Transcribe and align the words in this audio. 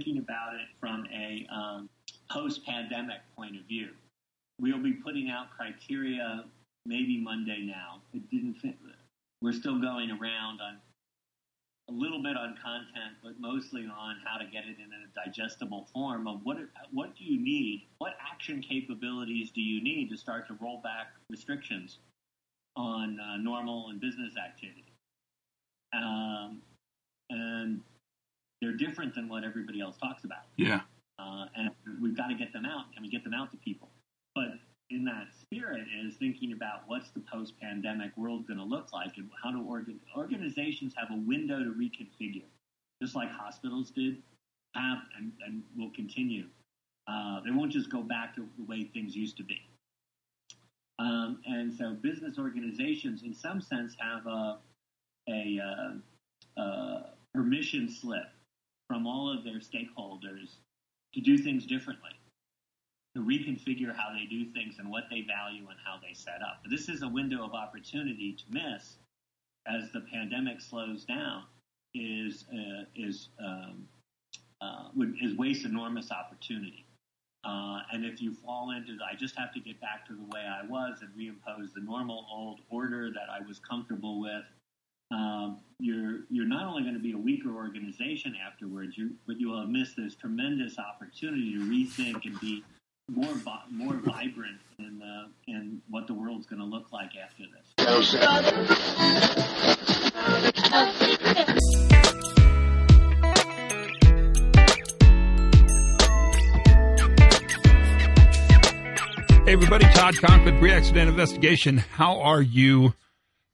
thinking 0.00 0.22
about 0.22 0.54
it 0.54 0.68
from 0.80 1.06
a 1.14 1.46
um, 1.54 1.88
post-pandemic 2.30 3.18
point 3.36 3.56
of 3.56 3.62
view. 3.66 3.88
We'll 4.58 4.82
be 4.82 4.92
putting 4.92 5.30
out 5.30 5.50
criteria 5.56 6.44
maybe 6.86 7.20
Monday 7.22 7.64
now. 7.66 8.00
It 8.14 8.30
didn't 8.30 8.54
fit. 8.54 8.76
We're 9.42 9.52
still 9.52 9.78
going 9.80 10.10
around 10.10 10.60
on 10.60 10.76
a 11.88 11.92
little 11.92 12.22
bit 12.22 12.36
on 12.36 12.56
content, 12.62 13.16
but 13.22 13.32
mostly 13.40 13.82
on 13.82 14.16
how 14.24 14.38
to 14.38 14.44
get 14.44 14.64
it 14.64 14.76
in 14.78 14.90
a 14.90 15.24
digestible 15.26 15.86
form 15.92 16.26
of 16.26 16.40
what 16.44 16.56
what 16.92 17.16
do 17.16 17.24
you 17.24 17.38
need, 17.38 17.86
what 17.98 18.12
action 18.32 18.62
capabilities 18.62 19.50
do 19.50 19.60
you 19.60 19.82
need 19.82 20.08
to 20.10 20.16
start 20.16 20.46
to 20.48 20.56
roll 20.62 20.80
back 20.82 21.08
restrictions 21.30 21.98
on 22.76 23.18
uh, 23.20 23.36
normal 23.36 23.88
and 23.90 24.00
business 24.00 24.34
activity. 24.36 24.84
Um, 25.92 26.62
and 27.28 27.80
they're 28.60 28.76
different 28.76 29.14
than 29.14 29.28
what 29.28 29.44
everybody 29.44 29.80
else 29.80 29.96
talks 29.96 30.24
about. 30.24 30.44
Yeah. 30.56 30.80
Uh, 31.18 31.46
and 31.56 31.70
we've 32.00 32.16
got 32.16 32.28
to 32.28 32.34
get 32.34 32.52
them 32.52 32.64
out. 32.64 32.92
Can 32.92 33.02
we 33.02 33.08
get 33.08 33.24
them 33.24 33.34
out 33.34 33.50
to 33.52 33.56
people? 33.58 33.88
But 34.34 34.48
in 34.90 35.04
that 35.04 35.28
spirit 35.40 35.86
is 36.04 36.16
thinking 36.16 36.52
about 36.52 36.82
what's 36.86 37.10
the 37.10 37.20
post-pandemic 37.20 38.16
world 38.16 38.46
going 38.46 38.58
to 38.58 38.64
look 38.64 38.92
like 38.92 39.16
and 39.16 39.30
how 39.42 39.52
do 39.52 39.62
organ- 39.62 40.00
organizations 40.16 40.94
have 40.96 41.10
a 41.10 41.20
window 41.26 41.58
to 41.58 41.70
reconfigure, 41.70 42.48
just 43.02 43.14
like 43.14 43.30
hospitals 43.30 43.90
did, 43.90 44.16
have 44.74 44.98
and, 45.16 45.32
and 45.46 45.62
will 45.76 45.90
continue. 45.94 46.44
Uh, 47.06 47.40
they 47.44 47.50
won't 47.50 47.72
just 47.72 47.90
go 47.90 48.02
back 48.02 48.34
to 48.34 48.46
the 48.58 48.64
way 48.64 48.84
things 48.84 49.16
used 49.16 49.36
to 49.36 49.42
be. 49.42 49.60
Um, 50.98 51.40
and 51.46 51.72
so 51.72 51.94
business 51.94 52.38
organizations, 52.38 53.22
in 53.22 53.34
some 53.34 53.60
sense, 53.60 53.94
have 53.98 54.26
a, 54.26 54.58
a 55.28 55.58
uh, 55.64 56.60
uh, 56.60 57.02
permission 57.34 57.88
slip 57.88 58.26
from 58.90 59.06
all 59.06 59.32
of 59.32 59.44
their 59.44 59.60
stakeholders 59.60 60.56
to 61.14 61.20
do 61.20 61.38
things 61.38 61.64
differently, 61.64 62.10
to 63.14 63.22
reconfigure 63.22 63.94
how 63.94 64.12
they 64.12 64.26
do 64.28 64.44
things 64.46 64.80
and 64.80 64.90
what 64.90 65.04
they 65.08 65.20
value 65.20 65.64
and 65.68 65.78
how 65.86 65.94
they 66.02 66.12
set 66.12 66.42
up. 66.42 66.60
This 66.68 66.88
is 66.88 67.02
a 67.02 67.08
window 67.08 67.44
of 67.44 67.54
opportunity 67.54 68.36
to 68.36 68.44
miss 68.50 68.96
as 69.68 69.92
the 69.92 70.00
pandemic 70.12 70.60
slows 70.60 71.04
down. 71.04 71.44
Is 71.94 72.44
uh, 72.52 72.84
is 72.96 73.28
um, 73.44 73.88
uh, 74.60 74.88
is 75.20 75.36
waste 75.36 75.64
enormous 75.64 76.10
opportunity. 76.10 76.84
Uh, 77.44 77.80
and 77.92 78.04
if 78.04 78.20
you 78.20 78.34
fall 78.34 78.72
into, 78.72 78.96
I 79.08 79.16
just 79.16 79.36
have 79.36 79.52
to 79.54 79.60
get 79.60 79.80
back 79.80 80.06
to 80.06 80.14
the 80.14 80.24
way 80.24 80.42
I 80.42 80.64
was 80.66 80.98
and 81.00 81.10
reimpose 81.16 81.72
the 81.74 81.80
normal 81.80 82.26
old 82.32 82.60
order 82.70 83.10
that 83.10 83.28
I 83.28 83.44
was 83.46 83.58
comfortable 83.58 84.20
with, 84.20 84.44
um, 85.10 85.58
you're 85.78 86.20
you're 86.30 86.46
not 86.46 86.66
only 86.66 86.82
going 86.82 86.94
to 86.94 87.00
be 87.00 87.12
a 87.12 87.18
weaker 87.18 87.54
organization 87.54 88.34
afterwards, 88.46 88.96
you, 88.96 89.12
but 89.26 89.40
you 89.40 89.48
will 89.48 89.60
have 89.60 89.68
missed 89.68 89.96
this 89.96 90.14
tremendous 90.14 90.78
opportunity 90.78 91.54
to 91.54 91.60
rethink 91.60 92.24
and 92.24 92.38
be 92.40 92.62
more 93.10 93.34
more 93.70 93.94
vibrant 93.94 94.60
in 94.78 94.98
the, 94.98 95.26
in 95.48 95.82
what 95.88 96.06
the 96.06 96.14
world's 96.14 96.46
going 96.46 96.60
to 96.60 96.66
look 96.66 96.92
like 96.92 97.10
after 97.16 97.42
this. 97.42 97.74
Hey, 109.44 109.54
everybody, 109.54 109.84
Todd 109.86 110.14
Conklin, 110.18 110.58
Pre 110.60 110.70
Accident 110.70 111.08
Investigation. 111.08 111.78
How 111.78 112.20
are 112.20 112.40
you 112.40 112.94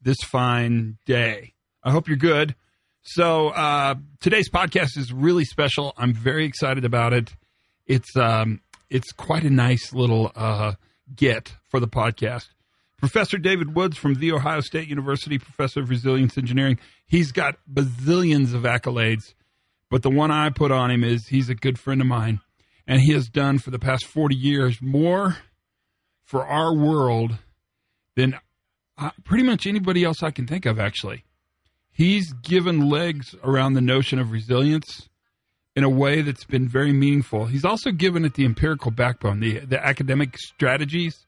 this 0.06 0.18
fine 0.22 0.96
day? 1.04 1.52
I 1.82 1.90
hope 1.90 2.06
you're 2.06 2.16
good. 2.16 2.54
So, 3.02 3.48
uh, 3.48 3.96
today's 4.20 4.48
podcast 4.48 4.96
is 4.96 5.12
really 5.12 5.44
special. 5.44 5.92
I'm 5.98 6.14
very 6.14 6.44
excited 6.44 6.84
about 6.84 7.12
it. 7.12 7.34
It's, 7.86 8.16
um, 8.16 8.60
it's 8.88 9.10
quite 9.10 9.42
a 9.42 9.50
nice 9.50 9.92
little 9.92 10.30
uh, 10.36 10.74
get 11.14 11.54
for 11.68 11.80
the 11.80 11.88
podcast. 11.88 12.46
Professor 12.98 13.36
David 13.36 13.74
Woods 13.74 13.98
from 13.98 14.14
The 14.14 14.30
Ohio 14.30 14.60
State 14.60 14.88
University, 14.88 15.38
professor 15.38 15.80
of 15.80 15.90
resilience 15.90 16.38
engineering. 16.38 16.78
He's 17.06 17.32
got 17.32 17.56
bazillions 17.70 18.54
of 18.54 18.62
accolades, 18.62 19.34
but 19.90 20.02
the 20.02 20.10
one 20.10 20.30
I 20.30 20.50
put 20.50 20.70
on 20.70 20.92
him 20.92 21.02
is 21.02 21.26
he's 21.26 21.48
a 21.48 21.54
good 21.56 21.80
friend 21.80 22.00
of 22.00 22.06
mine, 22.06 22.38
and 22.86 23.00
he 23.00 23.12
has 23.12 23.28
done 23.28 23.58
for 23.58 23.70
the 23.70 23.80
past 23.80 24.06
40 24.06 24.36
years 24.36 24.78
more 24.80 25.38
for 26.24 26.46
our 26.46 26.74
world 26.74 27.38
than 28.14 28.38
uh, 28.98 29.10
pretty 29.24 29.44
much 29.44 29.66
anybody 29.66 30.04
else 30.04 30.22
I 30.22 30.30
can 30.30 30.46
think 30.46 30.66
of, 30.66 30.78
actually. 30.78 31.24
He's 31.92 32.32
given 32.32 32.88
legs 32.88 33.34
around 33.42 33.74
the 33.74 33.80
notion 33.80 34.18
of 34.18 34.30
resilience 34.30 35.08
in 35.74 35.84
a 35.84 35.88
way 35.88 36.22
that's 36.22 36.44
been 36.44 36.68
very 36.68 36.92
meaningful. 36.92 37.46
He's 37.46 37.64
also 37.64 37.90
given 37.90 38.24
it 38.24 38.34
the 38.34 38.44
empirical 38.44 38.90
backbone, 38.90 39.40
the, 39.40 39.60
the 39.60 39.84
academic 39.84 40.36
strategies 40.38 41.26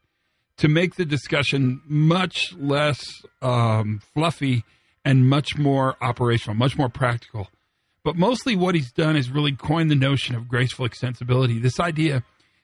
to 0.57 0.67
make 0.67 0.95
the 0.95 1.05
discussion 1.05 1.81
much 1.87 2.53
less 2.57 3.01
um, 3.41 4.01
fluffy 4.13 4.63
and 5.05 5.29
much 5.29 5.57
more 5.57 5.95
operational, 6.01 6.55
much 6.55 6.77
more 6.77 6.89
practical. 6.89 7.47
But 8.03 8.15
mostly 8.15 8.55
what 8.55 8.75
he's 8.75 8.91
done 8.91 9.15
is 9.15 9.29
really 9.29 9.53
coined 9.53 9.91
the 9.91 9.95
notion 9.95 10.35
of 10.35 10.47
graceful 10.47 10.87
extensibility. 10.87 11.61
This 11.61 11.79
idea 11.79 12.23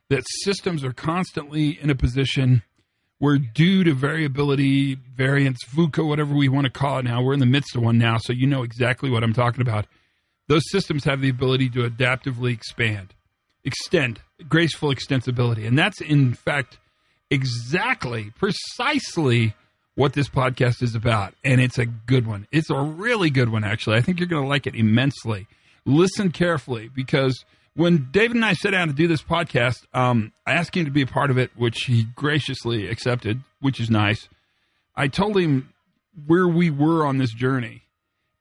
that 0.10 0.24
systems 0.44 0.84
are 0.84 0.94
constantly 0.94 1.80
in 1.80 1.90
a 1.90 1.96
position 1.96 2.64
where, 3.20 3.38
due 3.38 3.84
to 3.84 3.94
variability, 3.94 4.96
variance, 4.96 5.60
VUCA, 5.74 6.06
whatever 6.06 6.36
we 6.36 6.50
want 6.50 6.66
to 6.66 6.72
call 6.72 7.00
it 7.00 7.04
now, 7.04 7.22
we're 7.22 7.34
in 7.34 7.40
the 7.40 7.46
midst 7.46 7.76
of 7.76 7.82
one 7.82 7.98
now, 7.98 8.18
so 8.18 8.34
you 8.34 8.46
know 8.46 8.64
exactly 8.64 9.10
what 9.10 9.24
I'm 9.24 9.34
talking 9.34 9.62
about. 9.62 9.86
Those 10.48 10.70
systems 10.70 11.06
have 11.06 11.22
the 11.22 11.30
ability 11.30 11.70
to 11.72 11.90
adaptively 11.90 12.54
expand, 12.54 13.14
extend, 13.64 14.22
graceful 14.48 14.90
extensibility. 14.90 15.66
And 15.66 15.78
that's, 15.80 16.02
in 16.02 16.34
fact, 16.34 16.78
exactly, 17.32 18.32
precisely 18.38 19.56
what 19.96 20.14
this 20.14 20.30
podcast 20.30 20.84
is 20.84 20.94
about. 20.94 21.34
And 21.44 21.62
it's 21.62 21.80
a 21.80 21.86
good 21.86 22.28
one. 22.28 22.48
It's 22.52 22.70
a 22.70 22.80
really 22.80 23.30
good 23.30 23.50
one, 23.50 23.64
actually. 23.64 23.96
I 23.96 24.02
think 24.02 24.20
you're 24.20 24.28
going 24.28 24.44
to 24.44 24.50
like 24.50 24.68
it 24.68 24.76
immensely. 24.76 25.48
Listen 25.86 26.32
carefully 26.32 26.90
because 26.94 27.46
when 27.76 28.08
David 28.12 28.36
and 28.36 28.46
I 28.46 28.54
sat 28.54 28.72
down 28.72 28.88
to 28.88 28.94
do 28.94 29.08
this 29.08 29.22
podcast, 29.22 29.86
um, 29.94 30.32
I 30.46 30.54
asked 30.54 30.76
him 30.76 30.86
to 30.86 30.92
be 30.92 31.02
a 31.02 31.08
part 31.08 31.30
of 31.30 31.38
it, 31.38 31.52
which 31.56 31.84
he 31.84 32.04
graciously 32.16 32.88
accepted, 32.88 33.42
which 33.60 33.80
is 33.80 33.90
nice. 33.90 34.30
I 34.96 35.10
told 35.10 35.38
him 35.38 35.74
where 36.26 36.48
we 36.48 36.70
were 36.70 37.06
on 37.06 37.18
this 37.18 37.34
journey 37.34 37.84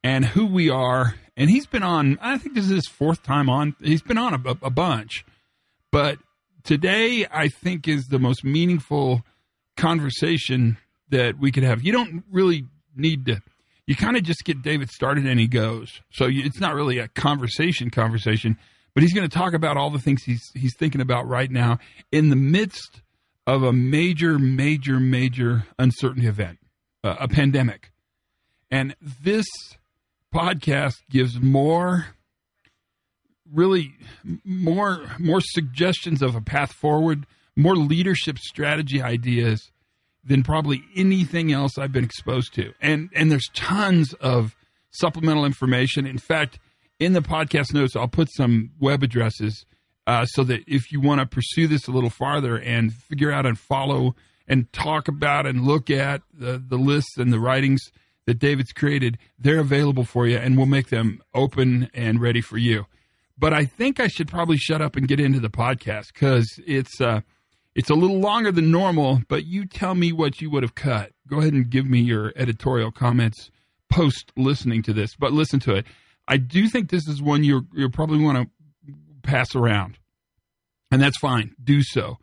and 0.04 0.24
who 0.24 0.46
we 0.46 0.70
are. 0.70 1.16
And 1.36 1.50
he's 1.50 1.66
been 1.66 1.82
on, 1.82 2.16
I 2.22 2.38
think 2.38 2.54
this 2.54 2.66
is 2.66 2.70
his 2.70 2.86
fourth 2.86 3.24
time 3.24 3.50
on. 3.50 3.74
He's 3.82 4.02
been 4.02 4.18
on 4.18 4.34
a, 4.34 4.50
a 4.62 4.70
bunch. 4.70 5.24
But 5.90 6.18
today, 6.62 7.26
I 7.28 7.48
think, 7.48 7.88
is 7.88 8.06
the 8.06 8.20
most 8.20 8.44
meaningful 8.44 9.24
conversation 9.76 10.76
that 11.08 11.38
we 11.40 11.50
could 11.50 11.64
have. 11.64 11.82
You 11.82 11.90
don't 11.90 12.22
really 12.30 12.66
need 12.94 13.26
to, 13.26 13.42
you 13.86 13.96
kind 13.96 14.16
of 14.16 14.22
just 14.22 14.44
get 14.44 14.62
David 14.62 14.90
started 14.90 15.26
and 15.26 15.40
he 15.40 15.48
goes. 15.48 16.00
So 16.12 16.28
it's 16.30 16.60
not 16.60 16.74
really 16.74 16.98
a 16.98 17.08
conversation 17.08 17.90
conversation 17.90 18.58
but 18.94 19.02
he's 19.02 19.12
going 19.12 19.28
to 19.28 19.36
talk 19.36 19.54
about 19.54 19.76
all 19.76 19.90
the 19.90 19.98
things 19.98 20.22
he's 20.22 20.42
he's 20.54 20.74
thinking 20.76 21.00
about 21.00 21.28
right 21.28 21.50
now 21.50 21.78
in 22.12 22.30
the 22.30 22.36
midst 22.36 23.02
of 23.46 23.62
a 23.62 23.72
major, 23.72 24.38
major, 24.38 24.98
major 24.98 25.66
uncertainty 25.78 26.26
event, 26.26 26.58
uh, 27.02 27.16
a 27.20 27.28
pandemic. 27.28 27.90
And 28.70 28.96
this 29.02 29.46
podcast 30.34 30.94
gives 31.10 31.40
more 31.40 32.06
really 33.52 33.94
more 34.44 35.04
more 35.18 35.40
suggestions 35.40 36.22
of 36.22 36.34
a 36.34 36.40
path 36.40 36.72
forward, 36.72 37.26
more 37.56 37.76
leadership 37.76 38.38
strategy 38.38 39.02
ideas 39.02 39.70
than 40.24 40.42
probably 40.42 40.82
anything 40.96 41.52
else 41.52 41.78
I've 41.78 41.92
been 41.92 42.04
exposed 42.04 42.54
to. 42.54 42.72
And 42.80 43.10
and 43.14 43.30
there's 43.30 43.48
tons 43.52 44.14
of 44.14 44.56
supplemental 44.90 45.44
information. 45.44 46.06
In 46.06 46.18
fact, 46.18 46.58
in 46.98 47.12
the 47.12 47.20
podcast 47.20 47.74
notes, 47.74 47.96
I'll 47.96 48.08
put 48.08 48.28
some 48.32 48.70
web 48.78 49.02
addresses 49.02 49.64
uh, 50.06 50.26
so 50.26 50.44
that 50.44 50.60
if 50.66 50.92
you 50.92 51.00
want 51.00 51.20
to 51.20 51.26
pursue 51.26 51.66
this 51.66 51.88
a 51.88 51.90
little 51.90 52.10
farther 52.10 52.56
and 52.56 52.92
figure 52.92 53.32
out 53.32 53.46
and 53.46 53.58
follow 53.58 54.14
and 54.46 54.70
talk 54.72 55.08
about 55.08 55.46
and 55.46 55.64
look 55.64 55.90
at 55.90 56.22
the, 56.32 56.62
the 56.64 56.76
lists 56.76 57.16
and 57.16 57.32
the 57.32 57.40
writings 57.40 57.80
that 58.26 58.38
David's 58.38 58.72
created, 58.72 59.18
they're 59.38 59.60
available 59.60 60.04
for 60.04 60.26
you 60.26 60.36
and 60.36 60.56
we'll 60.56 60.66
make 60.66 60.88
them 60.88 61.22
open 61.34 61.90
and 61.94 62.20
ready 62.20 62.40
for 62.40 62.58
you. 62.58 62.86
But 63.36 63.52
I 63.52 63.64
think 63.64 63.98
I 63.98 64.08
should 64.08 64.28
probably 64.28 64.56
shut 64.56 64.80
up 64.80 64.96
and 64.96 65.08
get 65.08 65.20
into 65.20 65.40
the 65.40 65.50
podcast 65.50 66.12
because 66.12 66.48
it's 66.66 67.00
uh, 67.00 67.22
it's 67.74 67.90
a 67.90 67.94
little 67.94 68.20
longer 68.20 68.52
than 68.52 68.70
normal. 68.70 69.22
But 69.28 69.44
you 69.44 69.66
tell 69.66 69.94
me 69.94 70.12
what 70.12 70.40
you 70.40 70.50
would 70.50 70.62
have 70.62 70.76
cut. 70.76 71.10
Go 71.26 71.38
ahead 71.40 71.52
and 71.52 71.68
give 71.68 71.86
me 71.86 72.00
your 72.00 72.32
editorial 72.36 72.92
comments 72.92 73.50
post 73.90 74.32
listening 74.36 74.82
to 74.84 74.92
this. 74.92 75.16
But 75.16 75.32
listen 75.32 75.58
to 75.60 75.74
it. 75.74 75.86
I 76.26 76.36
do 76.38 76.68
think 76.68 76.90
this 76.90 77.06
is 77.08 77.20
one 77.22 77.44
you're 77.44 77.64
you 77.74 77.88
probably 77.90 78.18
want 78.22 78.38
to 78.38 78.94
pass 79.22 79.54
around, 79.54 79.98
and 80.90 81.00
that's 81.00 81.18
fine. 81.18 81.54
Do 81.62 81.82
so, 81.82 82.18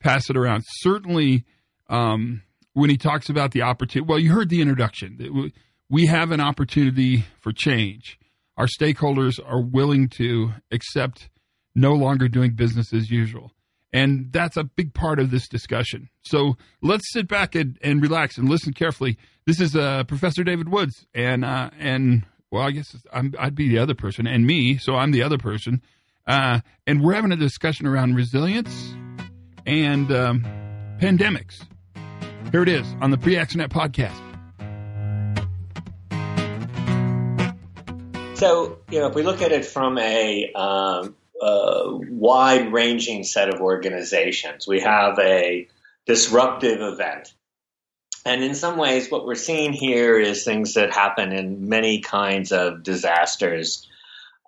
pass 0.00 0.28
it 0.30 0.36
around. 0.36 0.64
Certainly, 0.80 1.44
um, 1.88 2.42
when 2.74 2.90
he 2.90 2.96
talks 2.96 3.28
about 3.28 3.52
the 3.52 3.62
opportunity, 3.62 4.08
well, 4.08 4.18
you 4.18 4.32
heard 4.32 4.48
the 4.50 4.60
introduction. 4.60 5.52
We 5.90 6.06
have 6.06 6.30
an 6.32 6.40
opportunity 6.40 7.24
for 7.40 7.52
change. 7.52 8.18
our 8.58 8.66
stakeholders 8.66 9.38
are 9.44 9.62
willing 9.62 10.08
to 10.08 10.52
accept 10.72 11.30
no 11.74 11.92
longer 11.92 12.28
doing 12.28 12.54
business 12.54 12.92
as 12.92 13.08
usual. 13.08 13.52
And 13.92 14.32
that's 14.32 14.56
a 14.58 14.64
big 14.64 14.92
part 14.92 15.18
of 15.18 15.30
this 15.30 15.48
discussion. 15.48 16.10
So 16.22 16.58
let's 16.82 17.10
sit 17.12 17.26
back 17.28 17.54
and, 17.54 17.78
and 17.82 18.02
relax 18.02 18.36
and 18.36 18.48
listen 18.48 18.74
carefully. 18.74 19.16
This 19.46 19.60
is 19.60 19.74
uh, 19.74 20.04
Professor 20.04 20.44
David 20.44 20.68
Woods, 20.68 21.06
and 21.14 21.42
uh, 21.42 21.70
and 21.78 22.26
well, 22.50 22.62
I 22.62 22.70
guess 22.70 22.96
i 23.12 23.22
would 23.22 23.54
be 23.54 23.68
the 23.68 23.78
other 23.78 23.94
person, 23.94 24.26
and 24.26 24.46
me, 24.46 24.78
so 24.78 24.96
I'm 24.96 25.10
the 25.10 25.22
other 25.22 25.38
person. 25.38 25.82
Uh, 26.26 26.60
and 26.86 27.02
we're 27.02 27.14
having 27.14 27.32
a 27.32 27.36
discussion 27.36 27.86
around 27.86 28.14
resilience 28.14 28.94
and 29.66 30.10
um, 30.12 30.44
pandemics. 31.00 31.62
Here 32.52 32.62
it 32.62 32.68
is 32.68 32.86
on 33.00 33.10
the 33.10 33.18
Pre-Accident 33.18 33.72
podcast. 33.72 34.16
So, 38.36 38.78
you 38.90 39.00
know, 39.00 39.08
if 39.08 39.14
we 39.14 39.22
look 39.22 39.42
at 39.42 39.52
it 39.52 39.64
from 39.64 39.98
a 39.98 40.52
um, 40.54 41.16
wide 41.40 42.72
ranging 42.72 43.24
set 43.24 43.48
of 43.48 43.60
organizations. 43.60 44.66
We 44.66 44.80
have 44.80 45.18
a 45.18 45.68
disruptive 46.06 46.80
event. 46.80 47.32
And 48.24 48.42
in 48.42 48.54
some 48.54 48.76
ways, 48.76 49.10
what 49.10 49.26
we're 49.26 49.34
seeing 49.34 49.72
here 49.72 50.18
is 50.18 50.44
things 50.44 50.74
that 50.74 50.92
happen 50.92 51.32
in 51.32 51.68
many 51.68 52.00
kinds 52.00 52.52
of 52.52 52.82
disasters 52.82 53.88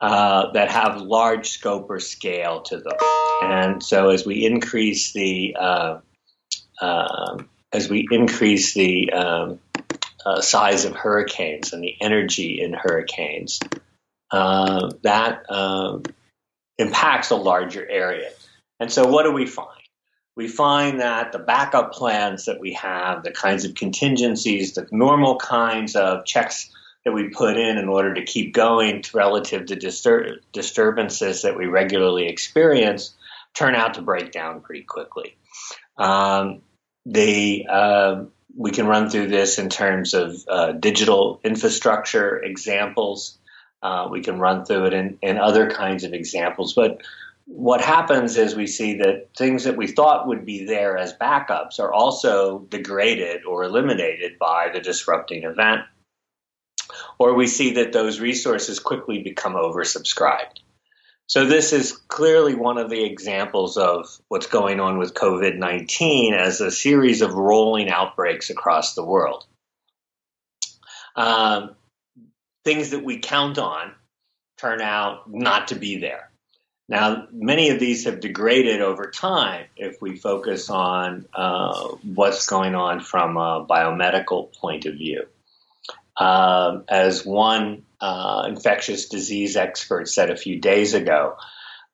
uh, 0.00 0.52
that 0.52 0.70
have 0.70 1.00
large 1.00 1.50
scope 1.50 1.90
or 1.90 2.00
scale 2.00 2.62
to 2.62 2.78
them. 2.78 2.96
And 3.42 3.82
so, 3.82 4.10
as 4.10 4.24
we 4.24 4.44
increase 4.44 5.12
the 5.12 5.56
uh, 5.58 6.00
uh, 6.80 7.38
as 7.72 7.88
we 7.88 8.06
increase 8.10 8.74
the 8.74 9.12
um, 9.12 9.60
uh, 10.24 10.40
size 10.40 10.84
of 10.84 10.94
hurricanes 10.94 11.72
and 11.72 11.82
the 11.82 11.96
energy 12.00 12.60
in 12.60 12.72
hurricanes, 12.72 13.60
uh, 14.30 14.90
that 15.02 15.50
um, 15.50 16.02
impacts 16.78 17.30
a 17.30 17.36
larger 17.36 17.86
area. 17.88 18.30
And 18.80 18.90
so, 18.90 19.06
what 19.06 19.24
do 19.24 19.32
we 19.32 19.46
find? 19.46 19.79
We 20.40 20.48
find 20.48 21.00
that 21.00 21.32
the 21.32 21.38
backup 21.38 21.92
plans 21.92 22.46
that 22.46 22.60
we 22.60 22.72
have, 22.72 23.22
the 23.24 23.30
kinds 23.30 23.66
of 23.66 23.74
contingencies, 23.74 24.72
the 24.72 24.88
normal 24.90 25.36
kinds 25.36 25.94
of 25.94 26.24
checks 26.24 26.70
that 27.04 27.12
we 27.12 27.28
put 27.28 27.58
in 27.58 27.76
in 27.76 27.90
order 27.90 28.14
to 28.14 28.24
keep 28.24 28.54
going 28.54 29.04
relative 29.12 29.66
to 29.66 29.76
distur- 29.76 30.38
disturbances 30.54 31.42
that 31.42 31.58
we 31.58 31.66
regularly 31.66 32.26
experience, 32.26 33.14
turn 33.52 33.74
out 33.74 33.92
to 33.94 34.00
break 34.00 34.32
down 34.32 34.62
pretty 34.62 34.82
quickly. 34.82 35.36
Um, 35.98 36.62
uh, 37.06 38.24
we 38.56 38.70
can 38.70 38.86
run 38.86 39.10
through 39.10 39.26
this 39.26 39.58
in 39.58 39.68
terms 39.68 40.14
of 40.14 40.36
uh, 40.48 40.72
digital 40.72 41.38
infrastructure 41.44 42.38
examples. 42.38 43.36
Uh, 43.82 44.08
we 44.10 44.22
can 44.22 44.38
run 44.38 44.64
through 44.64 44.86
it 44.86 44.94
in, 44.94 45.18
in 45.20 45.36
other 45.36 45.68
kinds 45.68 46.04
of 46.04 46.14
examples. 46.14 46.72
But 46.72 47.02
what 47.52 47.80
happens 47.80 48.36
is 48.36 48.54
we 48.54 48.68
see 48.68 48.98
that 48.98 49.30
things 49.36 49.64
that 49.64 49.76
we 49.76 49.88
thought 49.88 50.28
would 50.28 50.46
be 50.46 50.66
there 50.66 50.96
as 50.96 51.12
backups 51.14 51.80
are 51.80 51.92
also 51.92 52.60
degraded 52.60 53.44
or 53.44 53.64
eliminated 53.64 54.38
by 54.38 54.68
the 54.72 54.78
disrupting 54.78 55.42
event. 55.42 55.80
Or 57.18 57.34
we 57.34 57.48
see 57.48 57.74
that 57.74 57.92
those 57.92 58.20
resources 58.20 58.78
quickly 58.78 59.22
become 59.22 59.54
oversubscribed. 59.54 60.60
So, 61.26 61.44
this 61.44 61.72
is 61.72 61.92
clearly 61.92 62.54
one 62.54 62.78
of 62.78 62.88
the 62.88 63.04
examples 63.04 63.76
of 63.76 64.06
what's 64.28 64.46
going 64.46 64.78
on 64.78 64.98
with 64.98 65.14
COVID 65.14 65.58
19 65.58 66.34
as 66.34 66.60
a 66.60 66.70
series 66.70 67.20
of 67.20 67.34
rolling 67.34 67.90
outbreaks 67.90 68.50
across 68.50 68.94
the 68.94 69.04
world. 69.04 69.44
Um, 71.16 71.74
things 72.64 72.90
that 72.90 73.04
we 73.04 73.18
count 73.18 73.58
on 73.58 73.92
turn 74.56 74.80
out 74.80 75.32
not 75.32 75.68
to 75.68 75.74
be 75.74 75.98
there. 75.98 76.29
Now, 76.90 77.28
many 77.30 77.70
of 77.70 77.78
these 77.78 78.04
have 78.06 78.18
degraded 78.18 78.80
over 78.80 79.12
time 79.12 79.66
if 79.76 80.02
we 80.02 80.16
focus 80.16 80.68
on 80.68 81.24
uh, 81.32 81.84
what's 82.02 82.46
going 82.46 82.74
on 82.74 82.98
from 82.98 83.36
a 83.36 83.64
biomedical 83.64 84.52
point 84.56 84.86
of 84.86 84.94
view. 84.94 85.26
Um, 86.16 86.84
as 86.88 87.24
one 87.24 87.84
uh, 88.00 88.44
infectious 88.48 89.08
disease 89.08 89.56
expert 89.56 90.08
said 90.08 90.30
a 90.30 90.36
few 90.36 90.60
days 90.60 90.92
ago, 90.94 91.36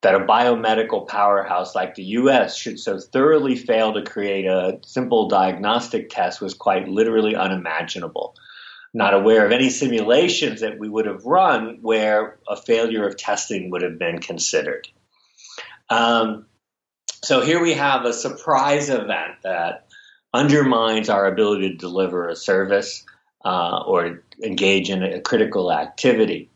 that 0.00 0.14
a 0.14 0.20
biomedical 0.20 1.06
powerhouse 1.06 1.74
like 1.74 1.94
the 1.94 2.04
US 2.04 2.56
should 2.56 2.80
so 2.80 2.98
thoroughly 2.98 3.54
fail 3.54 3.92
to 3.92 4.02
create 4.02 4.46
a 4.46 4.78
simple 4.82 5.28
diagnostic 5.28 6.08
test 6.08 6.40
was 6.40 6.54
quite 6.54 6.88
literally 6.88 7.36
unimaginable 7.36 8.34
not 8.96 9.12
aware 9.12 9.44
of 9.44 9.52
any 9.52 9.68
simulations 9.68 10.62
that 10.62 10.78
we 10.78 10.88
would 10.88 11.04
have 11.04 11.26
run 11.26 11.80
where 11.82 12.38
a 12.48 12.56
failure 12.56 13.06
of 13.06 13.14
testing 13.14 13.70
would 13.70 13.82
have 13.82 13.98
been 13.98 14.20
considered. 14.20 14.88
Um, 15.90 16.46
so 17.22 17.42
here 17.42 17.60
we 17.60 17.74
have 17.74 18.06
a 18.06 18.14
surprise 18.14 18.88
event 18.88 19.42
that 19.42 19.86
undermines 20.32 21.10
our 21.10 21.26
ability 21.26 21.72
to 21.72 21.76
deliver 21.76 22.26
a 22.26 22.34
service 22.34 23.04
uh, 23.44 23.82
or 23.86 24.24
engage 24.42 24.88
in 24.88 25.02
a 25.02 25.20
critical 25.20 25.70
activity. 25.70 26.48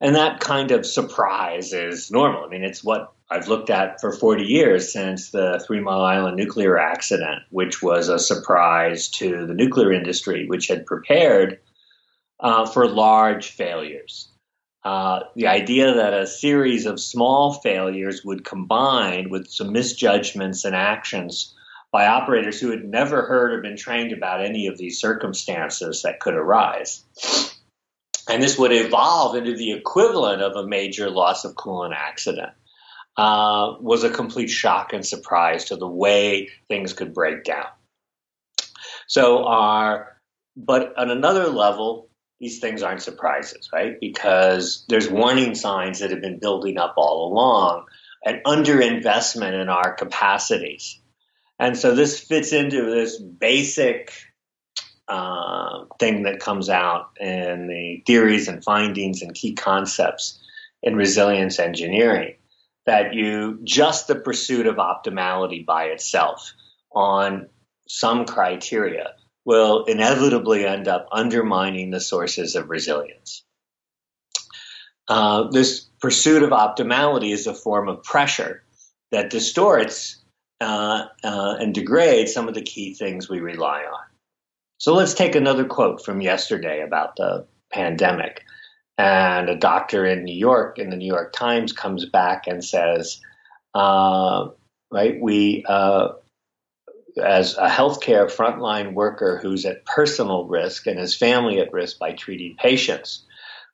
And 0.00 0.16
that 0.16 0.40
kind 0.40 0.70
of 0.70 0.86
surprise 0.86 1.72
is 1.72 2.10
normal. 2.10 2.44
I 2.44 2.48
mean, 2.48 2.64
it's 2.64 2.82
what 2.82 3.12
I've 3.30 3.48
looked 3.48 3.70
at 3.70 4.00
for 4.00 4.12
40 4.12 4.44
years 4.44 4.92
since 4.92 5.30
the 5.30 5.62
Three 5.66 5.80
Mile 5.80 6.02
Island 6.02 6.36
nuclear 6.36 6.78
accident, 6.78 7.42
which 7.50 7.82
was 7.82 8.08
a 8.08 8.18
surprise 8.18 9.08
to 9.10 9.46
the 9.46 9.54
nuclear 9.54 9.92
industry, 9.92 10.46
which 10.46 10.68
had 10.68 10.86
prepared 10.86 11.60
uh, 12.40 12.66
for 12.66 12.88
large 12.88 13.50
failures. 13.50 14.28
Uh, 14.82 15.20
the 15.36 15.46
idea 15.46 15.94
that 15.94 16.14
a 16.14 16.26
series 16.26 16.86
of 16.86 16.98
small 16.98 17.52
failures 17.52 18.24
would 18.24 18.44
combine 18.44 19.28
with 19.28 19.48
some 19.48 19.72
misjudgments 19.72 20.64
and 20.64 20.74
actions 20.74 21.54
by 21.92 22.06
operators 22.06 22.58
who 22.58 22.70
had 22.70 22.84
never 22.84 23.26
heard 23.26 23.52
or 23.52 23.60
been 23.60 23.76
trained 23.76 24.12
about 24.12 24.42
any 24.42 24.68
of 24.68 24.78
these 24.78 24.98
circumstances 24.98 26.02
that 26.02 26.20
could 26.20 26.34
arise. 26.34 27.04
And 28.30 28.42
this 28.42 28.58
would 28.58 28.72
evolve 28.72 29.34
into 29.36 29.56
the 29.56 29.72
equivalent 29.72 30.40
of 30.40 30.54
a 30.56 30.66
major 30.66 31.10
loss 31.10 31.44
of 31.44 31.54
coolant 31.54 31.94
accident 31.94 32.50
uh, 33.16 33.74
was 33.80 34.04
a 34.04 34.10
complete 34.10 34.48
shock 34.48 34.92
and 34.92 35.04
surprise 35.04 35.66
to 35.66 35.76
the 35.76 35.88
way 35.88 36.48
things 36.68 36.92
could 36.92 37.12
break 37.12 37.44
down. 37.44 37.66
So 39.06 39.44
our, 39.44 40.16
but 40.56 40.96
on 40.96 41.10
another 41.10 41.48
level, 41.48 42.08
these 42.38 42.60
things 42.60 42.82
aren't 42.82 43.02
surprises, 43.02 43.68
right? 43.72 43.96
Because 44.00 44.84
there's 44.88 45.10
warning 45.10 45.54
signs 45.54 45.98
that 45.98 46.10
have 46.10 46.22
been 46.22 46.38
building 46.38 46.78
up 46.78 46.94
all 46.96 47.32
along, 47.32 47.86
an 48.24 48.40
underinvestment 48.46 49.60
in 49.60 49.68
our 49.68 49.94
capacities. 49.94 51.00
And 51.58 51.76
so 51.76 51.94
this 51.94 52.20
fits 52.20 52.52
into 52.52 52.90
this 52.90 53.20
basic 53.20 54.12
uh, 55.10 55.84
thing 55.98 56.22
that 56.22 56.40
comes 56.40 56.68
out 56.68 57.10
in 57.20 57.66
the 57.66 58.02
theories 58.06 58.48
and 58.48 58.62
findings 58.62 59.22
and 59.22 59.34
key 59.34 59.54
concepts 59.54 60.38
in 60.82 60.94
resilience 60.94 61.58
engineering 61.58 62.34
that 62.86 63.12
you 63.12 63.58
just 63.64 64.08
the 64.08 64.14
pursuit 64.14 64.66
of 64.66 64.76
optimality 64.76 65.66
by 65.66 65.84
itself 65.84 66.52
on 66.92 67.48
some 67.88 68.24
criteria 68.24 69.14
will 69.44 69.84
inevitably 69.84 70.64
end 70.64 70.88
up 70.88 71.08
undermining 71.12 71.90
the 71.90 72.00
sources 72.00 72.54
of 72.54 72.70
resilience. 72.70 73.42
Uh, 75.08 75.50
this 75.50 75.80
pursuit 76.00 76.42
of 76.42 76.50
optimality 76.50 77.32
is 77.32 77.46
a 77.46 77.54
form 77.54 77.88
of 77.88 78.02
pressure 78.04 78.62
that 79.10 79.30
distorts 79.30 80.22
uh, 80.60 81.06
uh, 81.24 81.56
and 81.58 81.74
degrades 81.74 82.32
some 82.32 82.48
of 82.48 82.54
the 82.54 82.62
key 82.62 82.94
things 82.94 83.28
we 83.28 83.40
rely 83.40 83.82
on. 83.82 84.09
So 84.80 84.94
let's 84.94 85.12
take 85.12 85.34
another 85.34 85.66
quote 85.66 86.02
from 86.02 86.22
yesterday 86.22 86.80
about 86.80 87.14
the 87.16 87.46
pandemic. 87.70 88.44
And 88.96 89.50
a 89.50 89.54
doctor 89.54 90.06
in 90.06 90.24
New 90.24 90.34
York, 90.34 90.78
in 90.78 90.88
the 90.88 90.96
New 90.96 91.06
York 91.06 91.34
Times, 91.34 91.74
comes 91.74 92.06
back 92.06 92.46
and 92.46 92.64
says, 92.64 93.20
uh, 93.74 94.48
right, 94.90 95.20
we, 95.20 95.66
uh, 95.68 96.12
as 97.22 97.58
a 97.58 97.68
healthcare 97.68 98.34
frontline 98.34 98.94
worker 98.94 99.38
who's 99.42 99.66
at 99.66 99.84
personal 99.84 100.46
risk 100.46 100.86
and 100.86 100.98
his 100.98 101.14
family 101.14 101.60
at 101.60 101.74
risk 101.74 101.98
by 101.98 102.12
treating 102.12 102.56
patients, 102.56 103.26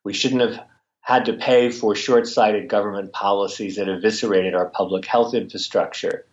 we 0.03 0.11
shouldn't 0.11 0.41
have 0.41 0.59
had 0.99 1.23
to 1.25 1.33
pay 1.33 1.71
for 1.71 1.95
short 1.95 2.27
sighted 2.27 2.67
government 2.67 3.13
policies 3.13 3.77
that 3.77 3.87
eviscerated 3.87 4.53
our 4.53 4.69
public 4.71 5.05
health 5.05 5.33
infrastructure. 5.33 6.25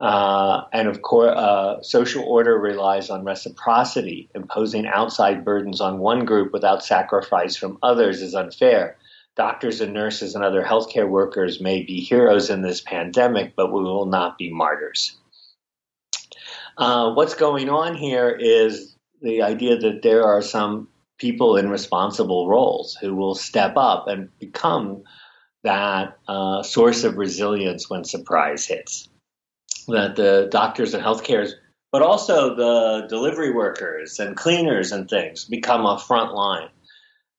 Uh, 0.00 0.62
and 0.72 0.86
of 0.86 1.02
course, 1.02 1.36
uh, 1.36 1.82
social 1.82 2.22
order 2.22 2.56
relies 2.56 3.10
on 3.10 3.24
reciprocity. 3.24 4.30
Imposing 4.34 4.86
outside 4.86 5.44
burdens 5.44 5.80
on 5.80 5.98
one 5.98 6.24
group 6.24 6.52
without 6.52 6.84
sacrifice 6.84 7.56
from 7.56 7.78
others 7.82 8.22
is 8.22 8.34
unfair. 8.34 8.96
Doctors 9.36 9.80
and 9.80 9.92
nurses 9.92 10.34
and 10.34 10.44
other 10.44 10.62
healthcare 10.62 11.08
workers 11.08 11.60
may 11.60 11.82
be 11.82 12.00
heroes 12.00 12.50
in 12.50 12.62
this 12.62 12.80
pandemic, 12.80 13.54
but 13.56 13.72
we 13.72 13.82
will 13.82 14.06
not 14.06 14.38
be 14.38 14.52
martyrs. 14.52 15.16
Uh, 16.76 17.12
what's 17.14 17.34
going 17.34 17.68
on 17.68 17.96
here 17.96 18.30
is 18.30 18.96
the 19.20 19.42
idea 19.42 19.76
that 19.78 20.02
there 20.02 20.24
are 20.24 20.42
some 20.42 20.88
people 21.18 21.56
in 21.56 21.68
responsible 21.68 22.48
roles 22.48 22.96
who 23.00 23.16
will 23.16 23.34
step 23.34 23.74
up 23.76 24.06
and 24.06 24.28
become 24.38 25.02
that 25.64 26.16
uh, 26.28 26.62
source 26.62 27.02
of 27.02 27.16
resilience 27.16 27.90
when 27.90 28.04
surprise 28.04 28.64
hits. 28.64 29.08
That 29.88 30.16
the 30.16 30.48
doctors 30.50 30.94
and 30.94 31.02
healthcare, 31.02 31.50
but 31.92 32.02
also 32.02 32.54
the 32.54 33.06
delivery 33.08 33.52
workers 33.52 34.18
and 34.18 34.36
cleaners 34.36 34.92
and 34.92 35.08
things 35.08 35.44
become 35.44 35.86
a 35.86 35.98
front 35.98 36.34
line. 36.34 36.68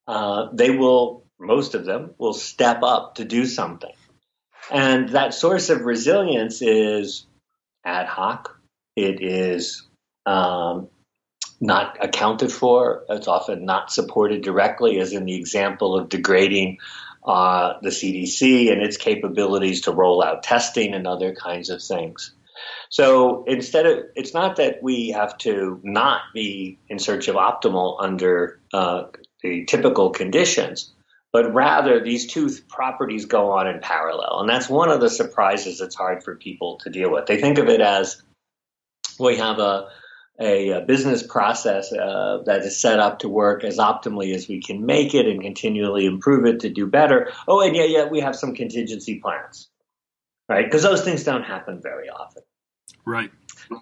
Uh, 0.08 0.48
they 0.54 0.72
will, 0.72 1.26
most 1.40 1.76
of 1.76 1.86
them, 1.86 2.16
will 2.18 2.34
step 2.34 2.82
up 2.82 3.16
to 3.16 3.26
do 3.26 3.46
something. 3.46 3.94
And 4.72 5.10
that 5.10 5.34
source 5.34 5.70
of 5.70 5.82
resilience 5.82 6.62
is 6.62 7.28
ad 7.86 8.08
hoc. 8.08 8.60
It 8.96 9.22
is 9.22 9.88
um, 10.26 10.90
not 11.62 11.98
accounted 12.04 12.52
for. 12.52 13.06
It's 13.10 13.28
often 13.28 13.66
not 13.66 13.92
supported 13.92 14.42
directly, 14.42 15.00
as 15.00 15.14
in 15.14 15.26
the 15.26 15.36
example 15.36 15.96
of 15.96 16.10
degrading 16.10 16.80
uh, 17.26 17.74
the 17.82 17.90
CDC 17.90 18.72
and 18.72 18.82
its 18.82 18.98
capabilities 18.98 19.82
to 19.82 19.92
roll 19.92 20.24
out 20.24 20.44
testing 20.44 20.94
and 20.94 21.06
other 21.06 21.34
kinds 21.34 21.70
of 21.70 21.82
things. 21.82 22.34
So 22.90 23.44
instead 23.46 23.86
of, 23.86 24.00
it's 24.16 24.34
not 24.34 24.56
that 24.56 24.82
we 24.82 25.10
have 25.10 25.38
to 25.40 25.80
not 25.84 26.22
be 26.34 26.80
in 26.90 26.98
search 26.98 27.28
of 27.28 27.36
optimal 27.36 27.98
under 28.02 28.60
uh, 28.74 29.04
the 29.44 29.66
typical 29.66 30.10
conditions, 30.10 30.92
but 31.32 31.54
rather 31.54 32.04
these 32.04 32.26
two 32.26 32.50
properties 32.68 33.26
go 33.26 33.52
on 33.52 33.68
in 33.68 33.80
parallel. 33.80 34.40
And 34.40 34.50
that's 34.50 34.68
one 34.68 34.90
of 34.90 35.02
the 35.02 35.10
surprises 35.10 35.78
that's 35.78 35.96
hard 35.96 36.24
for 36.24 36.36
people 36.36 36.80
to 36.84 36.90
deal 36.90 37.12
with. 37.12 37.28
They 37.28 37.40
think 37.40 37.60
of 37.60 37.70
it 37.70 37.80
as 37.80 38.24
we 39.20 39.38
have 39.38 39.60
a, 39.60 39.90
a, 40.40 40.70
a 40.70 40.82
business 40.82 41.22
process 41.22 41.94
uh, 41.94 42.42
that 42.48 42.62
is 42.62 42.82
set 42.82 43.00
up 43.00 43.20
to 43.20 43.30
work 43.30 43.64
as 43.64 43.78
optimally 43.78 44.34
as 44.34 44.48
we 44.48 44.62
can 44.62 44.84
make 44.88 45.14
it 45.14 45.28
and 45.28 45.44
continually 45.44 46.08
improve 46.08 46.48
it 46.48 46.62
to 46.62 46.70
do 46.70 46.88
better. 46.88 47.32
Oh, 47.48 47.62
and 47.62 47.76
yeah, 47.76 47.84
yeah, 47.84 48.06
we 48.06 48.22
have 48.22 48.36
some 48.36 48.56
contingency 48.56 49.20
plans, 49.20 49.70
right? 50.48 50.66
Because 50.66 50.82
those 50.82 51.04
things 51.04 51.24
don't 51.24 51.44
happen 51.44 51.82
very 51.84 52.10
often. 52.10 52.42
Right. 53.06 53.32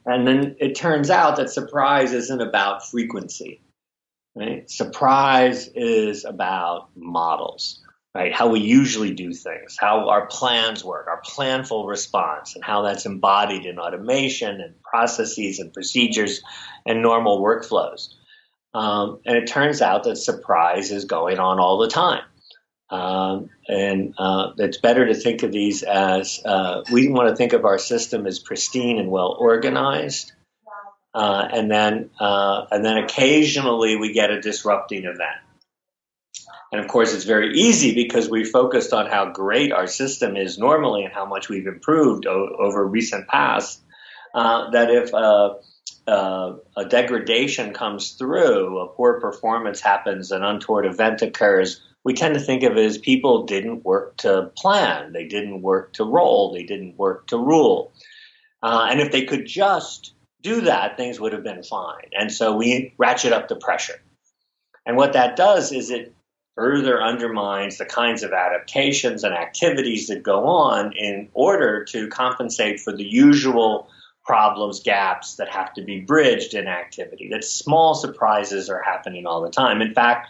And 0.06 0.28
then 0.28 0.56
it 0.60 0.76
turns 0.76 1.10
out 1.10 1.38
that 1.38 1.50
surprise 1.50 2.14
isn't 2.14 2.42
about 2.42 2.88
frequency. 2.88 3.62
Right? 4.36 4.70
Surprise 4.70 5.70
is 5.74 6.26
about 6.26 6.90
models 6.96 7.80
right? 8.18 8.34
How 8.34 8.50
we 8.50 8.62
usually 8.62 9.14
do 9.14 9.32
things, 9.32 9.78
how 9.80 10.10
our 10.10 10.26
plans 10.26 10.84
work, 10.84 11.06
our 11.06 11.22
planful 11.22 11.88
response, 11.88 12.56
and 12.56 12.64
how 12.64 12.82
that's 12.82 13.06
embodied 13.06 13.68
in 13.68 13.78
automation 13.78 14.60
and 14.60 14.74
processes 14.82 15.60
and 15.60 15.72
procedures 15.72 16.42
and 16.88 17.04
normal 17.04 17.40
workflows. 17.40 18.08
Um, 18.74 19.20
and 19.24 19.38
it 19.38 19.46
turns 19.46 19.84
out 19.84 20.04
that 20.06 20.16
surprise 20.16 20.90
is 20.90 21.06
going 21.06 21.38
on 21.38 21.60
all 21.60 21.78
the 21.78 21.90
time. 21.90 22.24
Um, 22.90 23.50
and 23.68 24.14
uh, 24.18 24.52
it's 24.58 24.78
better 24.78 25.06
to 25.08 25.14
think 25.14 25.44
of 25.44 25.52
these 25.52 25.84
as 25.84 26.40
uh, 26.46 26.84
we 26.92 27.10
want 27.10 27.30
to 27.30 27.36
think 27.36 27.54
of 27.54 27.66
our 27.66 27.78
system 27.78 28.26
as 28.26 28.40
pristine 28.40 28.98
and 28.98 29.12
well 29.12 29.36
organized. 29.40 30.32
Uh, 31.14 31.48
and 31.52 31.70
then, 31.72 32.12
uh, 32.20 32.66
and 32.72 32.86
then 32.86 32.98
occasionally 32.98 33.96
we 33.98 34.14
get 34.14 34.30
a 34.30 34.40
disrupting 34.40 35.06
event 35.06 35.40
and 36.72 36.82
of 36.82 36.88
course, 36.88 37.14
it's 37.14 37.24
very 37.24 37.54
easy 37.58 37.94
because 37.94 38.30
we 38.30 38.44
focused 38.44 38.92
on 38.92 39.08
how 39.08 39.32
great 39.32 39.72
our 39.72 39.88
system 39.88 40.36
is 40.36 40.58
normally 40.58 41.04
and 41.06 41.14
how 41.14 41.26
much 41.26 41.48
we've 41.48 41.68
improved 41.68 42.26
o- 42.26 42.56
over 42.60 42.86
recent 42.86 43.28
past. 43.28 43.82
Uh, 44.34 44.70
that 44.72 44.92
if 44.92 45.14
uh, 45.14 45.56
uh, 46.08 46.56
a 46.76 46.86
degradation 46.86 47.74
comes 47.74 48.12
through, 48.12 48.80
a 48.80 48.88
poor 48.90 49.20
performance 49.22 49.80
happens, 49.80 50.32
an 50.32 50.44
untoward 50.44 50.86
event 50.86 51.22
occurs, 51.22 51.82
we 52.08 52.14
tend 52.14 52.36
to 52.36 52.40
think 52.40 52.64
of 52.64 52.78
it 52.78 52.86
as 52.86 52.98
people 52.98 53.44
didn't 53.44 53.84
work 53.84 54.16
to 54.16 54.50
plan, 54.56 55.12
they 55.12 55.26
didn't 55.26 55.62
work 55.62 55.92
to 55.92 56.06
roll, 56.06 56.54
they 56.54 56.64
didn't 56.64 56.98
work 56.98 57.28
to 57.28 57.38
rule. 57.38 57.92
Uh, 58.64 58.88
and 58.90 59.02
if 59.02 59.12
they 59.12 59.26
could 59.26 59.46
just 59.46 60.14
do 60.42 60.62
that, 60.62 60.96
things 60.96 61.20
would 61.20 61.34
have 61.34 61.44
been 61.44 61.64
fine. 61.64 62.10
And 62.18 62.32
so 62.32 62.56
we 62.56 62.94
ratchet 62.98 63.34
up 63.34 63.50
the 63.50 63.58
pressure. 63.58 64.00
And 64.86 64.96
what 64.96 65.14
that 65.14 65.36
does 65.36 65.74
is 65.74 65.90
it 65.90 66.16
further 66.56 67.04
undermines 67.04 67.78
the 67.78 67.86
kinds 67.86 68.24
of 68.24 68.32
adaptations 68.32 69.26
and 69.26 69.34
activities 69.34 70.08
that 70.08 70.24
go 70.24 70.48
on 70.48 70.94
in 70.96 71.28
order 71.34 71.84
to 71.90 72.08
compensate 72.08 72.80
for 72.80 72.96
the 72.96 73.04
usual 73.04 73.90
problems, 74.24 74.80
gaps 74.80 75.36
that 75.36 75.50
have 75.50 75.74
to 75.74 75.82
be 75.82 76.00
bridged 76.00 76.54
in 76.54 76.68
activity. 76.68 77.28
That 77.34 77.44
small 77.44 77.96
surprises 77.96 78.70
are 78.70 78.82
happening 78.82 79.26
all 79.26 79.42
the 79.42 79.52
time. 79.52 79.82
In 79.82 79.94
fact, 79.94 80.30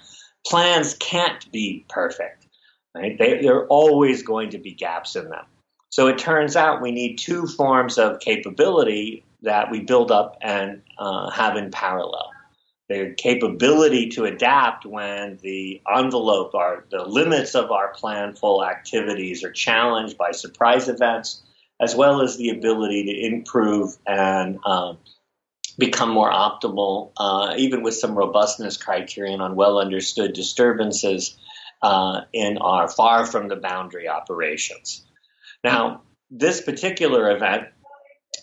plans 0.50 0.96
can't 0.96 1.50
be 1.51 1.86
perfect. 1.89 2.48
Right? 2.96 3.18
They, 3.18 3.42
there 3.42 3.56
are 3.58 3.68
always 3.68 4.24
going 4.24 4.50
to 4.51 4.58
be 4.58 4.74
gaps 4.74 5.16
in 5.16 5.30
them. 5.30 5.46
So 5.89 6.08
it 6.08 6.18
turns 6.18 6.56
out 6.56 6.82
we 6.82 6.92
need 6.92 7.18
two 7.18 7.48
forms 7.48 7.98
of 7.98 8.20
capability 8.20 9.24
that 9.44 9.72
we 9.72 9.82
build 9.82 10.12
up 10.12 10.38
and 10.42 10.82
uh, 10.98 11.30
have 11.30 11.56
in 11.56 11.72
parallel 11.72 12.32
the 12.89 13.13
capability 13.18 14.08
to 14.08 14.25
adapt 14.25 14.86
when 14.86 15.38
the 15.42 15.82
envelope, 15.94 16.56
our, 16.56 16.86
the 16.89 17.04
limits 17.04 17.54
of 17.54 17.72
our 17.72 17.94
planful 17.94 18.66
activities 18.66 19.44
are 19.44 19.51
challenged 19.51 20.18
by 20.18 20.32
surprise 20.32 20.88
events, 20.88 21.44
as 21.82 21.96
well 21.96 22.22
as 22.22 22.38
the 22.38 22.50
ability 22.50 23.04
to 23.06 23.25
improve 23.25 23.98
and 24.06 24.58
um, 24.66 24.98
become 25.77 26.10
more 26.10 26.31
optimal, 26.31 27.12
uh, 27.17 27.53
even 27.57 27.84
with 27.84 27.96
some 27.96 28.15
robustness 28.15 28.77
criterion 28.77 29.41
on 29.41 29.55
well 29.55 29.79
understood 29.79 30.34
disturbances 30.34 31.38
uh, 31.81 32.22
in 32.34 32.57
our 32.57 32.88
far 32.88 33.25
from 33.25 33.48
the 33.48 33.55
boundary 33.55 34.07
operations. 34.07 35.05
Now, 35.63 36.01
this 36.31 36.62
particular 36.62 37.36
event 37.36 37.69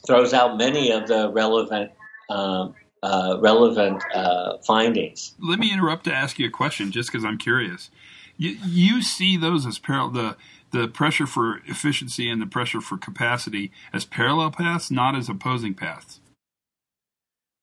throws 0.07 0.33
out 0.33 0.57
many 0.57 0.93
of 0.93 1.07
the 1.09 1.31
relevant 1.31 1.93
um, 2.31 2.75
uh, 3.03 3.37
relevant 3.38 4.03
uh, 4.14 4.57
findings. 4.67 5.35
Let 5.38 5.59
me 5.59 5.71
interrupt 5.71 6.05
to 6.05 6.14
ask 6.14 6.38
you 6.38 6.47
a 6.47 6.50
question, 6.50 6.91
just 6.91 7.12
because 7.12 7.25
I'm 7.25 7.37
curious. 7.37 7.91
You, 8.38 8.57
you 8.64 9.03
see 9.03 9.37
those 9.37 9.67
as 9.67 9.79
parallel 9.79 10.11
the 10.11 10.37
the 10.71 10.88
pressure 10.88 11.26
for 11.26 11.61
efficiency 11.67 12.29
and 12.29 12.43
the 12.43 12.47
pressure 12.47 12.81
for 12.81 12.99
capacity 12.99 13.71
as 13.93 14.05
parallel 14.05 14.50
paths, 14.50 14.91
not 14.91 15.14
as 15.14 15.29
opposing 15.29 15.73
paths. 15.73 16.21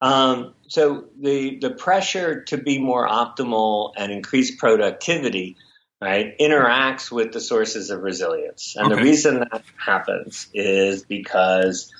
Um, 0.02 0.56
so 0.68 1.06
the 1.20 1.60
the 1.60 1.70
pressure 1.72 2.44
to 2.46 2.58
be 2.58 2.80
more 2.80 3.08
optimal 3.08 3.94
and 3.96 4.12
increase 4.12 4.56
productivity, 4.56 5.58
right, 6.02 6.38
interacts 6.40 7.12
with 7.12 7.34
the 7.34 7.40
sources 7.40 7.92
of 7.92 8.02
resilience, 8.02 8.76
and 8.76 8.88
okay. 8.88 8.96
the 8.96 9.02
reason 9.02 9.40
that 9.40 9.64
happens 9.78 10.48
is 10.54 11.04
because 11.04 11.92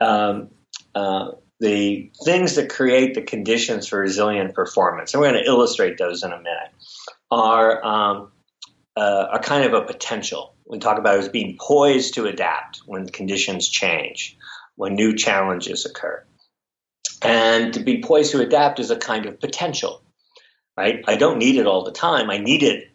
um, 0.00 0.50
uh, 0.94 1.32
the 1.58 2.12
things 2.24 2.54
that 2.54 2.70
create 2.70 3.14
the 3.14 3.22
conditions 3.22 3.88
for 3.88 3.98
resilient 3.98 4.54
performance, 4.54 5.12
and 5.12 5.20
we're 5.20 5.30
going 5.30 5.42
to 5.42 5.48
illustrate 5.48 5.98
those 5.98 6.22
in 6.22 6.30
a 6.30 6.36
minute, 6.36 6.70
are 7.30 7.84
um, 7.84 8.30
uh, 8.96 9.26
are 9.32 9.40
kind 9.40 9.64
of 9.64 9.74
a 9.74 9.84
potential. 9.84 10.54
We 10.66 10.78
talk 10.78 10.98
about 10.98 11.16
it 11.16 11.20
as 11.20 11.28
being 11.28 11.56
poised 11.58 12.14
to 12.14 12.26
adapt 12.26 12.82
when 12.86 13.08
conditions 13.08 13.68
change, 13.68 14.36
when 14.76 14.94
new 14.94 15.16
challenges 15.16 15.86
occur, 15.86 16.24
and 17.22 17.74
to 17.74 17.80
be 17.80 18.02
poised 18.02 18.32
to 18.32 18.40
adapt 18.40 18.80
is 18.80 18.90
a 18.90 18.96
kind 18.96 19.26
of 19.26 19.40
potential, 19.40 20.02
right? 20.76 21.04
I 21.06 21.16
don't 21.16 21.38
need 21.38 21.56
it 21.56 21.66
all 21.66 21.84
the 21.84 21.92
time. 21.92 22.30
I 22.30 22.38
need 22.38 22.62
it, 22.62 22.88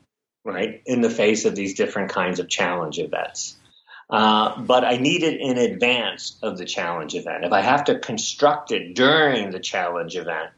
right, 0.44 0.82
in 0.86 1.02
the 1.02 1.10
face 1.10 1.46
of 1.46 1.56
these 1.56 1.76
different 1.76 2.12
kinds 2.12 2.40
of 2.40 2.50
challenge 2.50 3.00
events. 3.00 3.56
Uh, 4.10 4.62
but 4.62 4.84
I 4.84 4.98
need 4.98 5.24
it 5.24 5.40
in 5.40 5.58
advance 5.58 6.38
of 6.44 6.58
the 6.58 6.66
challenge 6.66 7.16
event. 7.16 7.46
If 7.46 7.52
I 7.52 7.62
have 7.62 7.86
to 7.86 8.00
construct 8.00 8.72
it 8.72 8.94
during 8.96 9.52
the 9.52 9.60
challenge 9.60 10.16
event, 10.16 10.52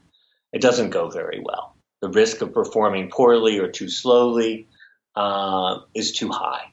it 0.52 0.60
doesn't 0.60 0.90
go 0.90 1.08
very 1.08 1.40
well. 1.42 1.74
The 2.02 2.08
risk 2.10 2.42
of 2.42 2.52
performing 2.52 3.10
poorly 3.10 3.58
or 3.58 3.68
too 3.68 3.88
slowly 3.88 4.68
uh, 5.14 5.78
is 5.94 6.12
too 6.12 6.30
high. 6.30 6.70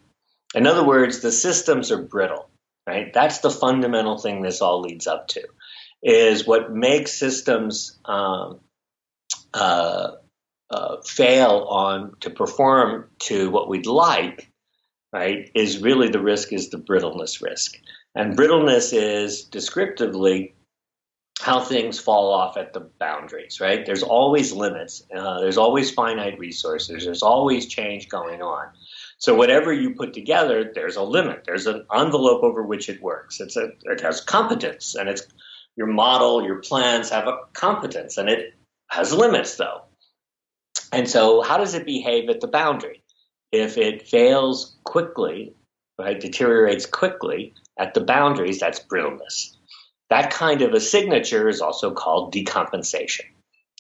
In 0.53 0.67
other 0.67 0.83
words, 0.85 1.19
the 1.19 1.31
systems 1.31 1.91
are 1.91 2.01
brittle, 2.01 2.49
right? 2.85 3.11
That's 3.13 3.39
the 3.39 3.49
fundamental 3.49 4.17
thing 4.17 4.41
this 4.41 4.61
all 4.61 4.81
leads 4.81 5.07
up 5.07 5.27
to, 5.29 5.43
is 6.03 6.45
what 6.45 6.71
makes 6.71 7.13
systems 7.13 7.99
um, 8.05 8.59
uh, 9.53 10.11
uh 10.69 10.97
fail 11.05 11.67
on 11.69 12.13
to 12.19 12.29
perform 12.29 13.09
to 13.19 13.49
what 13.49 13.69
we'd 13.69 13.85
like 13.85 14.53
right, 15.13 15.49
is 15.53 15.81
really 15.81 16.09
the 16.09 16.21
risk 16.21 16.51
is 16.51 16.69
the 16.69 16.77
brittleness 16.77 17.41
risk. 17.41 17.77
And 18.15 18.35
brittleness 18.35 18.91
is 18.91 19.43
descriptively 19.43 20.55
how 21.39 21.61
things 21.61 21.99
fall 21.99 22.33
off 22.33 22.57
at 22.57 22.73
the 22.73 22.79
boundaries, 22.79 23.59
right? 23.59 23.85
There's 23.85 24.03
always 24.03 24.51
limits. 24.51 25.03
Uh, 25.15 25.39
there's 25.39 25.57
always 25.57 25.91
finite 25.91 26.39
resources. 26.39 27.05
There's 27.05 27.23
always 27.23 27.67
change 27.67 28.09
going 28.09 28.41
on. 28.41 28.67
So 29.17 29.35
whatever 29.35 29.71
you 29.71 29.95
put 29.95 30.13
together, 30.13 30.71
there's 30.73 30.95
a 30.95 31.03
limit. 31.03 31.43
There's 31.45 31.67
an 31.67 31.85
envelope 31.93 32.43
over 32.43 32.63
which 32.63 32.89
it 32.89 33.01
works. 33.01 33.39
It's 33.39 33.55
a, 33.55 33.69
it 33.83 34.01
has 34.01 34.21
competence, 34.21 34.95
and 34.95 35.09
it's 35.09 35.25
your 35.75 35.87
model, 35.87 36.43
your 36.43 36.57
plans 36.57 37.09
have 37.09 37.27
a 37.27 37.39
competence, 37.53 38.17
and 38.17 38.29
it 38.29 38.53
has 38.87 39.13
limits 39.13 39.55
though. 39.55 39.81
And 40.91 41.09
so, 41.09 41.41
how 41.41 41.57
does 41.57 41.73
it 41.73 41.85
behave 41.85 42.29
at 42.29 42.41
the 42.41 42.47
boundary? 42.47 43.03
If 43.51 43.77
it 43.77 44.07
fails 44.07 44.75
quickly, 44.83 45.53
right, 45.97 46.19
deteriorates 46.19 46.85
quickly 46.85 47.53
at 47.77 47.93
the 47.93 48.01
boundaries, 48.01 48.59
that's 48.59 48.79
brittleness. 48.79 49.55
That 50.09 50.31
kind 50.31 50.61
of 50.61 50.73
a 50.73 50.79
signature 50.79 51.49
is 51.49 51.61
also 51.61 51.91
called 51.91 52.33
decompensation. 52.33 53.25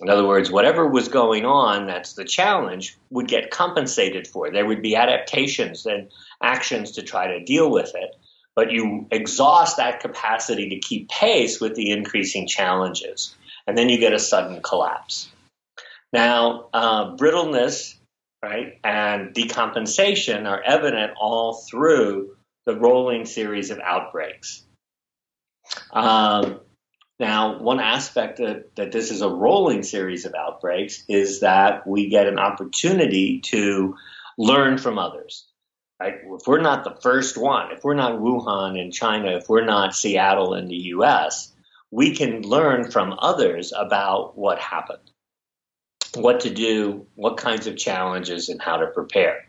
In 0.01 0.09
other 0.09 0.27
words, 0.27 0.49
whatever 0.49 0.87
was 0.87 1.07
going 1.07 1.45
on, 1.45 1.85
that's 1.85 2.13
the 2.13 2.25
challenge, 2.25 2.97
would 3.11 3.27
get 3.27 3.51
compensated 3.51 4.27
for. 4.27 4.49
There 4.49 4.65
would 4.65 4.81
be 4.81 4.95
adaptations 4.95 5.85
and 5.85 6.11
actions 6.41 6.93
to 6.93 7.03
try 7.03 7.27
to 7.27 7.43
deal 7.43 7.69
with 7.69 7.93
it, 7.93 8.15
but 8.55 8.71
you 8.71 9.07
exhaust 9.11 9.77
that 9.77 9.99
capacity 9.99 10.69
to 10.69 10.79
keep 10.79 11.09
pace 11.09 11.59
with 11.59 11.75
the 11.75 11.91
increasing 11.91 12.47
challenges, 12.47 13.35
and 13.67 13.77
then 13.77 13.89
you 13.89 13.97
get 13.97 14.13
a 14.13 14.19
sudden 14.19 14.61
collapse. 14.61 15.29
Now, 16.11 16.67
uh, 16.73 17.15
brittleness, 17.15 17.95
right, 18.43 18.79
and 18.83 19.33
decompensation 19.33 20.47
are 20.47 20.61
evident 20.61 21.13
all 21.19 21.55
through 21.55 22.35
the 22.65 22.75
rolling 22.75 23.25
series 23.25 23.71
of 23.71 23.79
outbreaks. 23.79 24.63
Um, 25.91 26.59
now, 27.19 27.59
one 27.59 27.79
aspect 27.79 28.37
that, 28.37 28.75
that 28.75 28.91
this 28.91 29.11
is 29.11 29.21
a 29.21 29.29
rolling 29.29 29.83
series 29.83 30.25
of 30.25 30.33
outbreaks 30.35 31.03
is 31.07 31.39
that 31.39 31.87
we 31.87 32.09
get 32.09 32.27
an 32.27 32.39
opportunity 32.39 33.39
to 33.41 33.95
learn 34.37 34.77
from 34.77 34.99
others. 34.99 35.45
Right? 35.99 36.15
If 36.23 36.47
we're 36.47 36.61
not 36.61 36.83
the 36.83 36.99
first 37.01 37.37
one, 37.37 37.71
if 37.71 37.83
we're 37.83 37.93
not 37.93 38.19
Wuhan 38.19 38.79
in 38.79 38.91
China, 38.91 39.37
if 39.37 39.47
we're 39.47 39.65
not 39.65 39.95
Seattle 39.95 40.53
in 40.55 40.67
the 40.67 40.75
US, 40.75 41.53
we 41.91 42.15
can 42.15 42.41
learn 42.41 42.89
from 42.89 43.15
others 43.19 43.71
about 43.75 44.37
what 44.37 44.59
happened, 44.59 45.11
what 46.15 46.41
to 46.41 46.49
do, 46.49 47.07
what 47.15 47.37
kinds 47.37 47.67
of 47.67 47.77
challenges, 47.77 48.49
and 48.49 48.61
how 48.61 48.77
to 48.77 48.87
prepare. 48.87 49.45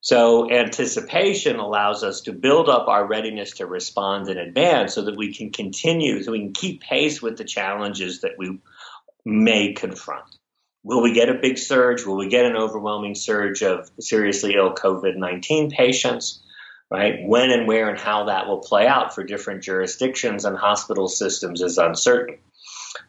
So 0.00 0.50
anticipation 0.50 1.56
allows 1.56 2.04
us 2.04 2.20
to 2.22 2.32
build 2.34 2.68
up 2.68 2.88
our 2.88 3.06
readiness 3.06 3.52
to 3.52 3.66
respond 3.66 4.28
in 4.28 4.36
advance 4.36 4.92
so 4.92 5.02
that 5.02 5.16
we 5.16 5.32
can 5.32 5.50
continue, 5.50 6.22
so 6.22 6.32
we 6.32 6.40
can 6.40 6.52
keep 6.52 6.82
pace 6.82 7.22
with 7.22 7.38
the 7.38 7.44
challenges 7.44 8.20
that 8.20 8.32
we 8.36 8.58
may 9.24 9.72
confront. 9.72 10.26
Will 10.84 11.02
we 11.02 11.12
get 11.12 11.30
a 11.30 11.34
big 11.34 11.58
surge? 11.58 12.04
Will 12.04 12.16
we 12.16 12.28
get 12.28 12.44
an 12.44 12.56
overwhelming 12.56 13.14
surge 13.14 13.62
of 13.62 13.90
seriously 13.98 14.54
ill 14.56 14.74
COVID 14.74 15.16
19 15.16 15.70
patients? 15.70 16.42
Right? 16.90 17.20
When 17.24 17.50
and 17.50 17.66
where 17.66 17.88
and 17.88 17.98
how 17.98 18.26
that 18.26 18.46
will 18.46 18.58
play 18.58 18.86
out 18.86 19.14
for 19.14 19.24
different 19.24 19.62
jurisdictions 19.62 20.44
and 20.44 20.56
hospital 20.56 21.08
systems 21.08 21.62
is 21.62 21.78
uncertain. 21.78 22.38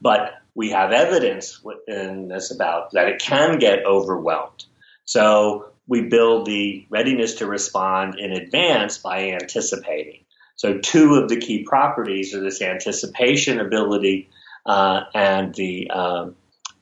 But 0.02 0.32
we 0.56 0.72
have 0.72 0.92
evidence 0.92 1.62
in 1.88 2.30
this 2.30 2.52
about 2.52 2.92
that 2.94 3.10
it 3.10 3.20
can 3.20 3.60
get 3.60 3.86
overwhelmed. 3.86 4.66
So 5.04 5.74
we 5.88 6.02
build 6.02 6.46
the 6.48 6.88
readiness 6.90 7.36
to 7.36 7.46
respond 7.46 8.18
in 8.18 8.32
advance 8.32 8.98
by 8.98 9.32
anticipating. 9.32 10.24
So, 10.56 10.80
two 10.80 11.16
of 11.16 11.28
the 11.30 11.38
key 11.38 11.64
properties 11.64 12.34
are 12.34 12.40
this 12.40 12.62
anticipation 12.62 13.60
ability 13.60 14.30
uh, 14.66 15.02
and 15.14 15.54
the 15.54 15.92
uh, 15.94 16.28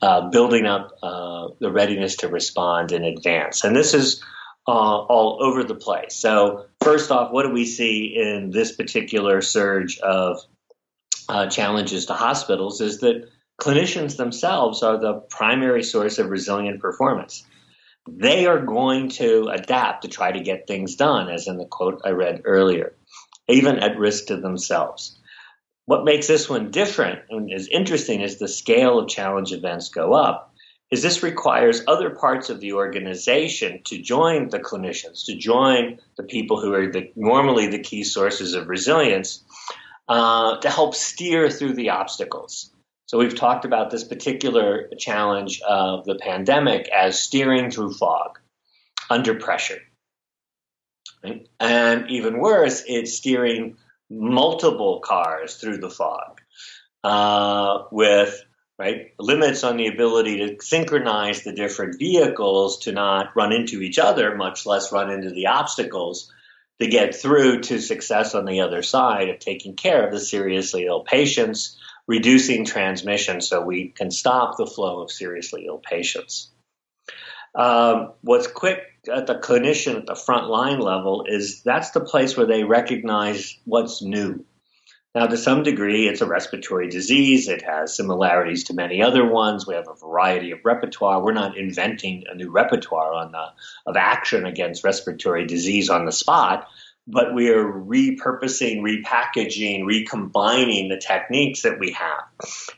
uh, 0.04 0.28
building 0.28 0.66
up 0.66 0.90
uh, 1.02 1.48
the 1.60 1.70
readiness 1.70 2.16
to 2.16 2.28
respond 2.28 2.92
in 2.92 3.04
advance. 3.04 3.64
And 3.64 3.74
this 3.74 3.94
is 3.94 4.22
uh, 4.66 4.70
all 4.70 5.38
over 5.42 5.64
the 5.64 5.74
place. 5.74 6.14
So, 6.16 6.66
first 6.82 7.10
off, 7.10 7.32
what 7.32 7.44
do 7.44 7.50
we 7.50 7.66
see 7.66 8.14
in 8.16 8.50
this 8.50 8.72
particular 8.72 9.40
surge 9.40 9.98
of 9.98 10.40
uh, 11.28 11.46
challenges 11.48 12.06
to 12.06 12.14
hospitals 12.14 12.80
is 12.80 13.00
that 13.00 13.28
clinicians 13.60 14.16
themselves 14.16 14.82
are 14.82 14.98
the 14.98 15.14
primary 15.14 15.82
source 15.82 16.18
of 16.18 16.28
resilient 16.28 16.80
performance 16.80 17.44
they 18.06 18.46
are 18.46 18.60
going 18.60 19.08
to 19.08 19.48
adapt 19.48 20.02
to 20.02 20.08
try 20.08 20.30
to 20.30 20.40
get 20.40 20.66
things 20.66 20.96
done, 20.96 21.30
as 21.30 21.46
in 21.48 21.56
the 21.56 21.64
quote 21.64 22.02
I 22.04 22.10
read 22.10 22.42
earlier, 22.44 22.94
even 23.48 23.78
at 23.78 23.98
risk 23.98 24.26
to 24.26 24.36
themselves. 24.36 25.18
What 25.86 26.04
makes 26.04 26.26
this 26.26 26.48
one 26.48 26.70
different 26.70 27.20
and 27.28 27.52
is 27.52 27.68
interesting 27.68 28.20
is 28.20 28.38
the 28.38 28.48
scale 28.48 28.98
of 28.98 29.08
challenge 29.08 29.52
events 29.52 29.90
go 29.90 30.14
up. 30.14 30.54
Is 30.90 31.02
this 31.02 31.22
requires 31.22 31.82
other 31.86 32.10
parts 32.10 32.50
of 32.50 32.60
the 32.60 32.74
organization 32.74 33.82
to 33.84 34.00
join 34.00 34.48
the 34.48 34.60
clinicians, 34.60 35.26
to 35.26 35.36
join 35.36 35.98
the 36.16 36.22
people 36.22 36.60
who 36.60 36.72
are 36.74 36.90
the, 36.90 37.10
normally 37.16 37.66
the 37.66 37.80
key 37.80 38.04
sources 38.04 38.54
of 38.54 38.68
resilience, 38.68 39.42
uh, 40.08 40.58
to 40.58 40.70
help 40.70 40.94
steer 40.94 41.50
through 41.50 41.74
the 41.74 41.90
obstacles. 41.90 42.70
So 43.06 43.18
we've 43.18 43.34
talked 43.34 43.64
about 43.64 43.90
this 43.90 44.04
particular 44.04 44.88
challenge 44.98 45.60
of 45.62 46.04
the 46.04 46.14
pandemic 46.14 46.88
as 46.88 47.20
steering 47.20 47.70
through 47.70 47.94
fog 47.94 48.38
under 49.10 49.34
pressure. 49.34 49.80
Right? 51.22 51.48
And 51.60 52.10
even 52.10 52.38
worse, 52.38 52.84
it's 52.86 53.14
steering 53.14 53.76
multiple 54.10 55.00
cars 55.00 55.56
through 55.56 55.78
the 55.78 55.90
fog 55.90 56.40
uh, 57.02 57.84
with 57.90 58.44
right 58.78 59.12
limits 59.18 59.62
on 59.62 59.76
the 59.76 59.86
ability 59.86 60.38
to 60.38 60.62
synchronize 60.64 61.42
the 61.42 61.52
different 61.52 61.98
vehicles 61.98 62.80
to 62.80 62.92
not 62.92 63.36
run 63.36 63.52
into 63.52 63.80
each 63.80 63.98
other, 63.98 64.34
much 64.34 64.66
less 64.66 64.92
run 64.92 65.10
into 65.10 65.30
the 65.30 65.46
obstacles 65.46 66.32
to 66.80 66.88
get 66.88 67.14
through 67.14 67.60
to 67.60 67.80
success 67.80 68.34
on 68.34 68.44
the 68.46 68.60
other 68.60 68.82
side 68.82 69.28
of 69.28 69.38
taking 69.38 69.76
care 69.76 70.04
of 70.04 70.12
the 70.12 70.20
seriously 70.20 70.86
ill 70.86 71.04
patients 71.04 71.78
reducing 72.06 72.64
transmission 72.64 73.40
so 73.40 73.62
we 73.62 73.88
can 73.88 74.10
stop 74.10 74.56
the 74.56 74.66
flow 74.66 75.02
of 75.02 75.10
seriously 75.10 75.64
ill 75.66 75.78
patients. 75.78 76.50
Um, 77.54 78.12
what's 78.22 78.48
quick 78.48 78.80
at 79.08 79.26
the 79.26 79.34
clinician 79.34 79.96
at 79.96 80.06
the 80.06 80.14
front 80.14 80.48
line 80.48 80.80
level 80.80 81.24
is 81.28 81.62
that's 81.62 81.90
the 81.90 82.00
place 82.00 82.36
where 82.36 82.46
they 82.46 82.64
recognize 82.64 83.56
what's 83.64 84.02
new. 84.02 84.44
Now, 85.14 85.26
to 85.26 85.36
some 85.36 85.62
degree, 85.62 86.08
it's 86.08 86.22
a 86.22 86.26
respiratory 86.26 86.88
disease. 86.88 87.48
It 87.48 87.62
has 87.62 87.96
similarities 87.96 88.64
to 88.64 88.74
many 88.74 89.00
other 89.00 89.24
ones. 89.24 89.64
We 89.64 89.74
have 89.74 89.86
a 89.88 89.94
variety 89.94 90.50
of 90.50 90.64
repertoire. 90.64 91.22
We're 91.22 91.32
not 91.32 91.56
inventing 91.56 92.24
a 92.28 92.34
new 92.34 92.50
repertoire 92.50 93.14
on 93.14 93.30
the, 93.30 93.44
of 93.86 93.96
action 93.96 94.44
against 94.44 94.82
respiratory 94.82 95.46
disease 95.46 95.88
on 95.88 96.04
the 96.04 96.12
spot 96.12 96.66
but 97.06 97.34
we 97.34 97.50
are 97.50 97.64
repurposing, 97.64 98.80
repackaging, 98.80 99.84
recombining 99.84 100.88
the 100.88 100.96
techniques 100.96 101.62
that 101.62 101.78
we 101.78 101.92
have. 101.92 102.24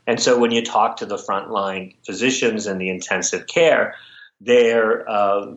And 0.06 0.20
so 0.20 0.38
when 0.38 0.50
you 0.50 0.64
talk 0.64 0.96
to 0.96 1.06
the 1.06 1.16
frontline 1.16 1.94
physicians 2.04 2.66
in 2.66 2.78
the 2.78 2.90
intensive 2.90 3.46
care, 3.46 3.94
they're 4.40 5.08
uh, 5.08 5.54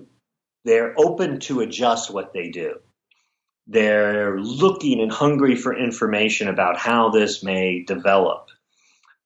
they're 0.69 0.93
open 0.97 1.39
to 1.39 1.61
adjust 1.61 2.13
what 2.13 2.31
they 2.31 2.49
do. 2.49 2.75
They're 3.65 4.39
looking 4.39 5.01
and 5.01 5.11
hungry 5.11 5.55
for 5.55 5.75
information 5.75 6.47
about 6.47 6.77
how 6.77 7.09
this 7.09 7.43
may 7.43 7.83
develop. 7.83 8.49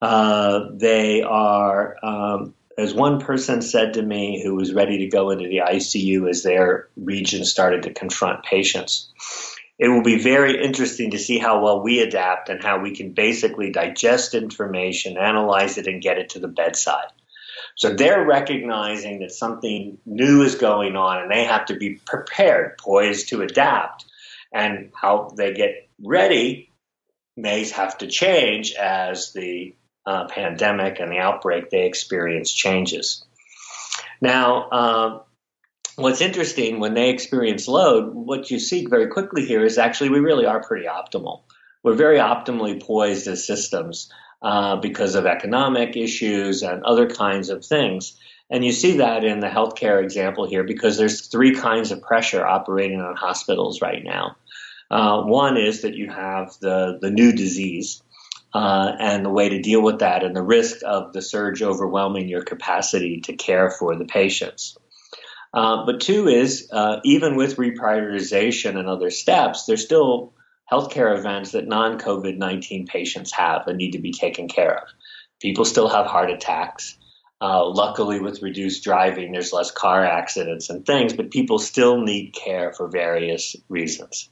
Uh, 0.01 0.69
they 0.73 1.21
are, 1.21 1.97
um, 2.01 2.53
as 2.77 2.93
one 2.93 3.19
person 3.19 3.61
said 3.61 3.95
to 3.95 4.01
me 4.01 4.41
who 4.41 4.55
was 4.55 4.73
ready 4.73 4.99
to 4.99 5.07
go 5.07 5.31
into 5.31 5.49
the 5.49 5.57
ICU 5.57 6.29
as 6.29 6.43
their 6.43 6.87
region 6.95 7.43
started 7.43 7.83
to 7.83 7.93
confront 7.93 8.45
patients, 8.45 9.11
it 9.77 9.89
will 9.89 10.03
be 10.03 10.23
very 10.23 10.63
interesting 10.63 11.11
to 11.11 11.19
see 11.19 11.39
how 11.39 11.61
well 11.61 11.83
we 11.83 11.99
adapt 11.99 12.47
and 12.47 12.63
how 12.63 12.79
we 12.79 12.95
can 12.95 13.11
basically 13.11 13.69
digest 13.69 14.33
information, 14.33 15.17
analyze 15.17 15.77
it, 15.77 15.87
and 15.87 16.01
get 16.01 16.17
it 16.17 16.29
to 16.29 16.39
the 16.39 16.47
bedside. 16.47 17.07
So 17.75 17.93
they're 17.93 18.25
recognizing 18.25 19.19
that 19.19 19.31
something 19.31 19.97
new 20.05 20.43
is 20.43 20.55
going 20.55 20.95
on 20.95 21.21
and 21.21 21.31
they 21.31 21.45
have 21.45 21.65
to 21.65 21.75
be 21.75 21.95
prepared, 22.05 22.77
poised 22.77 23.29
to 23.29 23.41
adapt. 23.41 24.05
And 24.53 24.91
how 24.93 25.33
they 25.35 25.53
get 25.53 25.89
ready 25.99 26.71
may 27.35 27.67
have 27.69 27.97
to 27.99 28.07
change 28.07 28.73
as 28.73 29.33
the 29.33 29.75
uh, 30.05 30.27
pandemic 30.27 30.99
and 30.99 31.11
the 31.11 31.17
outbreak 31.17 31.69
they 31.69 31.85
experience 31.87 32.51
changes. 32.51 33.23
Now, 34.21 34.69
uh, 34.69 35.19
what's 35.95 36.21
interesting 36.21 36.79
when 36.79 36.93
they 36.93 37.09
experience 37.09 37.67
load, 37.67 38.13
what 38.13 38.51
you 38.51 38.59
see 38.59 38.85
very 38.85 39.07
quickly 39.07 39.45
here 39.45 39.65
is 39.65 39.77
actually 39.77 40.09
we 40.09 40.19
really 40.19 40.45
are 40.45 40.61
pretty 40.61 40.85
optimal. 40.85 41.41
We're 41.83 41.95
very 41.95 42.19
optimally 42.19 42.81
poised 42.81 43.27
as 43.27 43.45
systems 43.45 44.11
uh, 44.43 44.75
because 44.75 45.15
of 45.15 45.25
economic 45.25 45.95
issues 45.95 46.61
and 46.61 46.83
other 46.83 47.07
kinds 47.09 47.49
of 47.49 47.65
things. 47.65 48.17
And 48.49 48.63
you 48.63 48.71
see 48.71 48.97
that 48.97 49.23
in 49.23 49.39
the 49.39 49.47
healthcare 49.47 50.03
example 50.03 50.45
here 50.45 50.63
because 50.63 50.97
there's 50.97 51.27
three 51.27 51.55
kinds 51.55 51.91
of 51.91 52.01
pressure 52.01 52.45
operating 52.45 53.01
on 53.01 53.15
hospitals 53.15 53.81
right 53.81 54.03
now. 54.03 54.35
Uh, 54.91 55.23
one 55.23 55.57
is 55.57 55.81
that 55.81 55.95
you 55.95 56.09
have 56.09 56.53
the, 56.59 56.99
the 57.01 57.09
new 57.09 57.31
disease, 57.31 58.03
uh, 58.53 58.91
and 58.99 59.25
the 59.25 59.29
way 59.29 59.49
to 59.49 59.61
deal 59.61 59.81
with 59.81 59.99
that 59.99 60.23
and 60.23 60.35
the 60.35 60.43
risk 60.43 60.77
of 60.85 61.13
the 61.13 61.21
surge 61.21 61.61
overwhelming 61.61 62.29
your 62.29 62.43
capacity 62.43 63.21
to 63.21 63.33
care 63.35 63.71
for 63.71 63.95
the 63.95 64.05
patients. 64.05 64.77
Uh, 65.53 65.85
but 65.85 66.01
two 66.01 66.27
is 66.27 66.69
uh, 66.71 66.99
even 67.03 67.35
with 67.35 67.57
reprioritization 67.57 68.77
and 68.77 68.87
other 68.87 69.09
steps, 69.09 69.65
there's 69.65 69.83
still 69.83 70.33
healthcare 70.73 71.15
events 71.17 71.51
that 71.51 71.67
non 71.67 71.99
COVID 71.99 72.37
19 72.37 72.87
patients 72.87 73.31
have 73.31 73.67
and 73.67 73.77
need 73.77 73.91
to 73.91 73.99
be 73.99 74.11
taken 74.11 74.47
care 74.47 74.75
of. 74.79 74.87
People 75.39 75.65
still 75.65 75.87
have 75.87 76.07
heart 76.07 76.31
attacks. 76.31 76.97
Uh, 77.41 77.67
luckily, 77.67 78.19
with 78.19 78.41
reduced 78.41 78.85
driving, 78.85 79.33
there's 79.33 79.51
less 79.51 79.69
car 79.69 80.03
accidents 80.05 80.69
and 80.69 80.85
things, 80.85 81.13
but 81.13 81.29
people 81.29 81.59
still 81.59 81.97
need 81.99 82.33
care 82.33 82.71
for 82.71 82.87
various 82.87 83.55
reasons. 83.67 84.29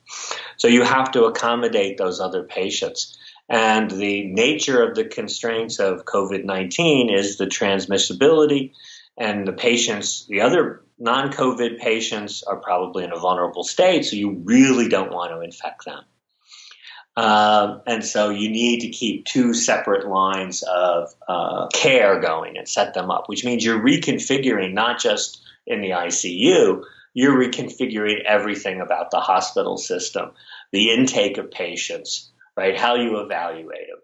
So 0.56 0.70
you 0.70 0.84
have 0.84 1.12
to 1.12 1.26
accommodate 1.26 1.98
those 1.98 2.22
other 2.22 2.44
patients. 2.44 3.18
And 3.50 3.92
the 3.92 4.24
nature 4.28 4.82
of 4.82 4.96
the 4.96 5.04
constraints 5.04 5.80
of 5.80 6.06
COVID 6.06 6.46
19 6.46 7.10
is 7.14 7.38
the 7.38 7.48
transmissibility, 7.48 8.72
and 9.18 9.46
the 9.46 9.54
patients, 9.54 10.26
the 10.28 10.42
other 10.42 10.82
non 10.98 11.32
COVID 11.32 11.80
patients, 11.80 12.44
are 12.44 12.62
probably 12.62 13.04
in 13.04 13.12
a 13.12 13.20
vulnerable 13.20 13.66
state, 13.66 14.06
so 14.06 14.16
you 14.16 14.42
really 14.46 14.88
don't 14.88 15.12
want 15.12 15.32
to 15.34 15.42
infect 15.42 15.86
them. 15.86 16.04
Um, 17.18 17.82
and 17.86 18.06
so 18.06 18.30
you 18.30 18.50
need 18.50 18.82
to 18.82 18.90
keep 18.90 19.26
two 19.26 19.54
separate 19.54 20.08
lines 20.08 20.64
of 20.64 21.14
uh, 21.28 21.68
care 21.68 22.20
going 22.22 22.58
and 22.58 22.68
set 22.68 22.94
them 22.94 23.12
up, 23.12 23.28
which 23.28 23.44
means 23.44 23.66
you're 23.66 23.84
reconfiguring 23.84 24.74
not 24.74 25.00
just 25.00 25.42
in 25.68 25.82
the 25.82 25.90
ICU, 25.90 26.84
you're 27.14 27.38
reconfiguring 27.38 28.24
everything 28.26 28.80
about 28.80 29.12
the 29.12 29.20
hospital 29.20 29.78
system, 29.78 30.32
the 30.72 30.92
intake 30.92 31.38
of 31.38 31.52
patients, 31.52 32.32
right? 32.56 32.80
How 32.80 32.96
you 32.96 33.20
evaluate 33.20 33.88
them. 33.90 34.00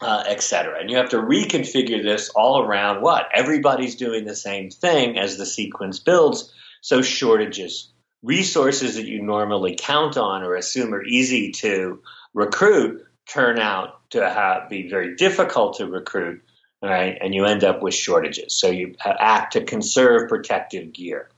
Uh, 0.00 0.24
et 0.26 0.42
cetera. 0.42 0.78
And 0.80 0.90
you 0.90 0.96
have 0.98 1.10
to 1.10 1.18
reconfigure 1.18 2.02
this 2.02 2.28
all 2.30 2.60
around 2.60 3.00
what? 3.00 3.28
Everybody's 3.32 3.94
doing 3.94 4.26
the 4.26 4.36
same 4.36 4.68
thing 4.68 5.16
as 5.16 5.38
the 5.38 5.46
sequence 5.46 5.98
builds, 5.98 6.52
so 6.82 7.00
shortages 7.00 7.93
resources 8.24 8.96
that 8.96 9.06
you 9.06 9.22
normally 9.22 9.76
count 9.78 10.16
on 10.16 10.42
or 10.42 10.54
assume 10.54 10.94
are 10.94 11.04
easy 11.04 11.52
to 11.52 12.02
recruit 12.32 13.06
turn 13.26 13.58
out 13.58 14.10
to 14.10 14.28
have, 14.28 14.68
be 14.68 14.88
very 14.88 15.16
difficult 15.16 15.78
to 15.78 15.86
recruit, 15.86 16.42
right? 16.82 17.16
And 17.20 17.34
you 17.34 17.44
end 17.44 17.64
up 17.64 17.82
with 17.82 17.94
shortages. 17.94 18.54
So 18.58 18.70
you 18.70 18.94
act 19.04 19.54
to 19.54 19.64
conserve 19.64 20.28
protective 20.28 20.92
gear. 20.92 21.28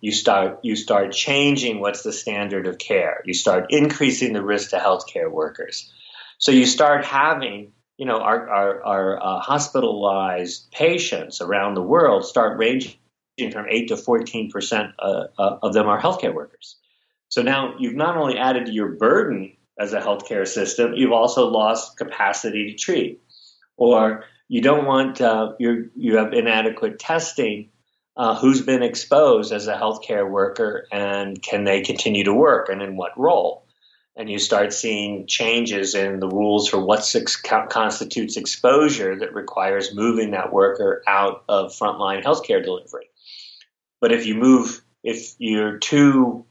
You 0.00 0.12
start 0.12 0.60
you 0.62 0.76
start 0.76 1.12
changing 1.12 1.80
what's 1.80 2.02
the 2.02 2.12
standard 2.12 2.66
of 2.66 2.78
care. 2.78 3.20
You 3.26 3.34
start 3.34 3.66
increasing 3.68 4.32
the 4.32 4.42
risk 4.42 4.70
to 4.70 4.78
healthcare 4.78 5.30
workers. 5.30 5.92
So 6.38 6.52
you 6.52 6.64
start 6.64 7.04
having 7.04 7.72
you 7.98 8.06
know 8.06 8.18
our 8.18 8.48
our, 8.48 8.82
our 8.82 9.22
uh, 9.22 9.40
hospitalized 9.40 10.70
patients 10.72 11.42
around 11.42 11.74
the 11.74 11.82
world 11.82 12.24
start 12.24 12.58
ranging 12.58 12.94
from 13.48 13.66
8 13.68 13.88
to 13.88 13.96
14 13.96 14.50
percent 14.50 14.92
uh, 14.98 15.24
uh, 15.38 15.58
of 15.62 15.72
them 15.72 15.86
are 15.86 16.00
healthcare 16.00 16.34
workers. 16.34 16.76
So 17.28 17.42
now 17.42 17.74
you've 17.78 17.94
not 17.94 18.16
only 18.16 18.36
added 18.36 18.66
to 18.66 18.72
your 18.72 18.88
burden 18.88 19.56
as 19.78 19.92
a 19.92 20.00
healthcare 20.00 20.46
system, 20.46 20.94
you've 20.94 21.12
also 21.12 21.48
lost 21.48 21.96
capacity 21.96 22.70
to 22.70 22.76
treat. 22.76 23.22
Or 23.76 24.24
you 24.48 24.60
don't 24.60 24.84
want, 24.84 25.20
uh, 25.20 25.52
you 25.58 26.16
have 26.16 26.32
inadequate 26.32 26.98
testing. 26.98 27.70
Uh, 28.16 28.34
who's 28.34 28.60
been 28.60 28.82
exposed 28.82 29.52
as 29.52 29.66
a 29.68 29.74
healthcare 29.74 30.28
worker 30.28 30.86
and 30.92 31.40
can 31.40 31.64
they 31.64 31.80
continue 31.80 32.24
to 32.24 32.34
work 32.34 32.68
and 32.68 32.82
in 32.82 32.96
what 32.96 33.18
role? 33.18 33.64
And 34.16 34.28
you 34.28 34.38
start 34.38 34.74
seeing 34.74 35.26
changes 35.26 35.94
in 35.94 36.18
the 36.18 36.28
rules 36.28 36.68
for 36.68 36.84
what 36.84 37.08
constitutes 37.70 38.36
exposure 38.36 39.18
that 39.20 39.32
requires 39.32 39.94
moving 39.94 40.32
that 40.32 40.52
worker 40.52 41.02
out 41.06 41.44
of 41.48 41.70
frontline 41.70 42.22
healthcare 42.22 42.62
delivery. 42.62 43.09
But 44.00 44.12
if 44.12 44.26
you 44.26 44.34
move, 44.34 44.82
if 45.02 45.34
you're 45.38 45.78
too 45.78 46.46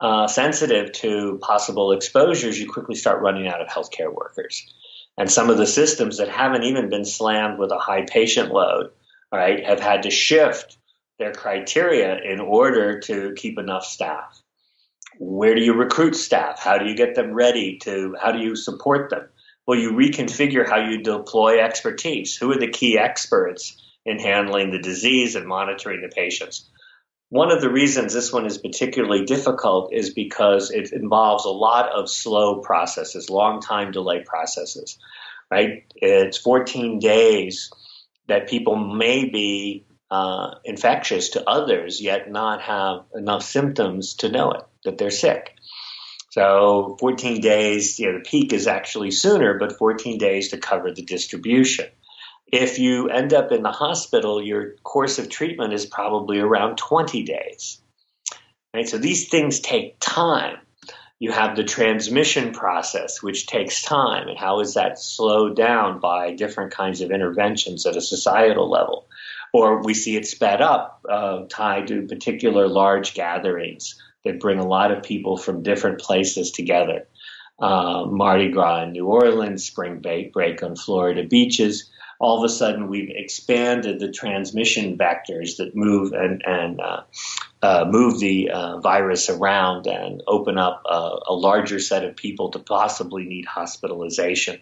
uh, 0.00 0.26
sensitive 0.26 0.92
to 0.92 1.38
possible 1.40 1.92
exposures, 1.92 2.58
you 2.58 2.70
quickly 2.70 2.94
start 2.94 3.22
running 3.22 3.46
out 3.46 3.60
of 3.60 3.68
healthcare 3.68 4.12
workers. 4.12 4.72
And 5.18 5.30
some 5.30 5.50
of 5.50 5.58
the 5.58 5.66
systems 5.66 6.18
that 6.18 6.28
haven't 6.28 6.64
even 6.64 6.88
been 6.88 7.04
slammed 7.04 7.58
with 7.58 7.70
a 7.72 7.78
high 7.78 8.06
patient 8.06 8.52
load, 8.52 8.90
right, 9.32 9.64
have 9.64 9.80
had 9.80 10.04
to 10.04 10.10
shift 10.10 10.78
their 11.18 11.32
criteria 11.32 12.18
in 12.18 12.40
order 12.40 13.00
to 13.00 13.34
keep 13.36 13.58
enough 13.58 13.84
staff. 13.84 14.40
Where 15.18 15.54
do 15.54 15.62
you 15.62 15.74
recruit 15.74 16.16
staff? 16.16 16.58
How 16.58 16.78
do 16.78 16.86
you 16.86 16.96
get 16.96 17.14
them 17.14 17.34
ready 17.34 17.78
to, 17.82 18.16
how 18.20 18.32
do 18.32 18.38
you 18.38 18.56
support 18.56 19.10
them? 19.10 19.28
Well, 19.66 19.78
you 19.78 19.92
reconfigure 19.92 20.66
how 20.66 20.78
you 20.78 21.02
deploy 21.02 21.60
expertise. 21.60 22.34
Who 22.36 22.50
are 22.52 22.58
the 22.58 22.70
key 22.70 22.98
experts 22.98 23.76
in 24.06 24.18
handling 24.18 24.70
the 24.70 24.78
disease 24.78 25.36
and 25.36 25.46
monitoring 25.46 26.00
the 26.00 26.08
patients? 26.08 26.70
One 27.30 27.52
of 27.52 27.60
the 27.60 27.70
reasons 27.70 28.12
this 28.12 28.32
one 28.32 28.44
is 28.44 28.58
particularly 28.58 29.24
difficult 29.24 29.92
is 29.92 30.12
because 30.12 30.72
it 30.72 30.92
involves 30.92 31.44
a 31.44 31.50
lot 31.50 31.88
of 31.92 32.10
slow 32.10 32.58
processes, 32.58 33.30
long 33.30 33.60
time 33.60 33.92
delay 33.92 34.24
processes, 34.24 34.98
right? 35.48 35.84
It's 35.94 36.38
14 36.38 36.98
days 36.98 37.70
that 38.26 38.48
people 38.48 38.74
may 38.74 39.28
be 39.28 39.86
uh, 40.10 40.56
infectious 40.64 41.30
to 41.30 41.48
others, 41.48 42.00
yet 42.00 42.28
not 42.28 42.62
have 42.62 43.04
enough 43.14 43.44
symptoms 43.44 44.14
to 44.14 44.28
know 44.28 44.50
it, 44.50 44.64
that 44.84 44.98
they're 44.98 45.10
sick. 45.10 45.54
So 46.30 46.96
14 46.98 47.40
days, 47.40 48.00
you 48.00 48.10
know, 48.10 48.18
the 48.18 48.24
peak 48.24 48.52
is 48.52 48.66
actually 48.66 49.12
sooner, 49.12 49.56
but 49.56 49.78
14 49.78 50.18
days 50.18 50.48
to 50.48 50.58
cover 50.58 50.92
the 50.92 51.02
distribution. 51.02 51.86
If 52.52 52.78
you 52.78 53.08
end 53.08 53.32
up 53.32 53.52
in 53.52 53.62
the 53.62 53.70
hospital, 53.70 54.42
your 54.42 54.72
course 54.82 55.18
of 55.18 55.28
treatment 55.28 55.72
is 55.72 55.86
probably 55.86 56.40
around 56.40 56.78
20 56.78 57.22
days. 57.22 57.80
Right? 58.74 58.88
So 58.88 58.98
these 58.98 59.28
things 59.28 59.60
take 59.60 59.96
time. 60.00 60.58
You 61.20 61.32
have 61.32 61.54
the 61.54 61.64
transmission 61.64 62.52
process, 62.52 63.22
which 63.22 63.46
takes 63.46 63.82
time. 63.82 64.28
And 64.28 64.38
how 64.38 64.60
is 64.60 64.74
that 64.74 64.98
slowed 64.98 65.54
down 65.54 66.00
by 66.00 66.32
different 66.32 66.72
kinds 66.72 67.02
of 67.02 67.10
interventions 67.10 67.86
at 67.86 67.96
a 67.96 68.00
societal 68.00 68.70
level? 68.70 69.06
Or 69.52 69.82
we 69.82 69.94
see 69.94 70.16
it 70.16 70.26
sped 70.26 70.62
up, 70.62 71.04
uh, 71.08 71.42
tied 71.48 71.88
to 71.88 72.06
particular 72.06 72.68
large 72.68 73.14
gatherings 73.14 74.00
that 74.24 74.40
bring 74.40 74.58
a 74.58 74.66
lot 74.66 74.92
of 74.92 75.02
people 75.02 75.36
from 75.36 75.62
different 75.62 76.00
places 76.00 76.52
together. 76.52 77.06
Uh, 77.58 78.06
Mardi 78.06 78.50
Gras 78.50 78.84
in 78.84 78.92
New 78.92 79.06
Orleans, 79.06 79.64
spring 79.64 80.00
break 80.00 80.62
on 80.62 80.74
Florida 80.74 81.24
beaches 81.24 81.90
all 82.20 82.38
of 82.38 82.44
a 82.44 82.52
sudden 82.52 82.88
we've 82.88 83.08
expanded 83.08 83.98
the 83.98 84.12
transmission 84.12 84.98
vectors 84.98 85.56
that 85.56 85.74
move 85.74 86.12
and, 86.12 86.42
and 86.44 86.78
uh, 86.78 87.02
uh, 87.62 87.86
move 87.88 88.20
the 88.20 88.50
uh, 88.50 88.78
virus 88.78 89.30
around 89.30 89.86
and 89.86 90.22
open 90.26 90.58
up 90.58 90.82
a, 90.84 91.16
a, 91.28 91.32
larger 91.32 91.78
set 91.78 92.04
of 92.04 92.14
people 92.16 92.50
to 92.50 92.58
possibly 92.58 93.24
need 93.24 93.46
hospitalization. 93.46 94.60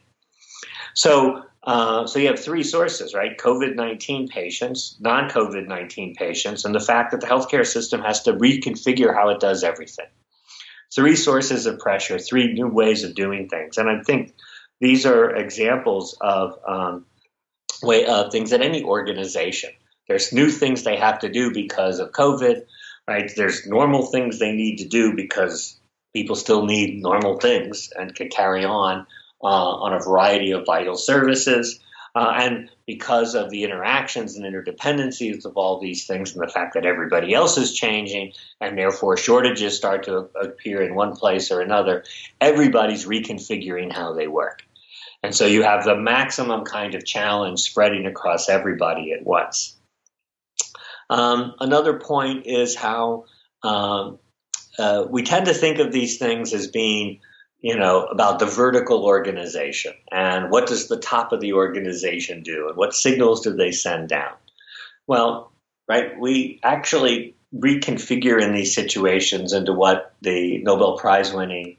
So, 0.94 1.42
uh, 1.64 2.06
so 2.06 2.20
you 2.20 2.28
have 2.28 2.38
three 2.38 2.62
sources, 2.62 3.12
right? 3.12 3.36
COVID 3.36 3.74
19 3.74 4.28
patients, 4.28 4.96
non 5.00 5.28
COVID 5.28 5.66
19 5.66 6.14
patients, 6.14 6.64
and 6.64 6.72
the 6.72 6.80
fact 6.80 7.10
that 7.10 7.20
the 7.20 7.26
healthcare 7.26 7.66
system 7.66 8.00
has 8.02 8.22
to 8.22 8.34
reconfigure 8.34 9.12
how 9.12 9.30
it 9.30 9.40
does 9.40 9.64
everything. 9.64 10.06
Three 10.94 11.16
sources 11.16 11.66
of 11.66 11.80
pressure, 11.80 12.20
three 12.20 12.52
new 12.52 12.68
ways 12.68 13.02
of 13.02 13.16
doing 13.16 13.48
things. 13.48 13.78
And 13.78 13.90
I 13.90 14.00
think 14.02 14.34
these 14.80 15.06
are 15.06 15.34
examples 15.34 16.16
of 16.20 16.58
um, 16.66 17.04
way 17.82 18.06
of 18.06 18.32
things 18.32 18.52
at 18.52 18.62
any 18.62 18.82
organization. 18.82 19.70
There's 20.08 20.32
new 20.32 20.50
things 20.50 20.82
they 20.82 20.96
have 20.96 21.18
to 21.20 21.28
do 21.28 21.52
because 21.52 21.98
of 21.98 22.12
COVID, 22.12 22.62
right? 23.06 23.30
There's 23.36 23.66
normal 23.66 24.06
things 24.06 24.38
they 24.38 24.52
need 24.52 24.78
to 24.78 24.88
do 24.88 25.14
because 25.14 25.78
people 26.14 26.36
still 26.36 26.64
need 26.64 27.02
normal 27.02 27.38
things 27.38 27.90
and 27.94 28.14
can 28.14 28.28
carry 28.28 28.64
on 28.64 29.06
uh, 29.42 29.46
on 29.46 29.92
a 29.92 30.00
variety 30.00 30.52
of 30.52 30.66
vital 30.66 30.96
services. 30.96 31.78
Uh, 32.14 32.32
and 32.36 32.70
because 32.86 33.34
of 33.34 33.50
the 33.50 33.62
interactions 33.64 34.36
and 34.36 34.44
interdependencies 34.44 35.44
of 35.44 35.56
all 35.56 35.78
these 35.78 36.06
things 36.06 36.34
and 36.34 36.42
the 36.42 36.50
fact 36.50 36.74
that 36.74 36.86
everybody 36.86 37.34
else 37.34 37.58
is 37.58 37.74
changing 37.74 38.32
and 38.60 38.76
therefore 38.76 39.16
shortages 39.16 39.76
start 39.76 40.04
to 40.04 40.28
appear 40.42 40.82
in 40.82 40.94
one 40.94 41.14
place 41.14 41.52
or 41.52 41.60
another, 41.60 42.02
everybody's 42.40 43.04
reconfiguring 43.04 43.92
how 43.92 44.14
they 44.14 44.26
work. 44.26 44.62
And 45.22 45.34
so 45.34 45.46
you 45.46 45.62
have 45.62 45.84
the 45.84 45.96
maximum 45.96 46.64
kind 46.64 46.94
of 46.94 47.04
challenge 47.04 47.60
spreading 47.60 48.06
across 48.06 48.48
everybody 48.48 49.12
at 49.12 49.24
once. 49.24 49.76
Um, 51.10 51.54
another 51.60 51.98
point 51.98 52.46
is 52.46 52.76
how 52.76 53.24
um, 53.62 54.18
uh, 54.78 55.06
we 55.08 55.22
tend 55.22 55.46
to 55.46 55.54
think 55.54 55.78
of 55.78 55.90
these 55.90 56.18
things 56.18 56.52
as 56.52 56.68
being, 56.68 57.20
you 57.60 57.76
know, 57.76 58.04
about 58.04 58.38
the 58.38 58.46
vertical 58.46 59.04
organization 59.04 59.94
and 60.12 60.50
what 60.50 60.68
does 60.68 60.86
the 60.86 60.98
top 60.98 61.32
of 61.32 61.40
the 61.40 61.54
organization 61.54 62.42
do 62.42 62.68
and 62.68 62.76
what 62.76 62.94
signals 62.94 63.40
do 63.40 63.54
they 63.54 63.72
send 63.72 64.08
down. 64.08 64.34
Well, 65.06 65.52
right, 65.88 66.18
we 66.18 66.60
actually 66.62 67.34
reconfigure 67.54 68.40
in 68.40 68.52
these 68.52 68.74
situations 68.74 69.52
into 69.52 69.72
what 69.72 70.14
the 70.20 70.58
Nobel 70.62 70.98
Prize 70.98 71.32
winning 71.32 71.77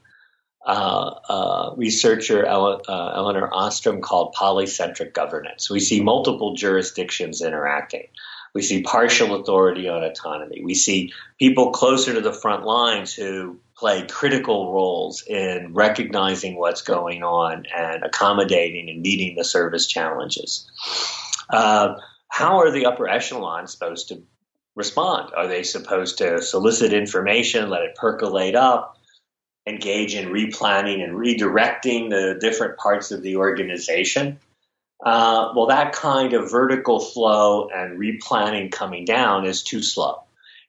uh, 0.69 1.19
uh, 1.27 1.73
researcher 1.77 2.45
uh, 2.45 2.77
Elinor 3.15 3.49
Ostrom 3.51 4.01
called 4.01 4.35
polycentric 4.35 5.13
governance. 5.15 5.67
We 5.67 5.79
see 5.79 5.99
multiple 5.99 6.53
jurisdictions 6.53 7.41
interacting. 7.41 8.07
We 8.53 8.61
see 8.61 8.83
partial 8.83 9.33
authority 9.41 9.89
on 9.89 10.03
autonomy. 10.03 10.61
We 10.63 10.75
see 10.75 11.11
people 11.39 11.71
closer 11.71 12.13
to 12.13 12.21
the 12.21 12.33
front 12.33 12.65
lines 12.65 13.15
who 13.15 13.59
play 13.75 14.05
critical 14.05 14.71
roles 14.71 15.23
in 15.25 15.73
recognizing 15.73 16.55
what's 16.55 16.83
going 16.83 17.23
on 17.23 17.65
and 17.75 18.03
accommodating 18.03 18.91
and 18.91 19.01
meeting 19.01 19.35
the 19.35 19.43
service 19.43 19.87
challenges. 19.87 20.69
Uh, 21.49 21.95
how 22.27 22.59
are 22.59 22.69
the 22.69 22.85
upper 22.85 23.07
echelons 23.07 23.71
supposed 23.71 24.09
to 24.09 24.21
respond? 24.75 25.31
Are 25.35 25.47
they 25.47 25.63
supposed 25.63 26.19
to 26.19 26.43
solicit 26.43 26.93
information, 26.93 27.69
let 27.69 27.81
it 27.81 27.95
percolate 27.95 28.55
up, 28.55 28.98
engage 29.65 30.15
in 30.15 30.29
replanning 30.29 31.03
and 31.03 31.13
redirecting 31.13 32.09
the 32.09 32.37
different 32.39 32.77
parts 32.77 33.11
of 33.11 33.21
the 33.21 33.37
organization? 33.37 34.39
Uh, 35.03 35.53
well, 35.55 35.67
that 35.67 35.93
kind 35.93 36.33
of 36.33 36.51
vertical 36.51 36.99
flow 36.99 37.69
and 37.69 37.99
replanning 37.99 38.71
coming 38.71 39.05
down 39.05 39.45
is 39.45 39.63
too 39.63 39.81
slow. 39.81 40.23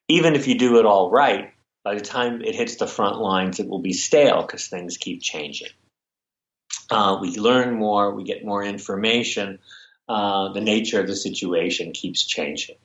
Even 0.08 0.34
if 0.34 0.46
you 0.46 0.56
do 0.56 0.78
it 0.78 0.86
all 0.86 1.10
right, 1.10 1.52
by 1.82 1.94
the 1.94 2.00
time 2.00 2.42
it 2.42 2.54
hits 2.54 2.76
the 2.76 2.86
front 2.86 3.18
lines, 3.18 3.58
it 3.58 3.68
will 3.68 3.80
be 3.80 3.92
stale 3.92 4.42
because 4.42 4.66
things 4.66 4.98
keep 4.98 5.22
changing. 5.22 5.70
Uh, 6.90 7.18
we 7.20 7.36
learn 7.36 7.74
more, 7.74 8.14
we 8.14 8.24
get 8.24 8.44
more 8.44 8.62
information, 8.62 9.58
uh, 10.08 10.52
the 10.52 10.60
nature 10.60 11.00
of 11.00 11.06
the 11.06 11.16
situation 11.16 11.92
keeps 11.92 12.24
changing. 12.24 12.76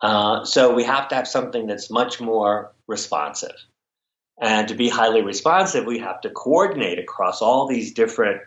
Uh, 0.00 0.44
so 0.44 0.74
we 0.74 0.84
have 0.84 1.08
to 1.08 1.14
have 1.14 1.26
something 1.26 1.66
that's 1.66 1.90
much 1.90 2.20
more 2.20 2.72
responsive. 2.86 3.56
And 4.40 4.68
to 4.68 4.74
be 4.74 4.88
highly 4.88 5.22
responsive, 5.22 5.84
we 5.84 5.98
have 5.98 6.20
to 6.20 6.30
coordinate 6.30 6.98
across 6.98 7.42
all 7.42 7.66
these 7.66 7.92
different 7.92 8.42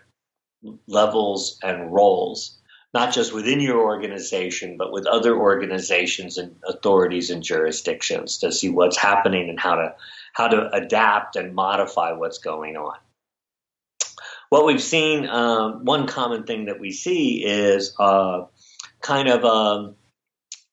levels 0.86 1.58
and 1.62 1.92
roles, 1.92 2.58
not 2.94 3.12
just 3.12 3.34
within 3.34 3.60
your 3.60 3.80
organization, 3.80 4.76
but 4.78 4.92
with 4.92 5.06
other 5.06 5.36
organizations 5.36 6.38
and 6.38 6.56
authorities 6.66 7.30
and 7.30 7.42
jurisdictions 7.42 8.38
to 8.38 8.52
see 8.52 8.70
what's 8.70 8.96
happening 8.96 9.50
and 9.50 9.60
how 9.60 9.74
to 9.74 9.94
how 10.32 10.48
to 10.48 10.72
adapt 10.72 11.36
and 11.36 11.54
modify 11.54 12.12
what's 12.12 12.38
going 12.38 12.76
on. 12.76 12.96
What 14.48 14.64
we've 14.64 14.82
seen, 14.82 15.26
um, 15.28 15.84
one 15.84 16.06
common 16.06 16.44
thing 16.44 16.66
that 16.66 16.80
we 16.80 16.90
see 16.90 17.44
is 17.44 17.94
uh, 17.98 18.44
kind 19.00 19.28
of 19.28 19.44
um, 19.44 19.94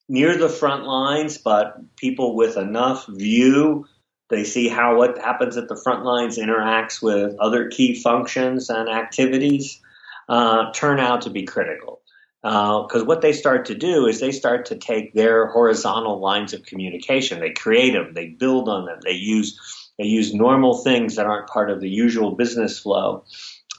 near 0.07 0.37
the 0.37 0.49
front 0.49 0.85
lines, 0.85 1.37
but 1.37 1.95
people 1.97 2.35
with 2.35 2.57
enough 2.57 3.05
view 3.07 3.85
they 4.29 4.43
see 4.43 4.69
how 4.69 4.95
what 4.95 5.17
happens 5.17 5.57
at 5.57 5.67
the 5.67 5.75
front 5.75 6.05
lines 6.05 6.37
interacts 6.37 7.01
with 7.01 7.35
other 7.39 7.67
key 7.67 7.95
functions 7.95 8.69
and 8.69 8.87
activities, 8.87 9.81
uh, 10.29 10.71
turn 10.71 10.99
out 10.99 11.23
to 11.23 11.29
be 11.29 11.43
critical. 11.43 12.01
Because 12.41 13.01
uh, 13.01 13.05
what 13.05 13.21
they 13.21 13.33
start 13.33 13.65
to 13.65 13.75
do 13.75 14.05
is 14.07 14.21
they 14.21 14.31
start 14.31 14.67
to 14.67 14.77
take 14.77 15.13
their 15.13 15.47
horizontal 15.47 16.19
lines 16.21 16.53
of 16.53 16.63
communication, 16.63 17.41
they 17.41 17.51
create 17.51 17.91
them, 17.91 18.13
they 18.13 18.27
build 18.27 18.69
on 18.69 18.85
them, 18.85 18.99
they 19.03 19.11
use 19.11 19.59
they 19.97 20.05
use 20.05 20.33
normal 20.33 20.77
things 20.77 21.17
that 21.17 21.25
aren't 21.25 21.49
part 21.49 21.69
of 21.69 21.81
the 21.81 21.89
usual 21.89 22.31
business 22.31 22.79
flow 22.79 23.25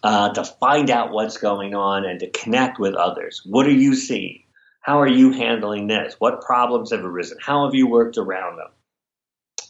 uh, 0.03 0.35
to 0.35 0.45
find 0.45 0.91
out 0.91 1.13
what's 1.13 1.39
going 1.39 1.75
on 1.75 2.05
and 2.05 2.21
to 2.21 2.31
connect 2.31 2.79
with 2.79 2.95
others. 2.95 3.41
What 3.47 3.67
are 3.67 3.73
you 3.73 3.95
seeing? 3.95 4.43
How 4.83 5.01
are 5.01 5.09
you 5.09 5.33
handling 5.33 5.87
this? 5.87 6.17
What 6.19 6.43
problems 6.43 6.91
have 6.91 7.05
arisen? 7.05 7.39
How 7.41 7.65
have 7.65 7.75
you 7.75 7.87
worked 7.87 8.19
around 8.19 8.59
them? 8.59 8.69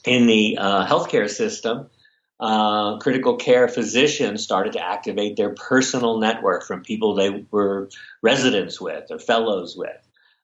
In 0.05 0.27
the 0.27 0.59
uh, 0.59 0.87
healthcare 0.87 1.29
system, 1.29 1.91
uh, 2.39 2.97
critical 2.99 3.37
care 3.37 3.69
physicians 3.69 4.43
started 4.43 4.73
to 4.73 4.85
activate 4.85 5.37
their 5.37 5.51
personal 5.51 6.19
network 6.19 6.65
from 6.65 6.83
people 6.83 7.15
they 7.15 7.45
were 7.51 7.91
residents 8.23 8.81
with 8.81 9.11
or 9.11 9.19
fellows 9.19 9.77
with. 9.77 9.91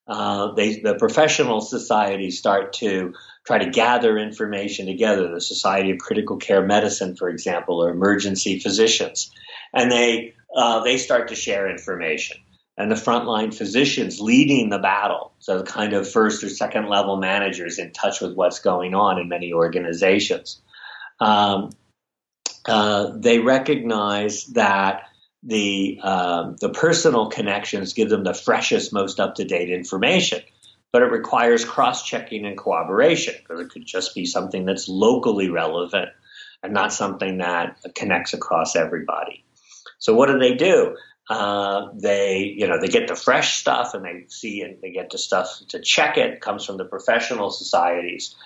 Uh, 0.06 0.52
they, 0.52 0.78
the 0.80 0.94
professional 0.94 1.60
societies 1.60 2.38
start 2.38 2.74
to 2.74 3.14
try 3.44 3.58
to 3.58 3.70
gather 3.70 4.18
information 4.18 4.86
together. 4.86 5.32
The 5.32 5.40
Society 5.40 5.90
of 5.90 5.98
Critical 5.98 6.36
Care 6.36 6.64
Medicine, 6.64 7.16
for 7.16 7.28
example, 7.28 7.82
or 7.82 7.90
emergency 7.90 8.60
physicians, 8.60 9.32
and 9.72 9.90
they 9.90 10.34
uh, 10.54 10.84
they 10.84 10.98
start 10.98 11.28
to 11.28 11.34
share 11.34 11.68
information 11.68 12.36
and 12.78 12.90
the 12.90 12.96
frontline 12.96 13.54
physicians 13.54 14.20
leading 14.20 14.68
the 14.68 14.78
battle. 14.78 15.32
So, 15.38 15.62
kind 15.62 15.92
of 15.92 16.10
first 16.10 16.44
or 16.44 16.48
second 16.48 16.88
level 16.88 17.16
managers 17.16 17.78
in 17.78 17.92
touch 17.92 18.20
with 18.20 18.34
what's 18.34 18.60
going 18.60 18.94
on 18.94 19.18
in 19.18 19.28
many 19.28 19.52
organizations. 19.52 20.60
Um, 21.20 21.70
uh, 22.66 23.12
they 23.16 23.38
recognize 23.38 24.46
that 24.46 25.04
the 25.42 26.00
um, 26.02 26.56
the 26.60 26.70
personal 26.70 27.30
connections 27.30 27.92
give 27.92 28.08
them 28.08 28.24
the 28.24 28.34
freshest, 28.34 28.92
most 28.92 29.20
up 29.20 29.36
to 29.36 29.44
date 29.44 29.70
information, 29.70 30.40
but 30.92 31.02
it 31.02 31.06
requires 31.06 31.64
cross 31.64 32.04
checking 32.04 32.44
and 32.44 32.58
cooperation 32.58 33.34
because 33.38 33.60
it 33.60 33.70
could 33.70 33.86
just 33.86 34.14
be 34.14 34.26
something 34.26 34.64
that's 34.64 34.88
locally 34.88 35.48
relevant 35.48 36.08
and 36.62 36.72
not 36.72 36.92
something 36.92 37.38
that 37.38 37.78
connects 37.94 38.34
across 38.34 38.74
everybody. 38.74 39.44
So, 39.98 40.14
what 40.14 40.26
do 40.26 40.38
they 40.38 40.54
do? 40.54 40.96
Uh, 41.28 41.88
they, 41.94 42.54
you 42.56 42.68
know, 42.68 42.78
they 42.80 42.88
get 42.88 43.08
the 43.08 43.16
fresh 43.16 43.58
stuff 43.58 43.94
and 43.94 44.04
they 44.04 44.26
see 44.28 44.62
and 44.62 44.80
they 44.80 44.92
get 44.92 45.10
the 45.10 45.18
stuff 45.18 45.60
to 45.68 45.80
check 45.80 46.18
it. 46.18 46.34
it 46.34 46.40
comes 46.40 46.64
from 46.64 46.76
the 46.76 46.84
professional 46.84 47.50
societies, 47.50 48.36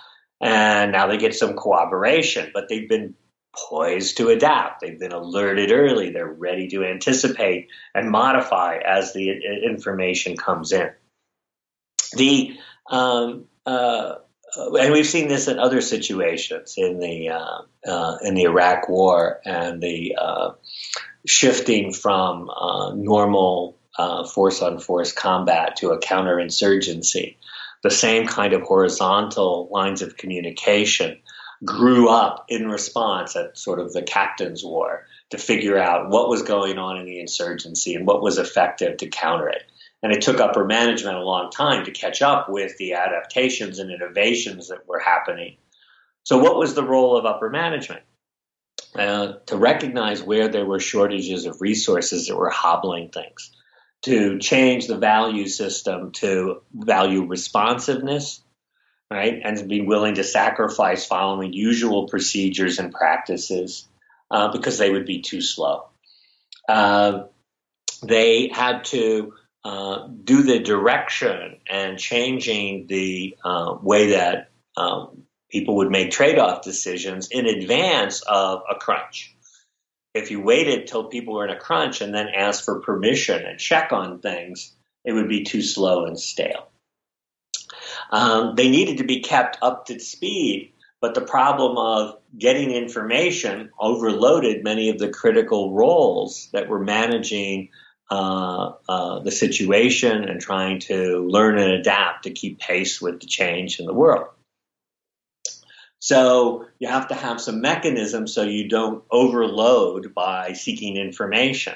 and 0.41 0.91
now 0.91 1.07
they 1.07 1.17
get 1.17 1.35
some 1.35 1.55
cooperation. 1.55 2.49
But 2.53 2.69
they've 2.69 2.89
been 2.89 3.15
poised 3.55 4.17
to 4.17 4.29
adapt. 4.29 4.81
They've 4.81 4.99
been 4.99 5.11
alerted 5.11 5.71
early. 5.71 6.11
They're 6.11 6.25
ready 6.25 6.69
to 6.69 6.83
anticipate 6.83 7.67
and 7.93 8.09
modify 8.09 8.77
as 8.77 9.13
the 9.13 9.29
information 9.63 10.37
comes 10.37 10.71
in. 10.71 10.91
The 12.13 12.57
um, 12.89 13.45
uh, 13.65 14.15
and 14.55 14.91
we've 14.91 15.07
seen 15.07 15.27
this 15.27 15.47
in 15.47 15.59
other 15.59 15.81
situations 15.81 16.75
in 16.77 16.99
the 16.99 17.29
uh, 17.29 17.61
uh, 17.87 18.17
in 18.21 18.35
the 18.35 18.43
Iraq 18.43 18.89
War 18.89 19.39
and 19.45 19.81
the 19.81 20.15
uh, 20.19 20.51
shifting 21.25 21.93
from 21.93 22.49
uh, 22.49 22.93
normal 22.93 23.77
force 24.33 24.61
on 24.61 24.79
force 24.79 25.11
combat 25.11 25.75
to 25.77 25.91
a 25.91 25.99
counterinsurgency. 25.99 27.35
The 27.83 27.91
same 27.91 28.27
kind 28.27 28.53
of 28.53 28.61
horizontal 28.61 29.69
lines 29.71 30.01
of 30.01 30.17
communication 30.17 31.19
grew 31.63 32.09
up 32.09 32.45
in 32.47 32.67
response 32.67 33.35
at 33.35 33.57
sort 33.57 33.79
of 33.79 33.93
the 33.93 34.01
captain's 34.01 34.63
war 34.63 35.05
to 35.29 35.37
figure 35.37 35.77
out 35.77 36.09
what 36.09 36.29
was 36.29 36.41
going 36.41 36.77
on 36.77 36.97
in 36.97 37.05
the 37.05 37.19
insurgency 37.19 37.95
and 37.95 38.05
what 38.05 38.21
was 38.21 38.37
effective 38.37 38.97
to 38.97 39.07
counter 39.07 39.49
it. 39.49 39.63
And 40.03 40.11
it 40.11 40.21
took 40.21 40.39
upper 40.39 40.65
management 40.65 41.17
a 41.17 41.23
long 41.23 41.51
time 41.51 41.85
to 41.85 41.91
catch 41.91 42.21
up 42.21 42.49
with 42.49 42.77
the 42.77 42.93
adaptations 42.93 43.79
and 43.79 43.91
innovations 43.91 44.69
that 44.69 44.87
were 44.87 44.99
happening. 44.99 45.57
So, 46.23 46.39
what 46.39 46.57
was 46.57 46.73
the 46.73 46.83
role 46.83 47.17
of 47.17 47.25
upper 47.25 47.49
management? 47.49 48.03
Uh, 48.95 49.33
to 49.45 49.55
recognize 49.55 50.21
where 50.21 50.49
there 50.49 50.65
were 50.65 50.79
shortages 50.79 51.45
of 51.45 51.61
resources 51.61 52.27
that 52.27 52.35
were 52.35 52.49
hobbling 52.49 53.09
things, 53.09 53.51
to 54.01 54.37
change 54.39 54.87
the 54.87 54.97
value 54.97 55.47
system 55.47 56.11
to 56.11 56.61
value 56.73 57.25
responsiveness, 57.25 58.43
right, 59.09 59.39
and 59.43 59.57
to 59.57 59.65
be 59.65 59.81
willing 59.81 60.15
to 60.15 60.23
sacrifice 60.23 61.05
following 61.05 61.53
usual 61.53 62.07
procedures 62.07 62.79
and 62.79 62.93
practices 62.93 63.87
uh, 64.29 64.51
because 64.51 64.77
they 64.77 64.89
would 64.89 65.05
be 65.05 65.21
too 65.21 65.41
slow. 65.41 65.85
Uh, 66.67 67.23
they 68.03 68.49
had 68.49 68.83
to 68.85 69.33
uh, 69.63 70.07
do 70.23 70.43
the 70.43 70.59
direction 70.59 71.57
and 71.69 71.99
changing 71.99 72.87
the 72.87 73.35
uh, 73.43 73.77
way 73.81 74.11
that 74.11 74.51
um, 74.75 75.23
people 75.49 75.75
would 75.77 75.91
make 75.91 76.11
trade 76.11 76.39
off 76.39 76.63
decisions 76.63 77.27
in 77.29 77.45
advance 77.45 78.21
of 78.21 78.63
a 78.69 78.75
crunch. 78.75 79.35
If 80.13 80.31
you 80.31 80.41
waited 80.41 80.87
till 80.87 81.05
people 81.05 81.35
were 81.35 81.45
in 81.45 81.55
a 81.55 81.59
crunch 81.59 82.01
and 82.01 82.13
then 82.13 82.27
asked 82.35 82.65
for 82.65 82.81
permission 82.81 83.45
and 83.45 83.59
check 83.59 83.91
on 83.93 84.19
things, 84.19 84.75
it 85.05 85.13
would 85.13 85.29
be 85.29 85.43
too 85.43 85.61
slow 85.61 86.05
and 86.05 86.19
stale. 86.19 86.67
Um, 88.11 88.55
they 88.55 88.69
needed 88.69 88.97
to 88.97 89.03
be 89.03 89.21
kept 89.21 89.57
up 89.61 89.85
to 89.85 89.99
speed, 89.99 90.73
but 90.99 91.13
the 91.13 91.21
problem 91.21 91.77
of 91.77 92.17
getting 92.37 92.71
information 92.71 93.69
overloaded 93.79 94.63
many 94.63 94.89
of 94.89 94.99
the 94.99 95.09
critical 95.09 95.73
roles 95.73 96.49
that 96.51 96.67
were 96.67 96.83
managing 96.83 97.69
uh, 98.11 98.73
uh, 98.89 99.19
the 99.19 99.31
situation 99.31 100.25
and 100.25 100.41
trying 100.41 100.79
to 100.79 101.25
learn 101.29 101.57
and 101.57 101.71
adapt 101.71 102.23
to 102.23 102.31
keep 102.31 102.59
pace 102.59 103.01
with 103.01 103.21
the 103.21 103.25
change 103.25 103.79
in 103.79 103.85
the 103.85 103.93
world. 103.93 104.27
So 105.99 106.65
you 106.77 106.89
have 106.89 107.07
to 107.07 107.15
have 107.15 107.39
some 107.39 107.61
mechanism 107.61 108.27
so 108.27 108.43
you 108.43 108.67
don't 108.67 109.01
overload 109.09 110.13
by 110.13 110.53
seeking 110.53 110.97
information. 110.97 111.75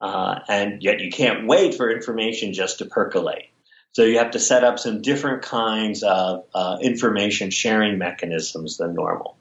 Uh, 0.00 0.38
and 0.48 0.80
yet 0.80 1.00
you 1.00 1.10
can't 1.10 1.48
wait 1.48 1.74
for 1.74 1.90
information 1.90 2.52
just 2.52 2.78
to 2.78 2.84
percolate. 2.84 3.46
So 3.92 4.04
you 4.04 4.18
have 4.18 4.32
to 4.32 4.38
set 4.38 4.62
up 4.62 4.78
some 4.78 5.02
different 5.02 5.42
kinds 5.42 6.04
of 6.04 6.44
uh, 6.54 6.78
information 6.80 7.50
sharing 7.50 7.98
mechanisms 7.98 8.76
than 8.76 8.94
normal. 8.94 9.36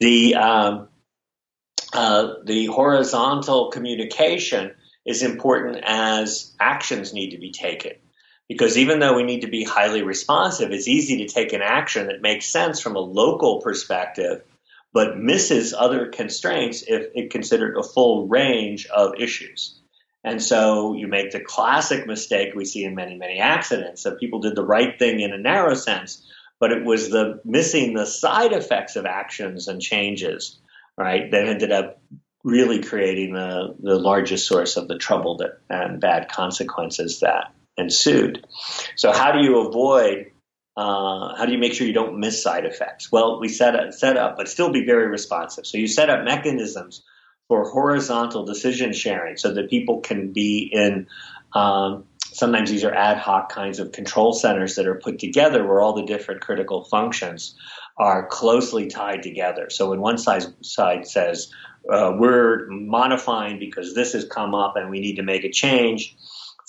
The 0.00 0.36
um, 0.36 0.88
uh, 1.92 2.36
the 2.44 2.66
horizontal 2.66 3.70
communication 3.70 4.72
is 5.04 5.22
important 5.22 5.82
as 5.84 6.54
actions 6.60 7.12
need 7.12 7.30
to 7.30 7.38
be 7.38 7.52
taken. 7.52 7.92
Because 8.48 8.76
even 8.76 8.98
though 8.98 9.16
we 9.16 9.22
need 9.22 9.42
to 9.42 9.48
be 9.48 9.64
highly 9.64 10.02
responsive, 10.02 10.72
it's 10.72 10.88
easy 10.88 11.18
to 11.18 11.32
take 11.32 11.52
an 11.52 11.62
action 11.62 12.08
that 12.08 12.20
makes 12.20 12.46
sense 12.46 12.80
from 12.80 12.96
a 12.96 13.00
local 13.00 13.60
perspective, 13.60 14.42
but 14.92 15.18
misses 15.18 15.72
other 15.72 16.08
constraints 16.08 16.82
if 16.86 17.06
it 17.14 17.30
considered 17.30 17.76
a 17.76 17.82
full 17.82 18.28
range 18.28 18.86
of 18.86 19.14
issues. 19.18 19.78
And 20.24 20.40
so 20.40 20.94
you 20.94 21.08
make 21.08 21.32
the 21.32 21.40
classic 21.40 22.06
mistake 22.06 22.54
we 22.54 22.64
see 22.64 22.84
in 22.84 22.94
many, 22.94 23.16
many 23.16 23.38
accidents 23.38 24.04
that 24.04 24.20
people 24.20 24.40
did 24.40 24.54
the 24.54 24.64
right 24.64 24.98
thing 24.98 25.20
in 25.20 25.32
a 25.32 25.38
narrow 25.38 25.74
sense, 25.74 26.24
but 26.60 26.70
it 26.70 26.84
was 26.84 27.10
the 27.10 27.40
missing 27.44 27.94
the 27.94 28.06
side 28.06 28.52
effects 28.52 28.94
of 28.96 29.06
actions 29.06 29.66
and 29.66 29.80
changes, 29.80 30.60
right, 30.96 31.30
that 31.30 31.48
ended 31.48 31.72
up 31.72 32.00
really 32.44 32.82
creating 32.82 33.34
the, 33.34 33.74
the 33.80 33.98
largest 33.98 34.46
source 34.46 34.76
of 34.76 34.88
the 34.88 34.98
trouble 34.98 35.38
that, 35.38 35.58
and 35.70 36.00
bad 36.00 36.28
consequences 36.28 37.20
that 37.20 37.54
ensued. 37.76 38.44
So 38.96 39.12
how 39.12 39.32
do 39.32 39.40
you 39.40 39.66
avoid 39.68 40.32
uh, 40.74 41.36
how 41.36 41.44
do 41.44 41.52
you 41.52 41.58
make 41.58 41.74
sure 41.74 41.86
you 41.86 41.92
don't 41.92 42.18
miss 42.18 42.42
side 42.42 42.64
effects? 42.64 43.12
Well, 43.12 43.40
we 43.40 43.48
set 43.48 43.76
up, 43.76 43.92
set 43.92 44.16
up, 44.16 44.38
but 44.38 44.48
still 44.48 44.72
be 44.72 44.86
very 44.86 45.06
responsive. 45.06 45.66
So 45.66 45.76
you 45.76 45.86
set 45.86 46.08
up 46.08 46.24
mechanisms 46.24 47.02
for 47.46 47.68
horizontal 47.68 48.46
decision 48.46 48.94
sharing 48.94 49.36
so 49.36 49.52
that 49.52 49.68
people 49.68 50.00
can 50.00 50.32
be 50.32 50.70
in 50.72 51.08
um, 51.54 52.04
sometimes 52.32 52.70
these 52.70 52.84
are 52.84 52.94
ad 52.94 53.18
hoc 53.18 53.52
kinds 53.52 53.78
of 53.78 53.92
control 53.92 54.32
centers 54.32 54.76
that 54.76 54.86
are 54.86 54.94
put 54.94 55.18
together 55.18 55.66
where 55.66 55.80
all 55.80 55.92
the 55.92 56.06
different 56.06 56.40
critical 56.40 56.84
functions 56.84 57.54
are 57.98 58.26
closely 58.26 58.88
tied 58.88 59.22
together. 59.22 59.68
So 59.68 59.90
when 59.90 60.00
one 60.00 60.16
side, 60.16 60.44
side 60.64 61.06
says, 61.06 61.52
uh, 61.90 62.12
we're 62.16 62.66
modifying 62.68 63.58
because 63.58 63.94
this 63.94 64.12
has 64.12 64.24
come 64.24 64.54
up 64.54 64.76
and 64.76 64.90
we 64.90 65.00
need 65.00 65.16
to 65.16 65.22
make 65.22 65.44
a 65.44 65.50
change 65.50 66.16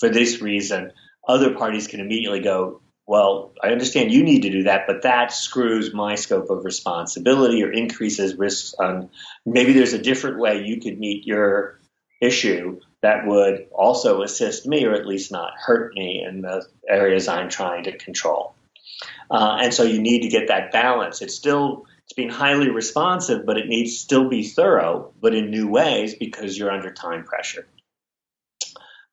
for 0.00 0.08
this 0.08 0.40
reason, 0.40 0.92
other 1.26 1.54
parties 1.54 1.86
can 1.86 2.00
immediately 2.00 2.40
go, 2.40 2.80
well, 3.06 3.52
I 3.62 3.68
understand 3.68 4.12
you 4.12 4.22
need 4.22 4.42
to 4.42 4.50
do 4.50 4.62
that, 4.64 4.86
but 4.86 5.02
that 5.02 5.32
screws 5.32 5.92
my 5.92 6.14
scope 6.14 6.50
of 6.50 6.64
responsibility 6.64 7.62
or 7.62 7.70
increases 7.70 8.36
risks 8.36 8.74
on 8.78 9.10
maybe 9.44 9.72
there's 9.72 9.92
a 9.92 9.98
different 9.98 10.38
way 10.38 10.64
you 10.64 10.80
could 10.80 10.98
meet 10.98 11.26
your 11.26 11.80
issue 12.20 12.80
that 13.02 13.26
would 13.26 13.66
also 13.72 14.22
assist 14.22 14.66
me 14.66 14.84
or 14.86 14.92
at 14.92 15.06
least 15.06 15.30
not 15.30 15.52
hurt 15.58 15.94
me 15.94 16.24
in 16.26 16.40
the 16.40 16.66
areas 16.88 17.28
I'm 17.28 17.50
trying 17.50 17.84
to 17.84 17.96
control. 17.96 18.54
Uh, 19.30 19.58
and 19.60 19.74
so 19.74 19.82
you 19.82 20.00
need 20.00 20.22
to 20.22 20.28
get 20.28 20.48
that 20.48 20.72
balance. 20.72 21.20
It's 21.20 21.34
still 21.34 21.84
it's 22.04 22.12
being 22.14 22.30
highly 22.30 22.70
responsive, 22.70 23.46
but 23.46 23.56
it 23.56 23.66
needs 23.66 23.98
still 23.98 24.28
be 24.28 24.44
thorough, 24.44 25.12
but 25.20 25.34
in 25.34 25.50
new 25.50 25.68
ways 25.68 26.14
because 26.14 26.58
you're 26.58 26.70
under 26.70 26.92
time 26.92 27.24
pressure. 27.24 27.66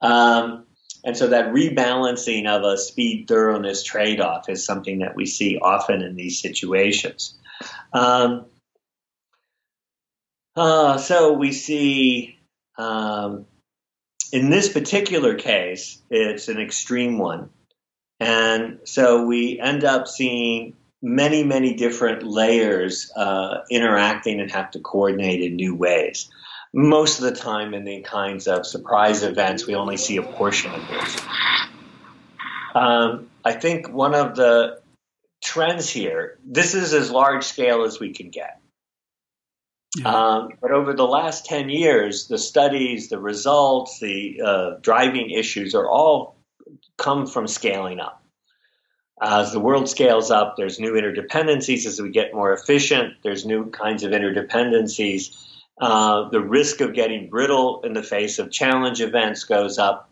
Um, 0.01 0.65
and 1.03 1.15
so 1.15 1.27
that 1.27 1.53
rebalancing 1.53 2.47
of 2.47 2.63
a 2.63 2.77
speed 2.77 3.27
thoroughness 3.27 3.83
trade 3.83 4.19
off 4.19 4.49
is 4.49 4.65
something 4.65 4.99
that 4.99 5.15
we 5.15 5.25
see 5.25 5.57
often 5.57 6.01
in 6.01 6.15
these 6.15 6.41
situations. 6.41 7.37
Um, 7.93 8.45
uh, 10.55 10.97
so 10.97 11.33
we 11.33 11.53
see 11.53 12.37
um, 12.77 13.45
in 14.31 14.49
this 14.49 14.69
particular 14.69 15.35
case, 15.35 16.01
it's 16.09 16.47
an 16.47 16.59
extreme 16.59 17.17
one. 17.17 17.49
And 18.19 18.79
so 18.83 19.25
we 19.25 19.59
end 19.59 19.83
up 19.83 20.07
seeing 20.07 20.75
many, 21.01 21.43
many 21.43 21.73
different 21.73 22.23
layers 22.23 23.11
uh, 23.15 23.63
interacting 23.69 24.39
and 24.39 24.51
have 24.51 24.71
to 24.71 24.79
coordinate 24.79 25.41
in 25.41 25.55
new 25.55 25.75
ways 25.75 26.29
most 26.73 27.19
of 27.19 27.25
the 27.25 27.35
time 27.35 27.73
in 27.73 27.83
the 27.83 28.01
kinds 28.01 28.47
of 28.47 28.65
surprise 28.65 29.23
events, 29.23 29.67
we 29.67 29.75
only 29.75 29.97
see 29.97 30.17
a 30.17 30.23
portion 30.23 30.71
of 30.71 30.87
this. 30.87 31.21
Um, 32.73 33.29
I 33.43 33.53
think 33.53 33.89
one 33.89 34.15
of 34.15 34.35
the 34.35 34.79
trends 35.43 35.89
here, 35.89 36.37
this 36.45 36.73
is 36.73 36.93
as 36.93 37.11
large 37.11 37.43
scale 37.43 37.83
as 37.83 37.99
we 37.99 38.13
can 38.13 38.29
get. 38.29 38.59
Um, 40.05 40.51
but 40.61 40.71
over 40.71 40.93
the 40.93 41.03
last 41.03 41.45
10 41.45 41.69
years, 41.69 42.27
the 42.27 42.37
studies, 42.37 43.09
the 43.09 43.19
results, 43.19 43.99
the 43.99 44.41
uh, 44.41 44.69
driving 44.81 45.31
issues 45.31 45.75
are 45.75 45.89
all 45.89 46.37
come 46.97 47.27
from 47.27 47.47
scaling 47.47 47.99
up. 47.99 48.20
As 49.21 49.51
the 49.51 49.59
world 49.59 49.87
scales 49.87 50.31
up, 50.31 50.55
there's 50.57 50.79
new 50.79 50.93
interdependencies. 50.93 51.85
As 51.85 52.01
we 52.01 52.09
get 52.09 52.33
more 52.33 52.53
efficient, 52.53 53.15
there's 53.23 53.45
new 53.45 53.69
kinds 53.69 54.03
of 54.03 54.11
interdependencies 54.11 55.35
uh, 55.81 56.29
the 56.29 56.39
risk 56.39 56.79
of 56.81 56.93
getting 56.93 57.27
brittle 57.27 57.81
in 57.83 57.93
the 57.93 58.03
face 58.03 58.37
of 58.37 58.51
challenge 58.51 59.01
events 59.01 59.45
goes 59.45 59.79
up. 59.79 60.11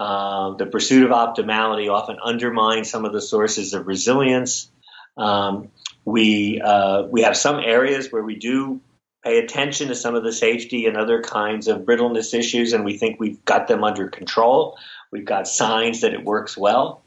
Uh, 0.00 0.54
the 0.56 0.66
pursuit 0.66 1.04
of 1.04 1.10
optimality 1.10 1.88
often 1.88 2.16
undermines 2.22 2.90
some 2.90 3.04
of 3.04 3.12
the 3.12 3.22
sources 3.22 3.74
of 3.74 3.86
resilience. 3.86 4.68
Um, 5.16 5.70
we 6.04 6.60
uh, 6.60 7.04
we 7.04 7.22
have 7.22 7.36
some 7.36 7.60
areas 7.60 8.10
where 8.10 8.24
we 8.24 8.34
do 8.34 8.80
pay 9.22 9.38
attention 9.38 9.88
to 9.88 9.94
some 9.94 10.16
of 10.16 10.24
the 10.24 10.32
safety 10.32 10.86
and 10.86 10.96
other 10.96 11.22
kinds 11.22 11.68
of 11.68 11.84
brittleness 11.84 12.34
issues, 12.34 12.72
and 12.72 12.84
we 12.84 12.98
think 12.98 13.20
we've 13.20 13.42
got 13.44 13.68
them 13.68 13.84
under 13.84 14.08
control. 14.08 14.76
We've 15.12 15.24
got 15.24 15.46
signs 15.46 16.00
that 16.00 16.12
it 16.12 16.24
works 16.24 16.56
well, 16.56 17.03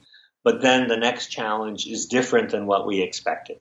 but 0.48 0.62
then 0.62 0.88
the 0.88 0.96
next 0.96 1.28
challenge 1.28 1.86
is 1.88 2.06
different 2.06 2.52
than 2.52 2.68
what 2.68 2.88
we 2.88 3.02
expected. 3.02 3.60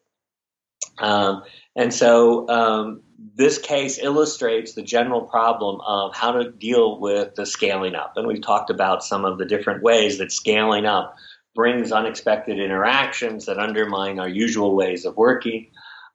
Um, 0.99 1.43
and 1.75 1.93
so 1.93 2.49
um, 2.49 3.03
this 3.35 3.59
case 3.59 3.99
illustrates 3.99 4.75
the 4.75 4.83
general 4.83 5.23
problem 5.23 5.81
of 5.85 6.15
how 6.15 6.31
to 6.31 6.53
deal 6.53 7.01
with 7.01 7.35
the 7.35 7.45
scaling 7.45 7.97
up. 7.97 8.13
And 8.15 8.25
we've 8.25 8.41
talked 8.41 8.71
about 8.71 9.03
some 9.03 9.25
of 9.25 9.37
the 9.37 9.47
different 9.47 9.83
ways 9.83 10.19
that 10.19 10.31
scaling 10.31 10.87
up 10.87 11.17
brings 11.57 11.91
unexpected 11.91 12.61
interactions 12.61 13.47
that 13.47 13.59
undermine 13.59 14.21
our 14.21 14.29
usual 14.29 14.77
ways 14.77 15.07
of 15.07 15.17
working, 15.17 15.67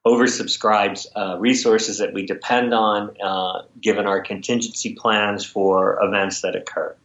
oversubscribes 0.07 1.05
uh, 1.17 1.37
resources 1.37 1.97
that 1.97 2.13
we 2.13 2.25
depend 2.25 2.73
on, 2.73 3.13
uh, 3.21 3.63
given 3.81 4.05
our 4.05 4.21
contingency 4.21 4.93
plans 4.93 5.43
for 5.43 6.01
events 6.01 6.43
that 6.43 6.55
occur. 6.55 6.95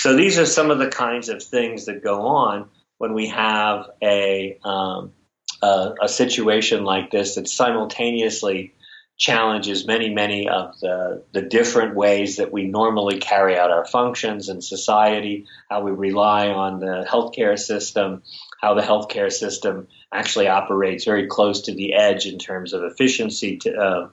So 0.00 0.16
these 0.16 0.38
are 0.38 0.46
some 0.46 0.70
of 0.70 0.78
the 0.78 0.88
kinds 0.88 1.28
of 1.28 1.42
things 1.42 1.84
that 1.84 2.02
go 2.02 2.22
on 2.22 2.70
when 2.96 3.12
we 3.12 3.28
have 3.28 3.84
a 4.02 4.58
um, 4.64 5.12
a, 5.60 5.92
a 6.00 6.08
situation 6.08 6.84
like 6.84 7.10
this 7.10 7.34
that 7.34 7.46
simultaneously 7.46 8.72
challenges 9.18 9.86
many, 9.86 10.08
many 10.08 10.48
of 10.48 10.80
the, 10.80 11.22
the 11.32 11.42
different 11.42 11.94
ways 11.94 12.36
that 12.36 12.50
we 12.50 12.64
normally 12.64 13.18
carry 13.18 13.58
out 13.58 13.70
our 13.70 13.84
functions 13.84 14.48
in 14.48 14.62
society, 14.62 15.44
how 15.68 15.82
we 15.82 15.90
rely 15.90 16.48
on 16.48 16.80
the 16.80 17.06
healthcare 17.06 17.58
system, 17.58 18.22
how 18.58 18.72
the 18.72 18.80
healthcare 18.80 19.30
system 19.30 19.86
actually 20.10 20.48
operates 20.48 21.04
very 21.04 21.26
close 21.26 21.60
to 21.60 21.74
the 21.74 21.92
edge 21.92 22.24
in 22.24 22.38
terms 22.38 22.72
of 22.72 22.84
efficiency 22.84 23.58
to, 23.58 23.76
uh, 23.76 24.08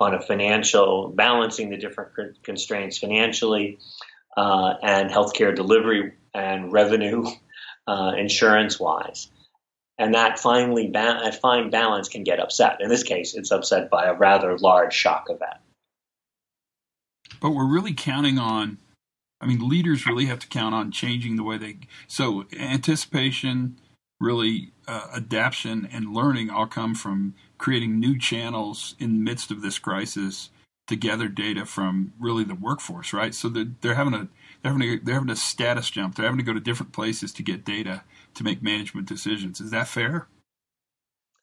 on 0.00 0.14
a 0.14 0.20
financial, 0.20 1.10
balancing 1.10 1.70
the 1.70 1.76
different 1.76 2.42
constraints 2.42 2.98
financially, 2.98 3.78
uh, 4.38 4.74
and 4.82 5.10
healthcare 5.10 5.54
delivery 5.54 6.12
and 6.34 6.72
revenue, 6.72 7.24
uh, 7.86 8.12
insurance 8.16 8.78
wise 8.78 9.28
and 9.98 10.14
that 10.14 10.38
finely 10.38 10.86
ba- 10.86 11.20
that 11.24 11.40
fine 11.40 11.70
balance 11.70 12.08
can 12.08 12.22
get 12.22 12.38
upset. 12.38 12.80
In 12.80 12.88
this 12.88 13.02
case, 13.02 13.34
it's 13.34 13.50
upset 13.50 13.90
by 13.90 14.06
a 14.06 14.14
rather 14.14 14.56
large 14.56 14.94
shock 14.94 15.26
event. 15.28 15.60
But 17.40 17.50
we're 17.50 17.70
really 17.70 17.94
counting 17.94 18.38
on. 18.38 18.78
I 19.40 19.46
mean, 19.46 19.68
leaders 19.68 20.06
really 20.06 20.26
have 20.26 20.40
to 20.40 20.48
count 20.48 20.74
on 20.74 20.90
changing 20.90 21.36
the 21.36 21.44
way 21.44 21.58
they. 21.58 21.78
So 22.06 22.46
anticipation, 22.58 23.78
really 24.20 24.72
uh, 24.86 25.08
adaptation, 25.14 25.88
and 25.92 26.14
learning 26.14 26.50
all 26.50 26.66
come 26.66 26.94
from 26.94 27.34
creating 27.56 27.98
new 27.98 28.18
channels 28.18 28.94
in 28.98 29.12
the 29.12 29.30
midst 29.30 29.50
of 29.50 29.62
this 29.62 29.78
crisis 29.78 30.50
to 30.88 30.96
gather 30.96 31.28
data 31.28 31.64
from 31.64 32.12
really 32.18 32.44
the 32.44 32.54
workforce, 32.54 33.12
right? 33.12 33.34
So 33.34 33.48
they're, 33.48 33.66
they're 33.80 33.94
having 33.94 34.14
a 34.14 34.28
they're 34.62 34.72
having 34.72 34.88
a, 34.88 34.98
they're 34.98 35.14
having 35.14 35.30
a 35.30 35.36
status 35.36 35.90
jump. 35.90 36.16
They're 36.16 36.24
having 36.24 36.38
to 36.38 36.44
go 36.44 36.54
to 36.54 36.60
different 36.60 36.92
places 36.92 37.32
to 37.34 37.42
get 37.42 37.64
data 37.64 38.02
to 38.34 38.44
make 38.44 38.62
management 38.62 39.06
decisions. 39.06 39.60
Is 39.60 39.70
that 39.70 39.86
fair? 39.86 40.26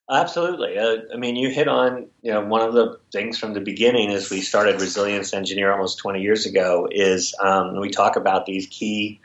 Absolutely. 0.10 0.78
Uh, 0.78 0.98
I 1.14 1.18
mean, 1.18 1.36
you 1.36 1.50
hit 1.50 1.68
on 1.68 2.08
you 2.22 2.32
know 2.32 2.46
one 2.46 2.62
of 2.62 2.74
the 2.74 3.00
things 3.12 3.40
from 3.40 3.54
the 3.54 3.62
beginning 3.62 4.12
as 4.12 4.30
we 4.30 4.42
started 4.42 4.82
Resilience 4.82 5.34
Engineer 5.34 5.72
almost 5.72 6.00
20 6.00 6.22
years 6.22 6.46
ago 6.46 6.88
is 6.92 7.34
um, 7.40 7.80
we 7.80 7.90
talk 7.90 8.16
about 8.16 8.46
these 8.46 8.68
key 8.68 9.22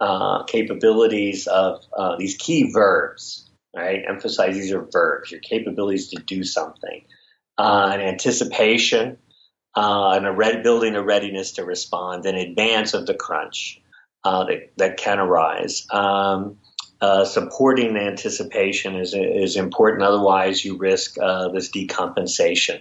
uh, 0.00 0.44
capabilities 0.44 1.46
of 1.46 1.84
uh, 1.96 2.16
these 2.16 2.36
key 2.36 2.72
verbs. 2.72 3.48
Right, 3.74 4.02
emphasize 4.06 4.54
these 4.54 4.70
are 4.72 4.82
verbs. 4.82 5.30
Your 5.30 5.40
capabilities 5.40 6.10
to 6.10 6.20
do 6.20 6.44
something, 6.44 7.06
uh, 7.56 7.90
an 7.94 8.02
anticipation, 8.02 9.16
uh, 9.74 10.12
and 10.12 10.26
a 10.26 10.32
red, 10.32 10.62
building 10.62 10.94
a 10.94 11.02
readiness 11.02 11.52
to 11.52 11.64
respond 11.64 12.26
in 12.26 12.34
advance 12.34 12.94
of 12.94 13.06
the 13.06 13.14
crunch 13.14 13.80
uh, 14.24 14.44
that, 14.44 14.72
that 14.76 14.96
can 14.96 15.18
arise. 15.18 15.86
Um, 15.90 16.58
uh, 17.00 17.24
supporting 17.24 17.96
anticipation 17.96 18.94
is, 18.96 19.14
is 19.14 19.56
important. 19.56 20.04
Otherwise, 20.04 20.64
you 20.64 20.76
risk 20.76 21.16
uh, 21.20 21.48
this 21.48 21.70
decompensation. 21.70 22.80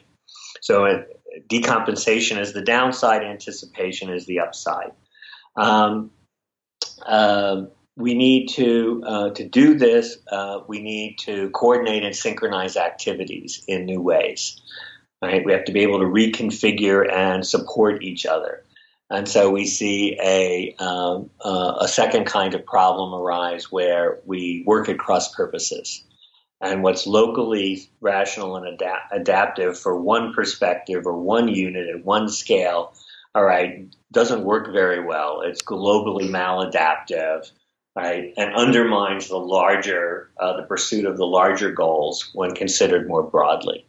So, 0.62 0.86
uh, 0.86 1.04
decompensation 1.50 2.39
is 2.39 2.54
the 2.54 2.62
downside, 2.62 3.24
anticipation 3.24 4.12
is 4.12 4.28
the 4.28 4.42
upside. 4.42 4.92
Um, 5.56 6.12
uh, 7.06 7.64
we 7.98 8.14
need 8.14 8.50
to 8.50 9.04
uh, 9.06 9.30
to 9.32 9.48
do 9.48 9.76
this. 9.76 10.18
Uh, 10.32 10.60
we 10.68 10.82
need 10.82 11.18
to 11.20 11.50
coordinate 11.50 12.04
and 12.04 12.16
synchronize 12.16 12.78
activities 12.78 13.64
in 13.68 13.86
new 13.86 14.02
ways. 14.02 14.62
Right? 15.22 15.45
We 15.45 15.53
have 15.53 15.65
to 15.65 15.72
be 15.72 15.82
able 15.82 15.99
to 15.99 16.05
reconfigure 16.05 17.11
and 17.11 17.45
support 17.45 18.03
each 18.03 18.26
other. 18.26 18.63
And 19.11 19.28
so 19.28 19.51
we 19.51 19.65
see 19.65 20.17
a, 20.24 20.74
um, 20.80 21.30
uh, 21.43 21.80
a 21.82 21.88
second 21.88 22.26
kind 22.26 22.55
of 22.55 22.65
problem 22.65 23.13
arise 23.13 23.69
where 23.69 24.19
we 24.26 24.63
work 24.65 24.88
at 24.88 24.97
cross 24.97 25.36
purposes. 25.36 26.03
And 26.61 26.82
what's 26.82 27.05
locally 27.05 27.89
rational 27.99 28.55
and 28.55 28.65
adapt- 28.67 29.13
adaptive 29.13 29.78
for 29.78 29.99
one 29.99 30.34
perspective 30.34 31.05
or 31.05 31.17
one 31.17 31.49
unit 31.49 31.89
at 31.89 32.05
one 32.05 32.30
scale, 32.30 32.93
all 33.36 33.43
right, 33.43 33.93
doesn't 34.13 34.45
work 34.45 34.72
very 34.72 35.03
well. 35.03 35.41
It's 35.41 35.61
globally 35.61 36.30
maladaptive, 36.30 37.51
right, 37.95 38.34
and 38.38 38.55
undermines 38.55 39.28
the 39.28 39.38
larger, 39.38 40.30
uh, 40.39 40.55
the 40.55 40.63
pursuit 40.63 41.05
of 41.05 41.17
the 41.17 41.26
larger 41.26 41.72
goals 41.72 42.30
when 42.34 42.53
considered 42.55 43.07
more 43.07 43.24
broadly. 43.24 43.86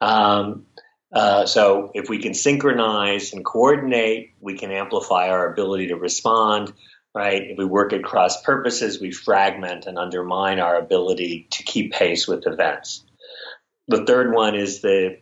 Um, 0.00 0.66
uh, 1.12 1.46
so 1.46 1.90
if 1.94 2.08
we 2.08 2.18
can 2.18 2.34
synchronize 2.34 3.32
and 3.32 3.44
coordinate, 3.44 4.34
we 4.40 4.58
can 4.58 4.70
amplify 4.70 5.28
our 5.28 5.50
ability 5.50 5.88
to 5.88 5.96
respond. 5.96 6.72
Right? 7.14 7.42
If 7.50 7.56
we 7.56 7.64
work 7.64 7.94
at 7.94 8.04
cross 8.04 8.42
purposes, 8.42 9.00
we 9.00 9.10
fragment 9.10 9.86
and 9.86 9.96
undermine 9.96 10.60
our 10.60 10.76
ability 10.76 11.48
to 11.52 11.62
keep 11.62 11.92
pace 11.92 12.28
with 12.28 12.46
events. 12.46 13.04
The 13.88 14.04
third 14.04 14.34
one 14.34 14.54
is 14.54 14.82
that 14.82 15.20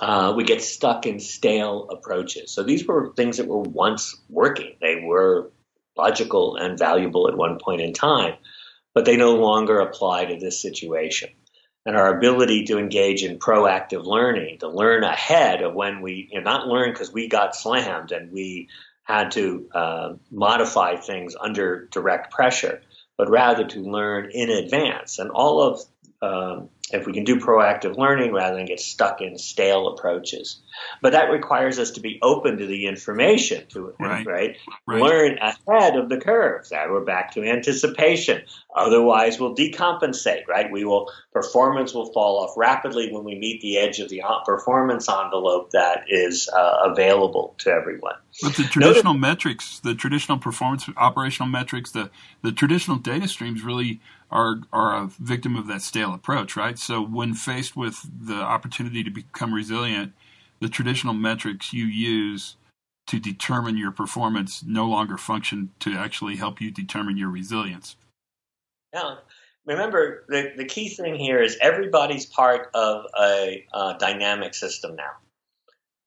uh, 0.00 0.34
we 0.36 0.42
get 0.42 0.60
stuck 0.60 1.06
in 1.06 1.20
stale 1.20 1.88
approaches. 1.90 2.52
So 2.52 2.64
these 2.64 2.84
were 2.84 3.12
things 3.14 3.36
that 3.36 3.46
were 3.46 3.60
once 3.60 4.16
working. 4.28 4.74
They 4.80 5.02
were 5.04 5.52
logical 5.96 6.56
and 6.56 6.76
valuable 6.76 7.28
at 7.28 7.36
one 7.36 7.58
point 7.62 7.80
in 7.80 7.92
time, 7.92 8.34
but 8.92 9.04
they 9.04 9.16
no 9.16 9.36
longer 9.36 9.78
apply 9.78 10.24
to 10.24 10.36
this 10.36 10.60
situation 10.60 11.30
and 11.86 11.96
our 11.96 12.16
ability 12.16 12.64
to 12.64 12.78
engage 12.78 13.22
in 13.22 13.38
proactive 13.38 14.04
learning, 14.04 14.58
to 14.58 14.68
learn 14.68 15.04
ahead 15.04 15.62
of 15.62 15.74
when 15.74 16.00
we, 16.00 16.28
you 16.30 16.40
know, 16.40 16.44
not 16.44 16.66
learn 16.66 16.90
because 16.90 17.12
we 17.12 17.28
got 17.28 17.54
slammed 17.54 18.10
and 18.10 18.32
we 18.32 18.68
had 19.02 19.32
to 19.32 19.68
uh, 19.74 20.14
modify 20.30 20.96
things 20.96 21.36
under 21.38 21.86
direct 21.90 22.32
pressure, 22.32 22.80
but 23.18 23.28
rather 23.28 23.66
to 23.66 23.80
learn 23.80 24.30
in 24.32 24.48
advance. 24.48 25.18
And 25.18 25.30
all 25.30 25.60
of 25.60 25.80
um, 26.22 26.70
if 26.92 27.06
we 27.06 27.12
can 27.12 27.24
do 27.24 27.36
proactive 27.36 27.96
learning 27.96 28.32
rather 28.32 28.56
than 28.56 28.66
get 28.66 28.78
stuck 28.78 29.20
in 29.22 29.38
stale 29.38 29.88
approaches. 29.88 30.60
But 31.00 31.12
that 31.12 31.30
requires 31.30 31.78
us 31.78 31.92
to 31.92 32.00
be 32.00 32.18
open 32.20 32.58
to 32.58 32.66
the 32.66 32.86
information, 32.86 33.66
to 33.68 33.94
right, 33.98 34.26
right? 34.26 34.56
right. 34.86 35.02
learn 35.02 35.38
ahead 35.38 35.96
of 35.96 36.08
the 36.08 36.18
curve. 36.18 36.68
That 36.70 36.90
we're 36.90 37.04
back 37.04 37.32
to 37.32 37.44
anticipation. 37.44 38.42
Otherwise, 38.74 39.40
we'll 39.40 39.54
decompensate. 39.54 40.46
Right? 40.46 40.70
We 40.70 40.84
will 40.84 41.10
performance 41.32 41.94
will 41.94 42.12
fall 42.12 42.44
off 42.44 42.54
rapidly 42.56 43.10
when 43.12 43.24
we 43.24 43.34
meet 43.34 43.62
the 43.62 43.78
edge 43.78 44.00
of 44.00 44.08
the 44.10 44.22
performance 44.44 45.08
envelope 45.08 45.70
that 45.70 46.04
is 46.08 46.48
uh, 46.48 46.90
available 46.90 47.54
to 47.58 47.70
everyone. 47.70 48.14
But 48.42 48.54
the 48.56 48.64
traditional 48.64 49.14
Notice, 49.14 49.20
metrics, 49.20 49.78
the 49.78 49.94
traditional 49.94 50.38
performance 50.38 50.88
operational 50.96 51.48
metrics, 51.48 51.92
the 51.92 52.10
the 52.42 52.52
traditional 52.52 52.98
data 52.98 53.28
streams 53.28 53.62
really 53.62 54.00
are 54.34 54.56
are 54.72 54.96
a 54.96 55.06
victim 55.20 55.56
of 55.56 55.68
that 55.68 55.80
stale 55.80 56.12
approach, 56.12 56.56
right? 56.56 56.78
So 56.78 57.00
when 57.00 57.34
faced 57.34 57.76
with 57.76 58.00
the 58.26 58.34
opportunity 58.34 59.04
to 59.04 59.10
become 59.10 59.54
resilient, 59.54 60.12
the 60.60 60.68
traditional 60.68 61.14
metrics 61.14 61.72
you 61.72 61.84
use 61.84 62.56
to 63.06 63.20
determine 63.20 63.76
your 63.76 63.92
performance 63.92 64.64
no 64.66 64.86
longer 64.86 65.16
function 65.16 65.70
to 65.78 65.92
actually 65.92 66.36
help 66.36 66.60
you 66.60 66.70
determine 66.70 67.16
your 67.16 67.30
resilience. 67.30 67.96
Yeah. 68.92 69.16
Remember, 69.66 70.24
the, 70.28 70.52
the 70.56 70.64
key 70.64 70.88
thing 70.88 71.14
here 71.14 71.42
is 71.42 71.56
everybody's 71.60 72.26
part 72.26 72.70
of 72.74 73.06
a 73.18 73.64
dynamic 73.98 74.54
system 74.54 74.96
now. 74.96 75.12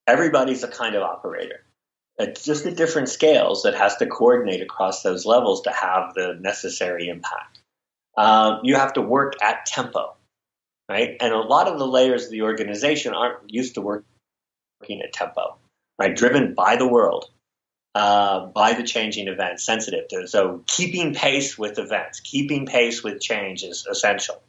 Everybody's 0.05 0.63
a 0.63 0.67
kind 0.67 0.95
of 0.95 1.01
operator. 1.01 1.63
It's 2.19 2.43
just 2.43 2.65
at 2.65 2.75
different 2.75 3.09
scales 3.09 3.63
that 3.63 3.75
has 3.75 3.95
to 3.97 4.07
coordinate 4.07 4.61
across 4.61 5.03
those 5.03 5.25
levels 5.25 5.61
to 5.61 5.71
have 5.71 6.13
the 6.13 6.37
necessary 6.39 7.09
impact 7.09 7.59
um, 8.17 8.61
you 8.63 8.75
have 8.75 8.93
to 8.93 9.01
work 9.01 9.35
at 9.41 9.65
tempo, 9.65 10.15
right? 10.89 11.15
And 11.21 11.33
a 11.33 11.39
lot 11.39 11.67
of 11.67 11.77
the 11.77 11.87
layers 11.87 12.25
of 12.25 12.31
the 12.31 12.41
organization 12.41 13.13
aren't 13.13 13.53
used 13.53 13.75
to 13.75 13.81
working 13.81 15.01
at 15.03 15.13
tempo, 15.13 15.57
right? 15.99 16.15
Driven 16.15 16.55
by 16.55 16.75
the 16.75 16.87
world, 16.87 17.29
uh, 17.93 18.47
by 18.47 18.73
the 18.73 18.83
changing 18.83 19.27
events, 19.27 19.63
sensitive 19.63 20.07
to. 20.09 20.27
So 20.27 20.63
keeping 20.67 21.13
pace 21.13 21.57
with 21.57 21.77
events, 21.77 22.19
keeping 22.19 22.65
pace 22.65 23.03
with 23.03 23.21
change 23.21 23.63
is 23.63 23.85
essential. 23.85 24.41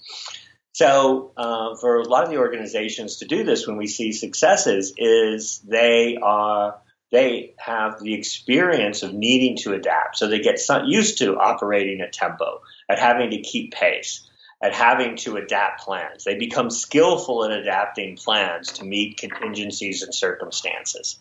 So 0.73 1.33
uh, 1.37 1.77
for 1.77 1.97
a 1.97 2.09
lot 2.09 2.25
of 2.25 2.31
the 2.31 2.39
organizations 2.39 3.17
to 3.17 3.27
do 3.27 3.45
this, 3.45 3.67
when 3.67 3.77
we 3.77 3.87
see 3.87 4.13
successes, 4.13 4.95
is 4.97 5.59
they 5.67 6.17
are 6.23 6.79
they 7.11 7.55
have 7.59 8.01
the 8.01 8.15
experience 8.15 9.03
of 9.03 9.15
needing 9.15 9.57
to 9.59 9.73
adapt. 9.73 10.17
So 10.19 10.29
they 10.29 10.41
get 10.41 10.61
used 10.85 11.19
to 11.19 11.39
operating 11.39 12.01
at 12.01 12.13
tempo, 12.13 12.63
at 12.89 12.99
having 12.99 13.31
to 13.31 13.41
keep 13.41 13.73
pace, 13.73 14.29
at 14.63 14.75
having 14.75 15.17
to 15.17 15.37
adapt 15.37 15.83
plans. 15.83 16.25
They 16.25 16.35
become 16.35 16.71
skillful 16.71 17.45
in 17.45 17.53
adapting 17.53 18.17
plans 18.17 18.73
to 18.73 18.85
meet 18.85 19.17
contingencies 19.17 20.03
and 20.03 20.15
circumstances. 20.15 21.19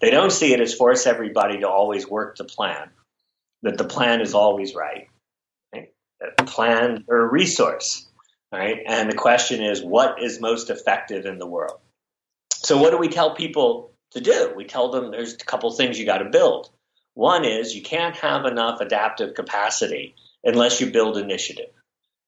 They 0.00 0.10
don't 0.10 0.32
see 0.32 0.52
it 0.52 0.60
as 0.60 0.74
force 0.74 1.06
everybody 1.06 1.60
to 1.60 1.68
always 1.68 2.06
work 2.06 2.36
the 2.36 2.44
plan, 2.44 2.90
that 3.62 3.78
the 3.78 3.84
plan 3.84 4.20
is 4.20 4.34
always 4.34 4.74
right. 4.74 5.08
right? 5.72 5.92
That 6.20 6.46
plan 6.46 7.04
or 7.08 7.20
a 7.20 7.26
resource. 7.26 8.06
Right? 8.52 8.78
And 8.84 9.08
the 9.08 9.16
question 9.16 9.62
is, 9.62 9.80
what 9.80 10.20
is 10.20 10.40
most 10.40 10.70
effective 10.70 11.24
in 11.24 11.38
the 11.38 11.46
world? 11.46 11.78
So, 12.52 12.78
what 12.78 12.90
do 12.90 12.98
we 12.98 13.08
tell 13.08 13.36
people 13.36 13.89
to 14.12 14.20
do. 14.20 14.52
We 14.56 14.64
tell 14.64 14.90
them 14.90 15.10
there's 15.10 15.34
a 15.34 15.38
couple 15.38 15.70
things 15.70 15.98
you 15.98 16.06
got 16.06 16.18
to 16.18 16.30
build. 16.30 16.70
One 17.14 17.44
is 17.44 17.74
you 17.74 17.82
can't 17.82 18.16
have 18.16 18.46
enough 18.46 18.80
adaptive 18.80 19.34
capacity 19.34 20.14
unless 20.44 20.80
you 20.80 20.90
build 20.90 21.16
initiative. 21.16 21.70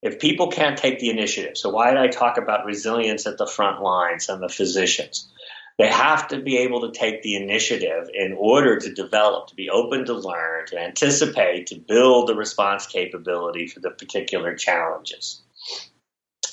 If 0.03 0.18
people 0.18 0.49
can't 0.49 0.76
take 0.76 0.99
the 0.99 1.11
initiative, 1.11 1.57
so 1.57 1.70
why 1.70 1.91
did 1.91 2.01
I 2.01 2.09
talk 2.09 2.37
about 2.37 2.66
resilience 2.66 3.26
at 3.26 3.39
the 3.39 3.47
front 3.47 3.80
lines 3.83 4.28
and 4.28 4.43
the 4.43 4.49
physicians? 4.49 5.30
They 5.78 5.89
have 5.89 6.28
to 6.28 6.41
be 6.41 6.59
able 6.59 6.83
to 6.83 6.99
take 6.99 7.22
the 7.22 7.37
initiative 7.37 8.11
in 8.12 8.37
order 8.39 8.78
to 8.78 8.93
develop, 8.93 9.49
to 9.49 9.55
be 9.55 9.70
open 9.70 10.05
to 10.07 10.14
learn, 10.14 10.66
to 10.66 10.78
anticipate, 10.78 11.68
to 11.68 11.76
build 11.76 12.28
the 12.28 12.35
response 12.35 12.87
capability 12.87 13.68
for 13.68 13.80
the 13.80 13.91
particular 13.91 14.55
challenges. 14.55 15.41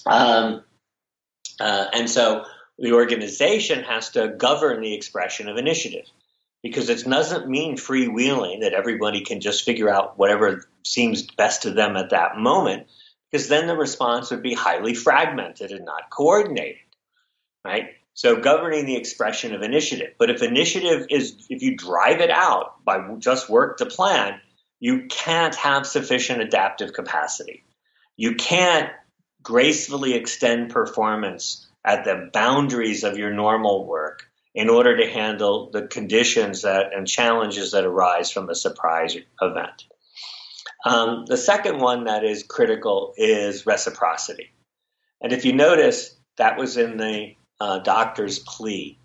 Um, 0.05 0.63
uh, 1.59 1.87
and 1.93 2.09
so 2.09 2.45
the 2.79 2.93
organization 2.93 3.83
has 3.83 4.09
to 4.11 4.29
govern 4.29 4.81
the 4.81 4.93
expression 4.93 5.49
of 5.49 5.57
initiative. 5.57 6.05
Because 6.61 6.89
it 6.89 7.05
doesn't 7.05 7.47
mean 7.47 7.77
freewheeling 7.77 8.61
that 8.61 8.73
everybody 8.73 9.21
can 9.21 9.39
just 9.39 9.63
figure 9.63 9.89
out 9.89 10.17
whatever 10.17 10.65
seems 10.83 11.23
best 11.23 11.61
to 11.61 11.71
them 11.71 11.95
at 11.95 12.09
that 12.09 12.37
moment 12.37 12.87
because 13.31 13.47
then 13.47 13.67
the 13.67 13.77
response 13.77 14.31
would 14.31 14.41
be 14.41 14.55
highly 14.55 14.93
fragmented 14.93 15.71
and 15.71 15.85
not 15.85 16.09
coordinated 16.09 16.79
right? 17.63 17.89
So 18.13 18.37
governing 18.37 18.85
the 18.85 18.95
expression 18.95 19.53
of 19.53 19.61
initiative. 19.61 20.13
But 20.17 20.29
if 20.29 20.41
initiative 20.41 21.07
is 21.09 21.45
if 21.49 21.61
you 21.61 21.77
drive 21.77 22.19
it 22.21 22.29
out 22.29 22.83
by 22.83 23.15
just 23.19 23.49
work 23.49 23.77
to 23.77 23.85
plan 23.85 24.39
you 24.81 25.07
can't 25.09 25.55
have 25.55 25.85
sufficient 25.85 26.41
adaptive 26.41 26.93
capacity. 26.93 27.65
You 28.15 28.35
can't 28.35 28.89
gracefully 29.43 30.13
extend 30.13 30.69
performance 30.69 31.67
at 31.85 32.03
the 32.03 32.29
boundaries 32.33 33.03
of 33.03 33.17
your 33.17 33.31
normal 33.31 33.85
work 33.85 34.23
in 34.53 34.69
order 34.69 34.97
to 34.97 35.09
handle 35.09 35.69
the 35.71 35.87
conditions 35.87 36.63
that 36.63 36.93
and 36.93 37.07
challenges 37.07 37.71
that 37.71 37.85
arise 37.85 38.31
from 38.31 38.49
a 38.49 38.55
surprise 38.55 39.15
event. 39.41 39.85
Um, 40.85 41.25
the 41.25 41.37
second 41.37 41.79
one 41.79 42.05
that 42.05 42.23
is 42.23 42.43
critical 42.43 43.13
is 43.17 43.65
reciprocity. 43.65 44.51
And 45.21 45.33
if 45.33 45.45
you 45.45 45.53
notice, 45.53 46.15
that 46.37 46.57
was 46.57 46.77
in 46.77 46.97
the 46.97 47.33
uh, 47.59 47.79
doctor's 47.79 48.39
plea, 48.39 48.99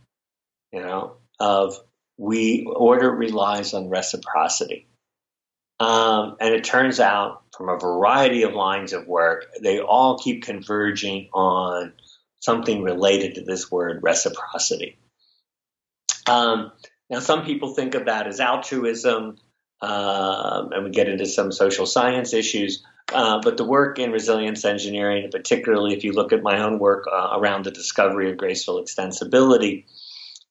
you 0.72 0.80
know, 0.80 1.16
of 1.40 1.78
we 2.16 2.64
order 2.64 3.10
relies 3.10 3.74
on 3.74 3.88
reciprocity. 3.88 4.86
Um, 5.80 6.36
and 6.40 6.54
it 6.54 6.62
turns 6.62 7.00
out 7.00 7.42
from 7.56 7.68
a 7.68 7.78
variety 7.78 8.44
of 8.44 8.54
lines 8.54 8.92
of 8.92 9.08
work, 9.08 9.46
they 9.60 9.80
all 9.80 10.18
keep 10.18 10.44
converging 10.44 11.28
on 11.32 11.92
something 12.44 12.82
related 12.82 13.36
to 13.36 13.42
this 13.42 13.70
word 13.70 14.02
reciprocity. 14.02 14.98
Um, 16.26 16.72
now, 17.08 17.20
some 17.20 17.44
people 17.44 17.74
think 17.74 17.94
of 17.94 18.04
that 18.06 18.26
as 18.26 18.38
altruism, 18.38 19.38
uh, 19.80 20.68
and 20.70 20.84
we 20.84 20.90
get 20.90 21.08
into 21.08 21.24
some 21.24 21.52
social 21.52 21.86
science 21.86 22.34
issues. 22.34 22.84
Uh, 23.12 23.40
but 23.42 23.56
the 23.56 23.64
work 23.64 23.98
in 23.98 24.12
resilience 24.12 24.64
engineering, 24.64 25.28
particularly 25.30 25.94
if 25.94 26.04
you 26.04 26.12
look 26.12 26.32
at 26.32 26.42
my 26.42 26.60
own 26.60 26.78
work 26.78 27.04
uh, 27.10 27.38
around 27.38 27.64
the 27.64 27.70
discovery 27.70 28.30
of 28.30 28.36
graceful 28.36 28.82
extensibility, 28.82 29.84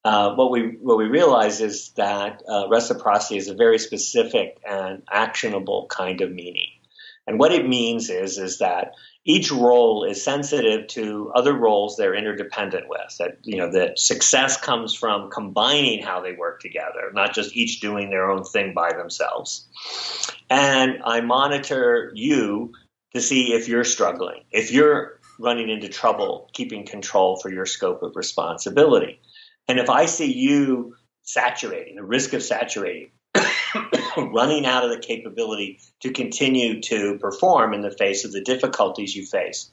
uh, 0.03 0.33
what 0.35 0.51
we 0.51 0.77
what 0.81 0.97
we 0.97 1.05
realize 1.05 1.61
is 1.61 1.89
that 1.91 2.41
uh, 2.47 2.67
reciprocity 2.69 3.37
is 3.37 3.47
a 3.47 3.55
very 3.55 3.79
specific 3.79 4.59
and 4.67 5.03
actionable 5.11 5.87
kind 5.89 6.21
of 6.21 6.31
meaning. 6.31 6.69
And 7.25 7.39
what 7.39 7.53
it 7.53 7.67
means 7.67 8.09
is 8.09 8.37
is 8.37 8.59
that 8.59 8.93
each 9.25 9.51
role 9.51 10.03
is 10.03 10.23
sensitive 10.23 10.87
to 10.87 11.31
other 11.33 11.53
roles 11.53 11.95
they're 11.95 12.15
interdependent 12.15 12.89
with. 12.89 13.17
That 13.19 13.37
you 13.43 13.57
know 13.57 13.71
that 13.71 13.99
success 13.99 14.59
comes 14.59 14.93
from 14.93 15.29
combining 15.29 16.03
how 16.03 16.21
they 16.21 16.33
work 16.33 16.59
together, 16.59 17.11
not 17.13 17.33
just 17.33 17.55
each 17.55 17.79
doing 17.79 18.09
their 18.09 18.29
own 18.29 18.43
thing 18.43 18.73
by 18.73 18.93
themselves. 18.93 19.67
And 20.49 21.01
I 21.05 21.21
monitor 21.21 22.11
you 22.13 22.73
to 23.13 23.21
see 23.21 23.53
if 23.53 23.67
you're 23.67 23.83
struggling, 23.83 24.43
if 24.51 24.71
you're 24.71 25.19
running 25.39 25.69
into 25.69 25.89
trouble 25.89 26.49
keeping 26.53 26.85
control 26.85 27.37
for 27.37 27.51
your 27.51 27.65
scope 27.65 28.03
of 28.03 28.15
responsibility. 28.15 29.19
And 29.67 29.79
if 29.79 29.89
I 29.89 30.05
see 30.05 30.31
you 30.33 30.95
saturating, 31.23 31.95
the 31.95 32.03
risk 32.03 32.33
of 32.33 32.43
saturating, 32.43 33.11
running 34.17 34.65
out 34.65 34.83
of 34.83 34.91
the 34.91 34.99
capability 34.99 35.79
to 36.01 36.11
continue 36.11 36.81
to 36.81 37.17
perform 37.19 37.73
in 37.73 37.81
the 37.81 37.91
face 37.91 38.25
of 38.25 38.31
the 38.31 38.41
difficulties 38.41 39.15
you 39.15 39.25
face. 39.25 39.71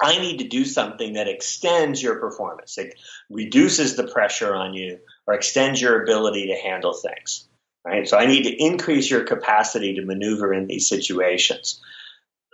I 0.00 0.18
need 0.18 0.38
to 0.38 0.48
do 0.48 0.64
something 0.64 1.14
that 1.14 1.28
extends 1.28 2.02
your 2.02 2.18
performance. 2.18 2.76
It 2.78 2.94
reduces 3.30 3.94
the 3.94 4.08
pressure 4.08 4.54
on 4.54 4.74
you 4.74 4.98
or 5.26 5.34
extends 5.34 5.80
your 5.80 6.02
ability 6.02 6.48
to 6.48 6.68
handle 6.68 6.94
things. 6.94 7.48
Right? 7.84 8.08
So 8.08 8.16
I 8.16 8.26
need 8.26 8.44
to 8.44 8.54
increase 8.54 9.10
your 9.10 9.24
capacity 9.24 9.94
to 9.94 10.04
maneuver 10.04 10.52
in 10.52 10.66
these 10.66 10.88
situations. 10.88 11.80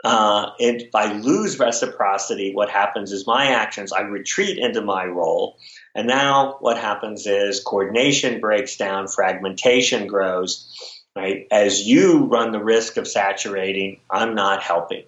Uh, 0.05 0.51
if 0.59 0.95
I 0.95 1.13
lose 1.13 1.59
reciprocity, 1.59 2.55
what 2.55 2.71
happens 2.71 3.13
is 3.13 3.27
my 3.27 3.49
actions, 3.49 3.93
I 3.93 4.03
retreat 4.03 4.59
into 4.59 4.81
my 4.81 5.05
role. 5.05 5.59
And 5.99 6.07
now 6.07 6.59
what 6.61 6.79
happens 6.79 7.27
is 7.27 7.59
coordination 7.59 8.41
breaks 8.41 8.77
down, 8.77 9.09
fragmentation 9.09 10.07
grows, 10.07 10.73
right? 11.17 11.49
As 11.51 11.89
you 11.89 12.27
run 12.27 12.53
the 12.53 12.63
risk 12.63 12.99
of 12.99 13.09
saturating, 13.09 13.99
I'm 14.09 14.37
not 14.37 14.63
helping. 14.63 15.03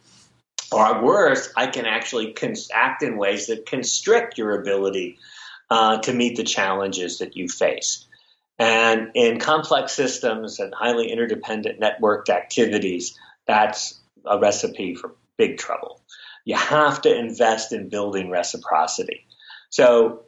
Or 0.73 1.01
worse, 1.01 1.53
I 1.57 1.69
can 1.69 1.87
actually 1.87 2.35
act 2.75 3.05
in 3.05 3.17
ways 3.17 3.47
that 3.47 3.67
constrict 3.67 4.37
your 4.37 4.61
ability 4.61 5.19
uh, 5.71 5.99
to 5.99 6.13
meet 6.13 6.37
the 6.37 6.43
challenges 6.43 7.19
that 7.19 7.37
you 7.37 7.49
face. 7.49 8.05
And 8.59 9.13
in 9.15 9.39
complex 9.39 9.93
systems 9.93 10.59
and 10.59 10.75
highly 10.75 11.13
interdependent 11.13 11.79
networked 11.79 12.31
activities, 12.31 13.17
that's 13.47 13.97
a 14.27 14.41
recipe 14.41 14.97
for 14.97 15.13
big 15.37 15.57
trouble. 15.57 16.01
You 16.45 16.57
have 16.57 17.03
to 17.03 17.17
invest 17.17 17.73
in 17.73 17.91
building 17.91 18.29
reciprocity. 18.29 19.25
So, 19.69 20.25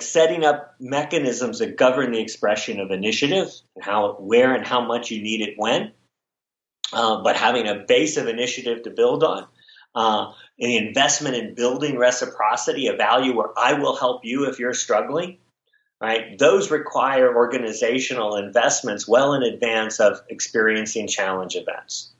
setting 0.00 0.44
up 0.44 0.74
mechanisms 0.80 1.58
that 1.58 1.76
govern 1.76 2.12
the 2.12 2.20
expression 2.20 2.80
of 2.80 2.90
initiative 2.90 3.48
and 3.74 3.84
how, 3.84 4.14
where, 4.14 4.54
and 4.54 4.66
how 4.66 4.80
much 4.80 5.10
you 5.10 5.22
need 5.22 5.42
it 5.42 5.54
when, 5.56 5.92
uh, 6.92 7.22
but 7.22 7.36
having 7.36 7.66
a 7.68 7.84
base 7.86 8.16
of 8.16 8.28
initiative 8.28 8.84
to 8.84 8.90
build 8.90 9.22
on. 9.22 9.46
Uh, 9.94 10.32
an 10.58 10.70
investment 10.70 11.36
in 11.36 11.54
building 11.54 11.98
reciprocity, 11.98 12.86
a 12.86 12.96
value 12.96 13.36
where 13.36 13.50
I 13.58 13.74
will 13.74 13.94
help 13.94 14.24
you 14.24 14.46
if 14.46 14.58
you're 14.58 14.72
struggling, 14.72 15.36
right? 16.00 16.38
Those 16.38 16.70
require 16.70 17.36
organizational 17.36 18.36
investments 18.36 19.06
well 19.06 19.34
in 19.34 19.42
advance 19.42 20.00
of 20.00 20.22
experiencing 20.30 21.08
challenge 21.08 21.56
events 21.56 22.12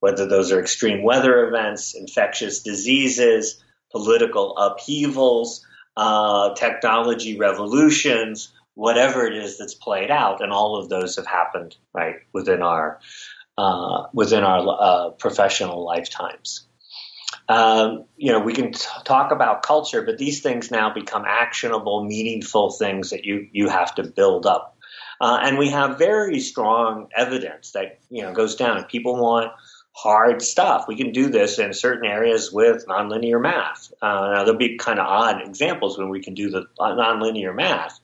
whether 0.00 0.26
those 0.26 0.50
are 0.50 0.60
extreme 0.60 1.02
weather 1.02 1.46
events, 1.46 1.94
infectious 1.94 2.62
diseases, 2.62 3.62
political 3.92 4.56
upheavals, 4.56 5.64
uh, 5.96 6.54
technology 6.54 7.38
revolutions, 7.38 8.52
whatever 8.74 9.26
it 9.26 9.34
is 9.36 9.58
that's 9.58 9.74
played 9.74 10.10
out, 10.10 10.42
and 10.42 10.52
all 10.52 10.76
of 10.76 10.88
those 10.88 11.16
have 11.16 11.26
happened 11.26 11.76
right 11.92 12.16
within 12.32 12.62
our 12.62 13.00
uh, 13.58 14.06
within 14.12 14.42
our 14.42 14.66
uh, 14.80 15.10
professional 15.10 15.84
lifetimes. 15.84 16.66
Um, 17.48 18.04
you 18.16 18.32
know, 18.32 18.40
we 18.40 18.52
can 18.52 18.72
t- 18.72 18.86
talk 19.04 19.32
about 19.32 19.62
culture, 19.62 20.02
but 20.02 20.18
these 20.18 20.40
things 20.40 20.70
now 20.70 20.94
become 20.94 21.24
actionable, 21.26 22.04
meaningful 22.04 22.70
things 22.70 23.10
that 23.10 23.24
you 23.24 23.48
you 23.52 23.68
have 23.68 23.94
to 23.96 24.04
build 24.04 24.46
up. 24.46 24.76
Uh, 25.20 25.38
and 25.42 25.58
we 25.58 25.68
have 25.68 25.98
very 25.98 26.40
strong 26.40 27.08
evidence 27.14 27.72
that 27.72 27.98
you 28.08 28.22
know 28.22 28.32
goes 28.32 28.54
down. 28.56 28.82
People 28.84 29.16
want 29.16 29.52
hard 29.92 30.42
stuff. 30.42 30.86
We 30.88 30.96
can 30.96 31.12
do 31.12 31.28
this 31.28 31.58
in 31.58 31.72
certain 31.72 32.08
areas 32.08 32.52
with 32.52 32.86
nonlinear 32.86 33.40
math. 33.40 33.92
Uh, 34.00 34.32
now, 34.32 34.44
there'll 34.44 34.58
be 34.58 34.76
kind 34.78 34.98
of 34.98 35.06
odd 35.06 35.46
examples 35.46 35.98
when 35.98 36.08
we 36.08 36.22
can 36.22 36.34
do 36.34 36.50
the 36.50 36.66
nonlinear 36.78 37.54
math, 37.54 37.98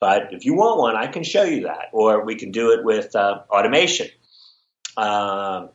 but 0.00 0.32
if 0.32 0.44
you 0.44 0.54
want 0.54 0.78
one, 0.78 0.96
I 0.96 1.06
can 1.06 1.22
show 1.22 1.44
you 1.44 1.62
that. 1.62 1.88
Or 1.92 2.24
we 2.24 2.36
can 2.36 2.50
do 2.50 2.72
it 2.72 2.84
with 2.84 3.14
uh, 3.14 3.42
automation. 3.50 4.08
Uh, 4.96 5.68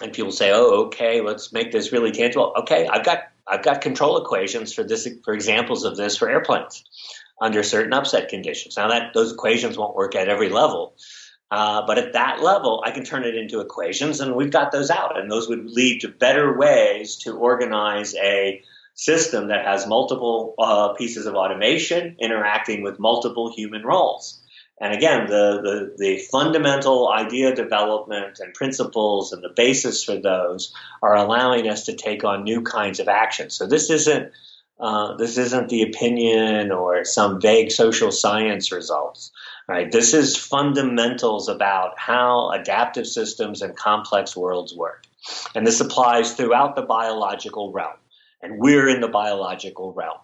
and 0.00 0.12
people 0.12 0.32
say, 0.32 0.52
"Oh, 0.52 0.86
okay, 0.86 1.20
let's 1.20 1.52
make 1.52 1.72
this 1.72 1.92
really 1.92 2.10
tangible." 2.10 2.52
Okay, 2.60 2.86
I've 2.86 3.04
got 3.04 3.20
I've 3.46 3.62
got 3.62 3.80
control 3.80 4.18
equations 4.18 4.72
for 4.72 4.84
this 4.84 5.08
for 5.24 5.34
examples 5.34 5.84
of 5.84 5.96
this 5.96 6.16
for 6.16 6.28
airplanes 6.28 6.84
under 7.40 7.62
certain 7.62 7.92
upset 7.92 8.28
conditions. 8.28 8.76
Now 8.76 8.88
that 8.88 9.14
those 9.14 9.32
equations 9.32 9.76
won't 9.76 9.94
work 9.94 10.14
at 10.14 10.28
every 10.28 10.48
level, 10.48 10.96
uh, 11.50 11.86
but 11.86 11.98
at 11.98 12.14
that 12.14 12.42
level, 12.42 12.82
I 12.84 12.90
can 12.90 13.04
turn 13.04 13.24
it 13.24 13.36
into 13.36 13.60
equations, 13.60 14.20
and 14.20 14.34
we've 14.34 14.50
got 14.50 14.72
those 14.72 14.90
out. 14.90 15.18
And 15.18 15.30
those 15.30 15.48
would 15.48 15.70
lead 15.70 16.00
to 16.00 16.08
better 16.08 16.56
ways 16.56 17.16
to 17.18 17.36
organize 17.36 18.14
a 18.16 18.62
system 18.94 19.48
that 19.48 19.64
has 19.64 19.86
multiple 19.86 20.54
uh, 20.58 20.94
pieces 20.94 21.26
of 21.26 21.34
automation 21.34 22.16
interacting 22.20 22.82
with 22.82 22.98
multiple 22.98 23.52
human 23.54 23.82
roles. 23.82 24.40
And 24.80 24.92
again, 24.92 25.26
the, 25.28 25.60
the, 25.62 25.94
the, 25.96 26.18
fundamental 26.32 27.08
idea 27.08 27.54
development 27.54 28.40
and 28.40 28.52
principles 28.54 29.32
and 29.32 29.42
the 29.42 29.52
basis 29.54 30.02
for 30.02 30.16
those 30.16 30.74
are 31.00 31.14
allowing 31.14 31.68
us 31.68 31.84
to 31.84 31.94
take 31.94 32.24
on 32.24 32.42
new 32.42 32.62
kinds 32.62 32.98
of 32.98 33.06
action. 33.06 33.50
So 33.50 33.66
this 33.66 33.88
isn't 33.90 34.32
uh, 34.80 35.16
this 35.16 35.38
isn't 35.38 35.68
the 35.68 35.82
opinion 35.82 36.72
or 36.72 37.04
some 37.04 37.40
vague 37.40 37.70
social 37.70 38.10
science 38.10 38.72
results. 38.72 39.30
Right? 39.66 39.90
This 39.90 40.12
is 40.12 40.36
fundamentals 40.36 41.48
about 41.48 41.98
how 41.98 42.50
adaptive 42.50 43.06
systems 43.06 43.62
and 43.62 43.74
complex 43.74 44.36
worlds 44.36 44.74
work. 44.74 45.06
And 45.54 45.66
this 45.66 45.80
applies 45.80 46.34
throughout 46.34 46.76
the 46.76 46.82
biological 46.82 47.72
realm. 47.72 47.96
And 48.42 48.58
we're 48.58 48.88
in 48.88 49.00
the 49.00 49.08
biological 49.08 49.94
realm, 49.94 50.18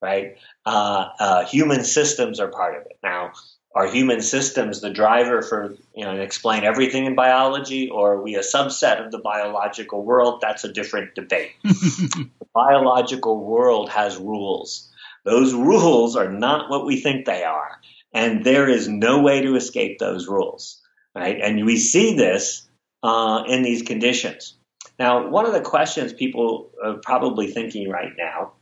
right? 0.00 0.36
Uh, 0.64 1.08
uh, 1.18 1.44
human 1.46 1.82
systems 1.82 2.38
are 2.38 2.46
part 2.46 2.76
of 2.76 2.86
it. 2.86 2.98
Now, 3.02 3.32
are 3.74 3.88
human 3.88 4.22
systems 4.22 4.80
the 4.80 4.90
driver 4.90 5.42
for, 5.42 5.74
you 5.96 6.04
know, 6.04 6.12
explain 6.12 6.62
everything 6.62 7.06
in 7.06 7.16
biology, 7.16 7.90
or 7.90 8.12
are 8.12 8.22
we 8.22 8.36
a 8.36 8.40
subset 8.40 9.04
of 9.04 9.10
the 9.10 9.18
biological 9.18 10.04
world? 10.04 10.40
That's 10.40 10.62
a 10.62 10.72
different 10.72 11.16
debate. 11.16 11.50
the 11.64 12.28
biological 12.54 13.44
world 13.44 13.90
has 13.90 14.16
rules. 14.16 14.92
Those 15.24 15.52
rules 15.52 16.14
are 16.14 16.30
not 16.30 16.70
what 16.70 16.86
we 16.86 17.00
think 17.00 17.26
they 17.26 17.42
are 17.42 17.80
and 18.14 18.44
there 18.44 18.68
is 18.68 18.88
no 18.88 19.20
way 19.20 19.42
to 19.42 19.56
escape 19.56 19.98
those 19.98 20.28
rules, 20.28 20.80
right? 21.14 21.38
And 21.42 21.66
we 21.66 21.76
see 21.76 22.16
this 22.16 22.66
uh, 23.02 23.42
in 23.48 23.62
these 23.62 23.82
conditions. 23.82 24.56
Now, 24.98 25.28
one 25.28 25.44
of 25.44 25.52
the 25.52 25.60
questions 25.60 26.12
people 26.12 26.70
are 26.82 26.94
probably 26.94 27.50
thinking 27.50 27.90
right 27.90 28.12
now 28.16 28.52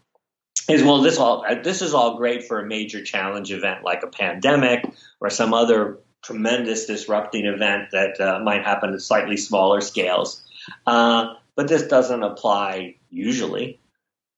is, 0.68 0.82
well, 0.82 1.03
this 1.03 1.18
all 1.18 1.44
this 1.62 1.82
is 1.82 1.92
all 1.92 2.16
great 2.16 2.44
for 2.44 2.61
a 2.61 2.66
major 2.66 3.05
challenge 3.05 3.53
event 3.53 3.84
like 3.84 4.03
a 4.03 4.07
pandemic 4.07 4.84
or 5.20 5.28
some 5.28 5.53
other 5.53 5.98
tremendous 6.22 6.86
disrupting 6.86 7.44
event 7.44 7.90
that 7.92 8.20
uh, 8.20 8.38
might 8.40 8.64
happen 8.64 8.94
at 8.94 9.00
slightly 9.00 9.36
smaller 9.36 9.80
scales, 9.80 10.42
uh, 10.86 11.34
but 11.57 11.68
this 11.68 11.82
doesn't 11.82 12.22
apply 12.22 12.96
usually. 13.11 13.80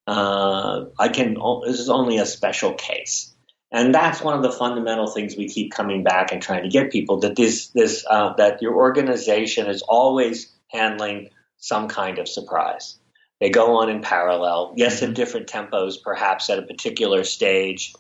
Uh, 0.06 0.86
I 0.98 1.08
can. 1.08 1.36
This 1.66 1.78
is 1.78 1.88
only 1.88 2.18
a 2.18 2.26
special 2.26 2.74
case. 2.74 3.33
And 3.74 3.92
that's 3.92 4.22
one 4.22 4.36
of 4.36 4.42
the 4.44 4.52
fundamental 4.52 5.08
things 5.08 5.36
we 5.36 5.48
keep 5.48 5.72
coming 5.72 6.04
back 6.04 6.30
and 6.30 6.40
trying 6.40 6.62
to 6.62 6.68
get 6.68 6.92
people 6.92 7.18
that 7.18 7.34
this 7.34 7.70
this 7.70 8.06
uh, 8.08 8.32
that 8.34 8.62
your 8.62 8.76
organization 8.76 9.66
is 9.66 9.82
always 9.82 10.54
handling 10.68 11.30
some 11.56 11.88
kind 11.88 12.20
of 12.20 12.28
surprise. 12.28 12.96
They 13.40 13.50
go 13.50 13.78
on 13.78 13.90
in 13.90 14.00
parallel, 14.00 14.74
yes, 14.76 15.02
at 15.02 15.06
mm-hmm. 15.06 15.14
different 15.14 15.48
tempos, 15.48 16.00
perhaps 16.00 16.48
at 16.50 16.60
a 16.60 16.62
particular 16.62 17.24
stage. 17.24 17.92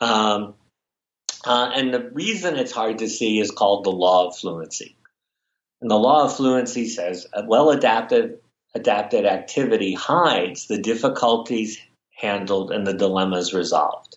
Um, 0.00 0.54
uh, 1.44 1.70
and 1.74 1.92
the 1.92 2.10
reason 2.14 2.56
it's 2.56 2.72
hard 2.72 3.00
to 3.00 3.08
see 3.08 3.40
is 3.40 3.50
called 3.50 3.84
the 3.84 3.90
law 3.90 4.28
of 4.28 4.38
fluency. 4.38 4.96
And 5.82 5.90
the 5.90 5.98
law 5.98 6.24
of 6.24 6.34
fluency 6.34 6.88
says 6.88 7.26
a 7.34 7.44
well 7.44 7.68
adapted 7.68 8.38
adapted 8.74 9.26
activity 9.26 9.92
hides 9.92 10.66
the 10.66 10.78
difficulties 10.78 11.78
handled 12.16 12.70
and 12.70 12.86
the 12.86 12.94
dilemmas 12.94 13.52
resolved. 13.52 14.16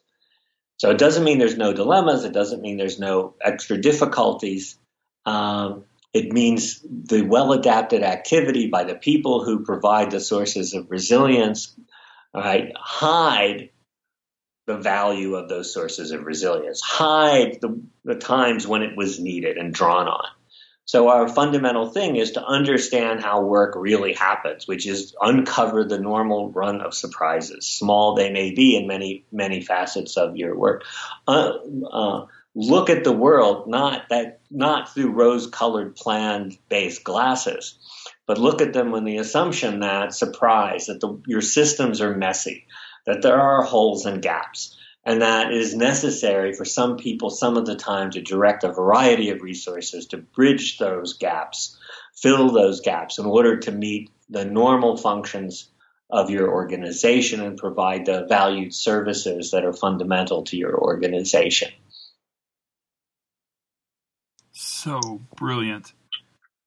So 0.84 0.90
it 0.90 0.98
doesn't 0.98 1.24
mean 1.24 1.38
there's 1.38 1.56
no 1.56 1.72
dilemmas. 1.72 2.26
It 2.26 2.34
doesn't 2.34 2.62
mean 2.62 2.76
there's 2.76 3.00
no 3.00 3.36
extra 3.42 3.78
difficulties. 3.78 4.78
Um, 5.26 5.86
it 6.14 6.34
means 6.34 6.84
the 6.84 7.22
well 7.22 7.54
adapted 7.54 8.04
activity 8.04 8.68
by 8.68 8.84
the 8.84 8.96
people 8.96 9.46
who 9.46 9.64
provide 9.64 10.12
the 10.12 10.20
sources 10.20 10.74
of 10.74 10.92
resilience 10.92 11.74
right, 12.34 12.74
hide 12.76 13.70
the 14.68 14.76
value 14.76 15.36
of 15.36 15.48
those 15.48 15.74
sources 15.74 16.12
of 16.12 16.26
resilience, 16.26 16.82
hide 16.82 17.60
the, 17.62 17.82
the 18.04 18.16
times 18.16 18.68
when 18.68 18.84
it 18.84 18.98
was 18.98 19.22
needed 19.22 19.56
and 19.56 19.74
drawn 19.74 20.10
on. 20.10 20.26
So 20.86 21.08
our 21.08 21.30
fundamental 21.30 21.90
thing 21.90 22.18
is 22.18 22.32
to 22.32 22.46
understand 22.46 23.22
how 23.22 23.42
work 23.42 23.74
really 23.78 24.14
happens, 24.14 24.68
which 24.68 24.86
is 24.86 25.16
uncover 25.20 25.86
the 25.86 26.00
normal 26.00 26.52
run 26.52 26.82
of 26.82 26.94
surprises, 26.94 27.66
small 27.66 28.16
they 28.16 28.32
may 28.32 28.52
be 28.54 28.76
in 28.76 28.88
many 28.88 29.26
many 29.32 29.62
facets 29.62 30.18
of 30.18 30.36
your 30.36 30.58
work. 30.58 30.84
Uh, 31.26 31.54
uh, 31.90 32.26
look 32.54 32.90
at 32.90 33.04
the 33.04 33.14
world 33.14 33.68
not 33.68 34.10
that 34.10 34.42
not 34.52 34.94
through 34.94 35.12
rose-colored 35.12 35.96
plan-based 35.96 37.04
glasses, 37.04 37.78
but 38.28 38.38
look 38.38 38.62
at 38.62 38.74
them 38.74 38.92
with 38.92 39.06
the 39.06 39.18
assumption 39.18 39.80
that 39.80 40.14
surprise 40.14 40.88
that 40.88 41.00
the, 41.00 41.22
your 41.26 41.42
systems 41.42 42.02
are 42.02 42.16
messy, 42.16 42.68
that 43.06 43.22
there 43.22 43.40
are 43.40 43.64
holes 43.64 44.06
and 44.06 44.22
gaps 44.22 44.78
and 45.06 45.22
that 45.22 45.52
it 45.52 45.58
is 45.58 45.76
necessary 45.76 46.54
for 46.54 46.66
some 46.66 46.98
people 46.98 47.30
some 47.30 47.58
of 47.58 47.66
the 47.66 47.76
time 47.76 48.12
to 48.12 48.22
direct 48.22 48.64
a 48.64 48.72
variety 48.72 49.30
of 49.30 49.42
resources 49.42 50.08
to 50.08 50.18
bridge 50.18 50.78
those 50.78 51.14
gaps, 51.14 51.78
fill 52.16 52.52
those 52.52 52.82
gaps 52.82 53.20
in 53.20 53.26
order 53.26 53.58
to 53.58 53.72
meet 53.72 54.10
the 54.30 54.46
normal 54.46 54.96
functions 54.98 55.70
of 56.10 56.30
your 56.30 56.52
organization 56.52 57.42
and 57.42 57.58
provide 57.58 58.06
the 58.06 58.26
valued 58.28 58.74
services 58.74 59.52
that 59.52 59.66
are 59.66 59.74
fundamental 59.74 60.44
to 60.44 60.56
your 60.56 60.78
organization. 60.78 61.72
So 64.52 65.22
brilliant. 65.36 65.94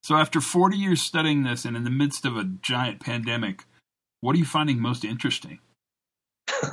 So, 0.02 0.16
after 0.16 0.40
40 0.40 0.76
years 0.76 1.02
studying 1.02 1.42
this 1.42 1.64
and 1.64 1.76
in 1.76 1.84
the 1.84 1.90
midst 1.90 2.24
of 2.24 2.36
a 2.36 2.44
giant 2.44 3.00
pandemic, 3.00 3.64
what 4.20 4.34
are 4.34 4.38
you 4.38 4.44
finding 4.44 4.80
most 4.80 5.04
interesting? 5.04 5.58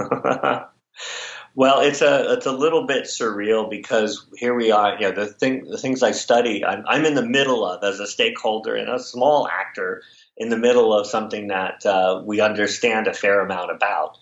Well, 1.55 1.81
it's 1.81 2.01
a 2.01 2.33
it's 2.33 2.47
a 2.47 2.51
little 2.51 2.87
bit 2.87 3.03
surreal 3.03 3.69
because 3.69 4.25
here 4.35 4.55
we 4.55 4.71
are. 4.71 4.95
You 4.95 5.09
know, 5.09 5.11
the 5.11 5.27
thing 5.27 5.65
the 5.65 5.77
things 5.77 6.01
I 6.01 6.11
study, 6.11 6.65
I'm, 6.65 6.83
I'm 6.87 7.05
in 7.05 7.13
the 7.13 7.25
middle 7.25 7.63
of 7.65 7.83
as 7.83 7.99
a 7.99 8.07
stakeholder 8.07 8.75
and 8.75 8.89
a 8.89 8.97
small 8.97 9.47
actor 9.47 10.01
in 10.35 10.49
the 10.49 10.57
middle 10.57 10.97
of 10.97 11.05
something 11.05 11.49
that 11.49 11.85
uh, 11.85 12.23
we 12.25 12.41
understand 12.41 13.07
a 13.07 13.13
fair 13.13 13.39
amount 13.41 13.71
about. 13.71 14.17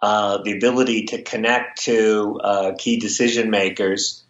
Uh, 0.00 0.42
the 0.42 0.52
ability 0.52 1.06
to 1.06 1.22
connect 1.22 1.82
to 1.82 2.38
uh, 2.44 2.72
key 2.78 2.98
decision 2.98 3.50
makers 3.50 4.22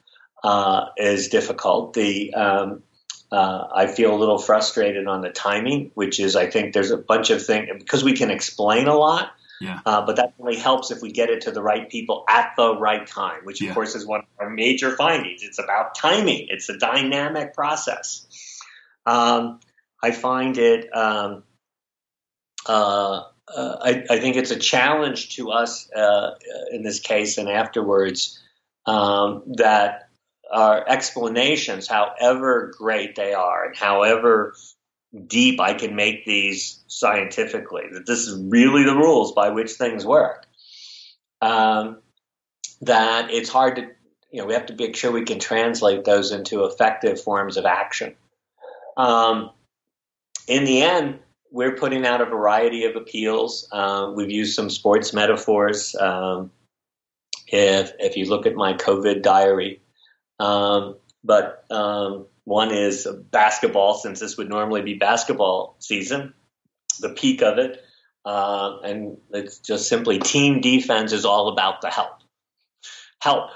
uh, 0.43 0.87
is 0.97 1.29
difficult. 1.29 1.93
The 1.93 2.33
um, 2.33 2.83
uh, 3.31 3.67
I 3.75 3.87
feel 3.87 4.15
a 4.15 4.19
little 4.19 4.39
frustrated 4.39 5.07
on 5.07 5.21
the 5.21 5.31
timing, 5.31 5.91
which 5.95 6.21
is 6.21 6.37
I 6.37 6.49
think 6.49 6.73
there's 6.73 6.93
a 6.93 6.97
bunch 6.97 7.29
of 7.29 7.45
things 7.45 7.69
because 7.79 8.03
we 8.03 8.15
can 8.15 8.31
explain 8.31 8.87
a 8.87 8.95
lot 8.95 9.33
yeah. 9.61 9.81
Uh, 9.87 10.05
but 10.05 10.17
that 10.17 10.35
only 10.39 10.57
helps 10.57 10.91
if 10.91 11.01
we 11.01 11.13
get 11.13 11.31
it 11.31 11.43
to 11.43 11.51
the 11.51 11.63
right 11.63 11.89
people 11.89 12.25
at 12.29 12.53
the 12.57 12.77
right 12.77 13.07
time, 13.07 13.41
which 13.45 13.61
of 13.61 13.69
yeah. 13.69 13.75
course 13.75 13.95
is 13.95 14.07
one 14.07 14.21
of 14.21 14.27
our 14.39 14.51
major 14.51 14.95
findings. 14.97 15.43
It's 15.43 15.59
about 15.59 15.95
timing. 15.95 16.49
It's 16.51 16.69
a 16.69 16.77
dynamic 16.77 17.55
process. 17.55 18.27
Um, 19.07 19.61
I 20.03 20.11
find 20.11 20.59
it. 20.59 20.95
Um, 20.95 21.45
uh, 22.67 23.23
uh, 23.49 23.77
I, 23.81 24.05
I, 24.11 24.19
think 24.19 24.35
it's 24.35 24.51
a 24.51 24.59
challenge 24.59 25.37
to 25.37 25.51
us 25.51 25.89
uh, 25.93 26.35
in 26.73 26.83
this 26.83 26.99
case 26.99 27.39
and 27.39 27.49
afterwards 27.49 28.43
um, 28.87 29.45
that 29.57 30.09
our 30.51 30.85
explanations, 30.89 31.87
however 31.87 32.73
great 32.77 33.15
they 33.15 33.35
are 33.35 33.67
and 33.67 33.77
however 33.77 34.55
deep 35.27 35.61
I 35.61 35.75
can 35.75 35.95
make 35.95 36.25
these 36.25 36.83
scientifically, 36.89 37.85
that 37.93 38.07
this 38.07 38.27
is 38.27 38.41
really 38.43 38.85
the 38.85 38.95
rules 38.95 39.33
by 39.33 39.51
which 39.51 39.73
things 39.73 40.05
work. 40.05 40.47
Um, 41.41 41.99
that 42.83 43.31
it's 43.31 43.49
hard 43.49 43.77
to, 43.77 43.83
you 44.31 44.41
know, 44.41 44.47
we 44.47 44.55
have 44.55 44.67
to 44.67 44.75
make 44.75 44.97
sure 44.97 45.13
we 45.13 45.25
can 45.25 45.39
translate 45.39 46.05
those 46.05 46.33
into 46.33 46.65
effective 46.65 47.21
forms 47.21 47.57
of 47.57 47.65
action. 47.65 48.15
Um, 48.97 49.51
in 50.49 50.65
the 50.65 50.83
end, 50.83 51.19
we're 51.51 51.77
putting 51.77 52.07
out 52.07 52.21
a 52.21 52.27
variety 52.27 52.85
of 52.85 52.97
appeals. 52.97 53.69
Uh, 53.73 54.13
we've 54.15 54.31
used 54.31 54.55
some 54.55 54.71
sports 54.71 55.13
metaphors. 55.13 55.95
Um, 55.95 56.51
if 57.49 57.93
if 57.99 58.17
you 58.17 58.29
look 58.29 58.47
at 58.47 58.55
my 58.55 58.75
COVID 58.75 59.23
diary, 59.23 59.81
um, 60.41 60.97
but 61.23 61.65
um, 61.71 62.27
one 62.47 62.73
is 62.73 63.09
basketball, 63.33 63.95
since 63.95 64.21
this 64.21 64.37
would 64.39 64.49
normally 64.49 64.81
be 64.81 64.95
basketball 64.95 65.75
season, 65.81 66.33
the 67.01 67.09
peak 67.09 67.43
of 67.43 67.59
it. 67.59 67.83
Uh, 68.25 68.79
and 68.85 69.19
it's 69.33 69.59
just 69.59 69.89
simply 69.89 70.21
team 70.21 70.61
defense 70.61 71.13
is 71.13 71.25
all 71.25 71.49
about 71.49 71.81
the 71.81 71.91
help. 71.91 72.21
Help, 73.19 73.51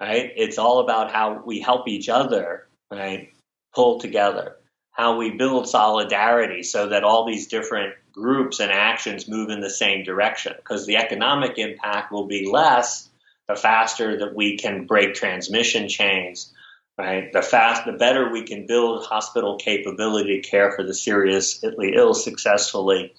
right? 0.00 0.32
It's 0.36 0.56
all 0.56 0.80
about 0.80 1.12
how 1.12 1.42
we 1.44 1.60
help 1.60 1.86
each 1.86 2.08
other, 2.08 2.66
right? 2.90 3.28
Pull 3.74 4.00
together. 4.00 4.56
How 4.90 5.18
we 5.18 5.32
build 5.32 5.68
solidarity 5.68 6.62
so 6.62 6.88
that 6.88 7.04
all 7.04 7.26
these 7.26 7.48
different 7.48 7.92
groups 8.10 8.58
and 8.58 8.72
actions 8.72 9.28
move 9.28 9.50
in 9.50 9.60
the 9.60 9.68
same 9.68 10.02
direction. 10.02 10.54
Because 10.56 10.86
the 10.86 10.96
economic 10.96 11.58
impact 11.58 12.10
will 12.10 12.26
be 12.26 12.50
less 12.50 13.06
the 13.48 13.54
faster 13.54 14.20
that 14.20 14.34
we 14.34 14.56
can 14.56 14.86
break 14.86 15.12
transmission 15.12 15.90
chains 15.90 16.54
right? 16.98 17.32
The 17.32 17.42
fast, 17.42 17.86
the 17.86 17.92
better 17.92 18.30
we 18.30 18.44
can 18.44 18.66
build 18.66 19.04
hospital 19.04 19.56
capability 19.56 20.40
to 20.40 20.48
care 20.48 20.72
for 20.72 20.84
the 20.84 20.94
seriously 20.94 21.92
ill 21.94 22.14
successfully, 22.14 23.14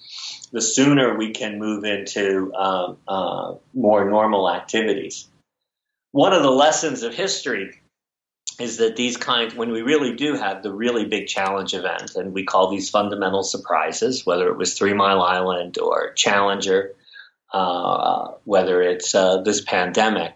the 0.52 0.60
sooner 0.60 1.16
we 1.16 1.32
can 1.32 1.58
move 1.58 1.84
into 1.84 2.52
um, 2.54 2.98
uh, 3.08 3.54
more 3.74 4.08
normal 4.08 4.50
activities. 4.50 5.28
One 6.12 6.32
of 6.32 6.42
the 6.42 6.50
lessons 6.50 7.02
of 7.02 7.14
history 7.14 7.80
is 8.60 8.76
that 8.76 8.96
these 8.96 9.16
kinds, 9.16 9.54
when 9.54 9.70
we 9.70 9.82
really 9.82 10.14
do 10.14 10.34
have 10.34 10.62
the 10.62 10.72
really 10.72 11.06
big 11.06 11.26
challenge 11.26 11.74
event, 11.74 12.14
and 12.16 12.32
we 12.34 12.44
call 12.44 12.70
these 12.70 12.90
fundamental 12.90 13.42
surprises, 13.42 14.26
whether 14.26 14.48
it 14.48 14.58
was 14.58 14.74
Three 14.74 14.92
Mile 14.94 15.22
Island 15.22 15.78
or 15.78 16.12
Challenger, 16.12 16.94
uh, 17.52 18.32
whether 18.44 18.82
it's 18.82 19.14
uh, 19.14 19.42
this 19.42 19.62
pandemic, 19.62 20.34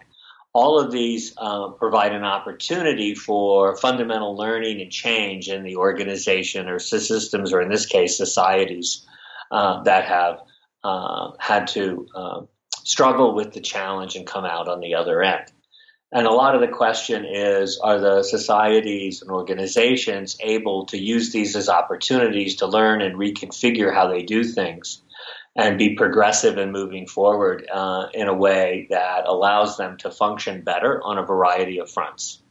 all 0.57 0.79
of 0.79 0.91
these 0.91 1.35
uh, 1.37 1.67
provide 1.67 2.13
an 2.13 2.23
opportunity 2.23 3.13
for 3.13 3.77
fundamental 3.77 4.35
learning 4.35 4.81
and 4.81 4.91
change 4.91 5.49
in 5.49 5.61
the 5.61 5.75
organization 5.75 6.67
or 6.67 6.79
systems, 6.79 7.53
or 7.53 7.61
in 7.61 7.69
this 7.69 7.85
case, 7.85 8.17
societies 8.17 9.05
uh, 9.51 9.83
that 9.83 10.05
have 10.05 10.39
uh, 10.83 11.29
had 11.37 11.67
to 11.67 12.07
um, 12.15 12.47
struggle 12.83 13.35
with 13.35 13.53
the 13.53 13.61
challenge 13.61 14.15
and 14.15 14.25
come 14.25 14.45
out 14.45 14.67
on 14.67 14.79
the 14.79 14.95
other 14.95 15.21
end. 15.21 15.45
And 16.11 16.25
a 16.25 16.31
lot 16.31 16.55
of 16.55 16.61
the 16.61 16.75
question 16.75 17.23
is 17.23 17.79
are 17.83 17.99
the 17.99 18.23
societies 18.23 19.21
and 19.21 19.29
organizations 19.29 20.37
able 20.39 20.87
to 20.87 20.97
use 20.97 21.31
these 21.31 21.55
as 21.55 21.69
opportunities 21.69 22.55
to 22.57 22.65
learn 22.65 23.03
and 23.03 23.15
reconfigure 23.15 23.93
how 23.93 24.07
they 24.07 24.23
do 24.23 24.43
things? 24.43 25.03
And 25.57 25.79
be 25.79 25.95
progressive 25.95 26.59
in 26.59 26.71
moving 26.71 27.07
forward 27.07 27.67
uh, 27.73 28.05
in 28.13 28.27
a 28.27 28.33
way 28.33 28.87
that 28.91 29.27
allows 29.27 29.75
them 29.75 29.97
to 29.97 30.11
function 30.11 30.61
better 30.61 31.01
on 31.03 31.17
a 31.17 31.25
variety 31.25 31.79
of 31.79 31.89
fronts. 31.89 32.43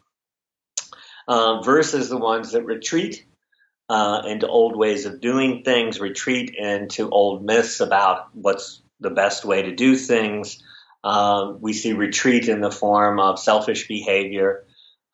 Uh, 1.28 1.62
versus 1.62 2.08
the 2.08 2.16
ones 2.16 2.52
that 2.52 2.64
retreat 2.64 3.24
uh, 3.88 4.22
into 4.26 4.48
old 4.48 4.76
ways 4.76 5.06
of 5.06 5.20
doing 5.20 5.62
things, 5.62 6.00
retreat 6.00 6.54
into 6.56 7.08
old 7.08 7.44
myths 7.44 7.78
about 7.80 8.28
what's 8.34 8.82
the 8.98 9.10
best 9.10 9.44
way 9.44 9.62
to 9.62 9.74
do 9.74 9.96
things. 9.96 10.62
Um, 11.04 11.58
we 11.60 11.72
see 11.72 11.92
retreat 11.92 12.48
in 12.48 12.60
the 12.60 12.70
form 12.70 13.20
of 13.20 13.38
selfish 13.38 13.86
behavior, 13.86 14.64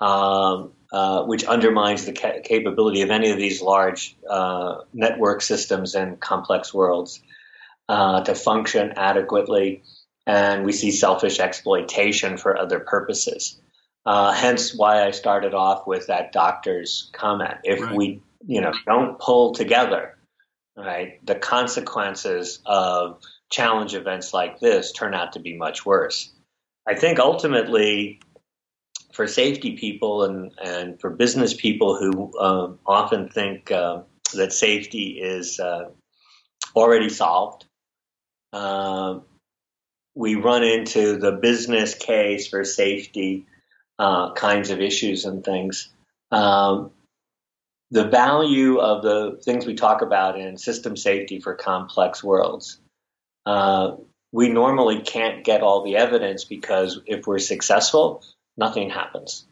um, 0.01 0.73
uh, 0.91 1.25
which 1.25 1.45
undermines 1.45 2.07
the 2.07 2.13
ca- 2.13 2.41
capability 2.43 3.03
of 3.03 3.11
any 3.11 3.31
of 3.31 3.39
these 3.39 3.61
large 3.61 4.17
uh, 4.29 4.77
network 4.95 5.43
systems 5.43 5.95
and 5.95 6.19
complex 6.19 6.73
worlds 6.73 7.23
uh, 7.93 8.25
to 8.25 8.35
function 8.35 8.95
adequately, 8.97 9.83
and 10.27 10.65
we 10.65 10.73
see 10.73 10.91
selfish 10.91 11.39
exploitation 11.41 12.39
for 12.39 12.57
other 12.57 12.81
purposes. 12.81 13.61
Uh, 14.07 14.33
hence, 14.33 14.75
why 14.75 15.07
I 15.07 15.11
started 15.11 15.53
off 15.53 15.87
with 15.87 16.07
that 16.07 16.33
doctor's 16.33 17.11
comment. 17.13 17.59
If 17.65 17.83
right. 17.83 17.95
we, 17.95 18.23
you 18.47 18.63
know, 18.63 18.73
don't 18.87 19.19
pull 19.19 19.53
together, 19.53 20.17
right, 20.75 21.25
the 21.27 21.35
consequences 21.35 22.61
of 22.65 23.21
challenge 23.51 23.95
events 23.95 24.33
like 24.33 24.59
this 24.59 24.93
turn 24.93 25.13
out 25.13 25.35
to 25.35 25.41
be 25.41 25.55
much 25.59 25.85
worse. 25.85 26.33
I 26.89 26.95
think 26.95 27.19
ultimately, 27.19 28.21
for 29.13 29.27
safety 29.27 29.77
people 29.77 30.25
and, 30.25 30.53
and 30.65 30.99
for 30.99 31.11
business 31.11 31.53
people 31.53 31.99
who 31.99 32.39
um, 32.39 32.79
often 32.87 33.29
think 33.29 33.71
uh, 33.71 34.01
that 34.33 34.55
safety 34.55 35.21
is 35.21 35.61
uh, 35.61 35.91
already 36.75 37.11
solved, 37.11 37.67
uh, 38.53 39.21
we 40.15 40.35
run 40.35 40.63
into 40.63 41.17
the 41.19 41.33
business 41.33 41.95
case 41.95 42.49
for 42.49 42.65
safety 42.65 43.47
uh, 43.99 44.33
kinds 44.35 44.71
of 44.71 44.81
issues 44.81 45.25
and 45.25 45.45
things. 45.45 45.89
Um, 46.31 46.91
the 47.91 48.05
value 48.05 48.79
of 48.79 49.03
the 49.03 49.39
things 49.45 49.67
we 49.67 49.75
talk 49.75 50.03
about 50.03 50.39
in 50.39 50.57
system 50.57 50.97
safety 50.97 51.41
for 51.41 51.55
complex 51.55 52.25
worlds. 52.25 52.81
Uh, 53.45 53.97
we 54.33 54.49
normally 54.49 55.03
can't 55.03 55.45
get 55.45 55.63
all 55.63 55.85
the 55.85 55.97
evidence 55.97 56.45
because 56.45 57.01
if 57.07 57.27
we're 57.27 57.39
successful, 57.39 58.25
nothing 58.57 58.89
happens. 58.89 59.47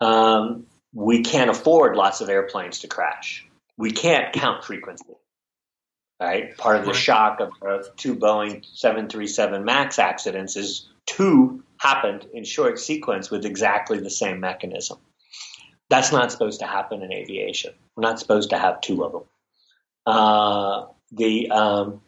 Um, 0.00 0.66
we 0.94 1.22
can't 1.22 1.50
afford 1.50 1.94
lots 1.94 2.22
of 2.22 2.30
airplanes 2.30 2.80
to 2.80 2.88
crash. 2.88 3.46
We 3.76 3.90
can't 3.90 4.32
count 4.32 4.64
frequency. 4.64 5.14
Right? 6.20 6.56
Part 6.56 6.76
of 6.78 6.86
the 6.86 6.94
shock 6.94 7.40
of, 7.40 7.50
of 7.60 7.94
two 7.96 8.16
Boeing 8.16 8.64
737 8.74 9.64
MAX 9.64 9.98
accidents 9.98 10.56
is 10.56 10.88
two 11.04 11.62
happened 11.78 12.26
in 12.32 12.44
short 12.44 12.78
sequence 12.78 13.30
with 13.30 13.44
exactly 13.44 13.98
the 13.98 14.10
same 14.10 14.40
mechanism. 14.40 14.98
That's 15.88 16.12
not 16.12 16.32
supposed 16.32 16.60
to 16.60 16.66
happen 16.66 17.02
in 17.02 17.12
aviation. 17.12 17.74
We're 17.94 18.02
not 18.02 18.18
supposed 18.18 18.50
to 18.50 18.58
have 18.58 18.80
two 18.80 19.04
of 19.04 19.12
them. 19.12 19.22
Uh, 20.06 20.86
the 21.12 21.50
um, 21.50 22.00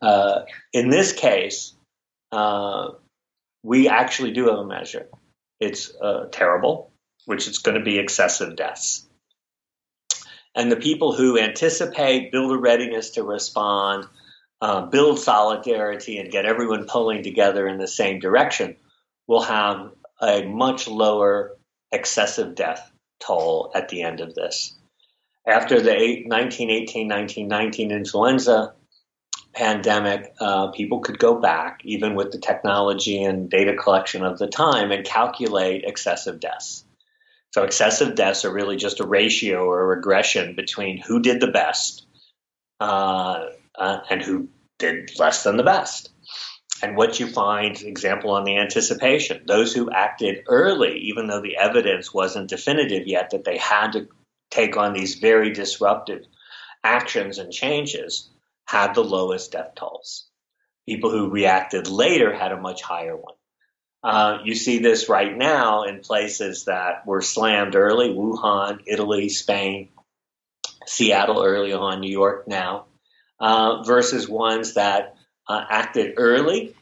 uh, 0.00 0.42
in 0.72 0.90
this 0.90 1.12
case, 1.12 1.74
uh, 2.32 2.90
we 3.62 3.88
actually 3.88 4.32
do 4.32 4.48
have 4.48 4.58
a 4.58 4.66
measure. 4.66 5.08
It's 5.60 5.92
uh, 5.94 6.26
terrible, 6.30 6.90
which 7.24 7.46
is 7.46 7.58
going 7.58 7.78
to 7.78 7.84
be 7.84 7.98
excessive 7.98 8.56
deaths. 8.56 9.06
And 10.54 10.70
the 10.70 10.76
people 10.76 11.12
who 11.14 11.38
anticipate, 11.38 12.30
build 12.30 12.52
a 12.52 12.58
readiness 12.58 13.10
to 13.10 13.22
respond, 13.22 14.04
uh, 14.60 14.86
build 14.86 15.18
solidarity, 15.18 16.18
and 16.18 16.30
get 16.30 16.44
everyone 16.44 16.86
pulling 16.86 17.22
together 17.22 17.66
in 17.66 17.78
the 17.78 17.88
same 17.88 18.20
direction 18.20 18.76
will 19.26 19.42
have 19.42 19.92
a 20.20 20.44
much 20.44 20.88
lower 20.88 21.56
excessive 21.90 22.54
death 22.54 22.90
toll 23.18 23.70
at 23.74 23.88
the 23.88 24.02
end 24.02 24.20
of 24.20 24.34
this. 24.34 24.76
After 25.46 25.80
the 25.80 26.22
1918 26.26 27.08
1919 27.08 27.90
influenza 27.90 28.74
pandemic, 29.52 30.32
uh, 30.40 30.68
people 30.68 31.00
could 31.00 31.18
go 31.18 31.40
back, 31.40 31.80
even 31.84 32.14
with 32.14 32.32
the 32.32 32.38
technology 32.38 33.22
and 33.22 33.50
data 33.50 33.76
collection 33.76 34.24
of 34.24 34.38
the 34.38 34.46
time, 34.46 34.92
and 34.92 35.04
calculate 35.04 35.84
excessive 35.84 36.40
deaths. 36.40 36.84
So, 37.52 37.64
excessive 37.64 38.14
deaths 38.14 38.44
are 38.44 38.52
really 38.52 38.76
just 38.76 39.00
a 39.00 39.06
ratio 39.06 39.64
or 39.66 39.80
a 39.80 39.96
regression 39.96 40.54
between 40.54 40.98
who 40.98 41.20
did 41.20 41.40
the 41.40 41.50
best 41.50 42.06
uh, 42.80 43.44
uh, 43.78 43.98
and 44.10 44.22
who 44.22 44.48
did 44.78 45.18
less 45.18 45.44
than 45.44 45.56
the 45.56 45.62
best. 45.62 46.10
And 46.82 46.96
what 46.96 47.20
you 47.20 47.28
find, 47.28 47.80
example 47.80 48.30
on 48.30 48.44
the 48.44 48.58
anticipation, 48.58 49.44
those 49.46 49.72
who 49.72 49.90
acted 49.90 50.44
early, 50.48 50.98
even 51.00 51.28
though 51.28 51.40
the 51.40 51.56
evidence 51.56 52.12
wasn't 52.12 52.48
definitive 52.48 53.06
yet 53.06 53.30
that 53.30 53.44
they 53.44 53.58
had 53.58 53.92
to 53.92 54.08
take 54.50 54.76
on 54.76 54.92
these 54.92 55.16
very 55.16 55.52
disruptive 55.52 56.24
actions 56.82 57.38
and 57.38 57.52
changes, 57.52 58.30
had 58.64 58.94
the 58.94 59.04
lowest 59.04 59.52
death 59.52 59.74
tolls. 59.76 60.26
People 60.88 61.10
who 61.10 61.30
reacted 61.30 61.86
later 61.86 62.34
had 62.34 62.50
a 62.50 62.60
much 62.60 62.82
higher 62.82 63.16
one. 63.16 63.34
Uh, 64.02 64.38
you 64.44 64.54
see 64.54 64.78
this 64.78 65.08
right 65.08 65.36
now 65.36 65.84
in 65.84 66.00
places 66.00 66.64
that 66.64 67.06
were 67.06 67.22
slammed 67.22 67.76
early 67.76 68.08
Wuhan, 68.08 68.80
Italy, 68.86 69.28
Spain, 69.28 69.90
Seattle 70.86 71.42
early 71.44 71.72
on, 71.72 72.00
New 72.00 72.10
York 72.10 72.48
now, 72.48 72.86
uh, 73.38 73.82
versus 73.84 74.28
ones 74.28 74.74
that 74.74 75.14
uh, 75.48 75.64
acted 75.70 76.14
early, 76.16 76.74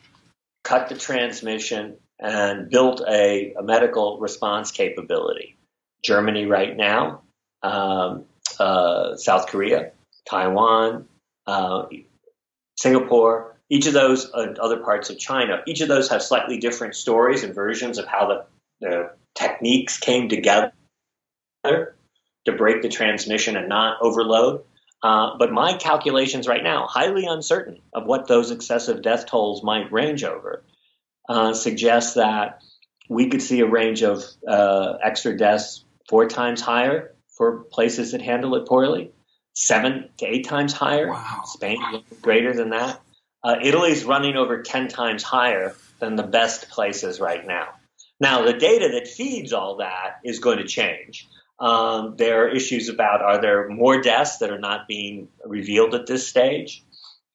cut 0.64 0.88
the 0.88 0.96
transmission, 0.96 1.96
and 2.18 2.70
built 2.70 3.02
a, 3.06 3.54
a 3.54 3.62
medical 3.62 4.18
response 4.18 4.70
capability. 4.70 5.56
Germany 6.02 6.46
right 6.46 6.74
now, 6.74 7.22
um, 7.62 8.24
uh, 8.58 9.16
South 9.16 9.46
Korea, 9.46 9.92
Taiwan, 10.28 11.06
uh, 11.46 11.86
Singapore, 12.76 13.59
each 13.70 13.86
of 13.86 13.92
those 13.92 14.30
uh, 14.34 14.54
other 14.60 14.78
parts 14.78 15.10
of 15.10 15.18
China, 15.18 15.62
each 15.66 15.80
of 15.80 15.88
those 15.88 16.10
have 16.10 16.22
slightly 16.22 16.58
different 16.58 16.96
stories 16.96 17.44
and 17.44 17.54
versions 17.54 17.98
of 17.98 18.06
how 18.06 18.26
the, 18.26 18.44
the 18.80 19.10
techniques 19.34 19.96
came 19.96 20.28
together 20.28 20.72
to 21.64 22.52
break 22.56 22.82
the 22.82 22.88
transmission 22.88 23.56
and 23.56 23.68
not 23.68 23.98
overload. 24.02 24.64
Uh, 25.02 25.38
but 25.38 25.52
my 25.52 25.72
calculations 25.74 26.46
right 26.46 26.62
now, 26.62 26.86
highly 26.86 27.24
uncertain 27.24 27.80
of 27.94 28.04
what 28.04 28.26
those 28.26 28.50
excessive 28.50 29.00
death 29.00 29.24
tolls 29.24 29.62
might 29.62 29.90
range 29.92 30.24
over, 30.24 30.62
uh, 31.28 31.54
suggest 31.54 32.16
that 32.16 32.62
we 33.08 33.28
could 33.28 33.40
see 33.40 33.60
a 33.60 33.66
range 33.66 34.02
of 34.02 34.24
uh, 34.46 34.94
extra 35.02 35.36
deaths 35.36 35.84
four 36.08 36.28
times 36.28 36.60
higher 36.60 37.14
for 37.28 37.64
places 37.72 38.12
that 38.12 38.20
handle 38.20 38.56
it 38.56 38.66
poorly, 38.66 39.12
seven 39.54 40.10
to 40.18 40.26
eight 40.26 40.46
times 40.46 40.72
higher. 40.72 41.08
Wow. 41.08 41.42
Spain 41.44 41.78
greater 42.20 42.52
than 42.52 42.70
that. 42.70 43.00
Uh, 43.42 43.56
Italy's 43.62 44.04
running 44.04 44.36
over 44.36 44.62
10 44.62 44.88
times 44.88 45.22
higher 45.22 45.74
than 45.98 46.16
the 46.16 46.22
best 46.22 46.68
places 46.68 47.20
right 47.20 47.46
now. 47.46 47.68
Now, 48.18 48.44
the 48.44 48.52
data 48.52 48.90
that 48.92 49.08
feeds 49.08 49.52
all 49.52 49.76
that 49.76 50.20
is 50.24 50.40
going 50.40 50.58
to 50.58 50.66
change. 50.66 51.26
Um, 51.58 52.14
there 52.16 52.44
are 52.44 52.48
issues 52.48 52.88
about 52.88 53.22
are 53.22 53.40
there 53.40 53.68
more 53.68 54.00
deaths 54.00 54.38
that 54.38 54.50
are 54.50 54.58
not 54.58 54.88
being 54.88 55.28
revealed 55.44 55.94
at 55.94 56.06
this 56.06 56.26
stage? 56.26 56.84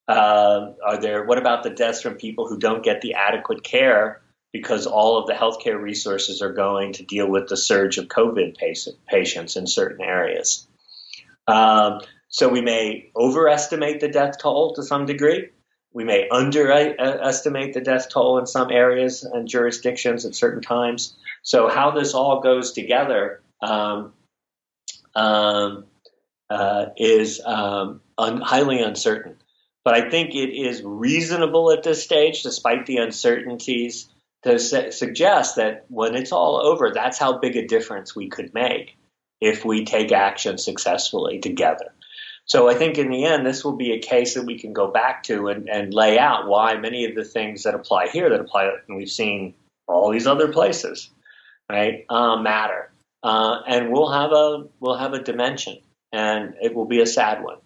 Uh, 0.08 0.74
are 0.86 1.00
there 1.00 1.24
what 1.24 1.40
about 1.40 1.64
the 1.64 1.70
deaths 1.72 2.02
from 2.02 2.16
people 2.16 2.48
who 2.48 2.60
don't 2.60 2.84
get 2.84 3.02
the 3.02 3.16
adequate 3.16 3.64
care 3.64 4.22
because 4.52 4.86
all 4.86 5.18
of 5.18 5.28
the 5.28 5.34
healthcare 5.34 5.80
resources 5.80 6.42
are 6.42 6.54
going 6.54 6.94
to 6.94 7.04
deal 7.04 7.28
with 7.28 7.48
the 7.50 7.58
surge 7.58 7.98
of 7.98 8.06
COVID 8.06 8.56
patients 9.08 9.56
in 9.56 9.68
certain 9.68 10.04
areas? 10.04 10.68
Um, 11.48 12.02
so 12.30 12.50
we 12.50 12.62
may 12.62 13.12
overestimate 13.16 14.00
the 14.00 14.08
death 14.08 14.38
toll 14.40 14.74
to 14.76 14.84
some 14.84 15.06
degree. 15.06 15.50
We 15.96 16.04
may 16.04 16.28
underestimate 16.28 17.74
the 17.74 17.80
death 17.80 18.10
toll 18.10 18.38
in 18.38 18.46
some 18.48 18.70
areas 18.70 19.24
and 19.24 19.48
jurisdictions 19.48 20.26
at 20.26 20.36
certain 20.36 20.62
times. 20.62 21.16
So 21.42 21.70
how 21.70 21.92
this 21.92 22.14
all 22.14 22.42
goes 22.42 22.74
together 22.74 23.42
um, 23.62 24.12
um, 25.16 25.86
uh, 26.50 26.88
is 26.98 27.40
um, 27.46 28.02
un- 28.18 28.42
highly 28.42 28.82
uncertain. 28.82 29.38
But 29.86 29.94
I 29.94 30.10
think 30.10 30.36
it 30.36 30.50
is 30.54 30.84
reasonable 30.84 31.72
at 31.72 31.84
this 31.84 32.04
stage, 32.04 32.44
despite 32.44 32.86
the 32.88 32.98
uncertainties, 32.98 34.10
to 34.44 34.60
su- 34.60 34.92
suggest 34.92 35.56
that 35.56 35.86
when 35.88 36.16
it's 36.16 36.34
all 36.34 36.58
over, 36.58 36.92
that's 36.94 37.18
how 37.18 37.38
big 37.38 37.56
a 37.56 37.68
difference 37.68 38.14
we 38.14 38.28
could 38.28 38.54
make 38.54 38.98
if 39.40 39.64
we 39.64 39.86
take 39.86 40.12
action 40.12 40.58
successfully 40.58 41.40
together. 41.40 41.95
So 42.48 42.70
I 42.70 42.76
think 42.76 42.98
in 42.98 43.10
the 43.10 43.26
end, 43.26 43.46
this 43.46 43.64
will 43.64 43.76
be 43.76 43.94
a 43.94 44.00
case 44.00 44.36
that 44.36 44.46
we 44.46 44.60
can 44.60 44.72
go 44.72 44.92
back 44.92 45.24
to 45.24 45.48
and, 45.48 45.68
and 45.68 45.94
lay 45.94 46.20
out 46.20 46.48
why 46.48 46.76
many 46.78 47.06
of 47.06 47.16
the 47.16 47.24
things 47.24 47.64
that 47.64 47.74
apply 47.74 48.08
here, 48.08 48.30
that 48.30 48.40
apply, 48.40 48.72
and 48.88 48.98
we've 48.98 49.10
seen 49.10 49.56
all 49.88 50.12
these 50.12 50.28
other 50.28 50.52
places, 50.52 51.10
right, 51.72 52.06
uh, 52.10 52.38
matter. 52.38 52.92
Uh, 53.24 53.62
and 53.68 53.92
we'll 53.92 54.12
have 54.12 54.32
a 54.32 54.66
we'll 54.80 54.98
have 54.98 55.14
a 55.14 55.24
dimension, 55.24 55.80
and 56.12 56.54
it 56.62 56.76
will 56.76 56.86
be 56.86 57.02
a 57.02 57.08
sad 57.08 57.44
one. 57.44 57.58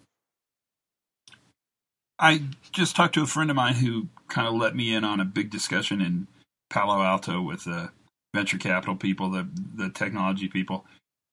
I 2.18 2.44
just 2.72 2.96
talked 2.96 3.14
to 3.14 3.22
a 3.22 3.26
friend 3.26 3.50
of 3.50 3.56
mine 3.56 3.74
who 3.74 4.08
kind 4.28 4.48
of 4.48 4.54
let 4.54 4.74
me 4.74 4.94
in 4.94 5.04
on 5.04 5.20
a 5.20 5.24
big 5.26 5.50
discussion 5.50 6.00
in 6.00 6.26
Palo 6.70 7.02
Alto 7.02 7.42
with 7.42 7.64
the 7.64 7.90
venture 8.34 8.56
capital 8.56 8.96
people, 8.96 9.28
the 9.28 9.46
the 9.74 9.90
technology 9.90 10.48
people, 10.48 10.86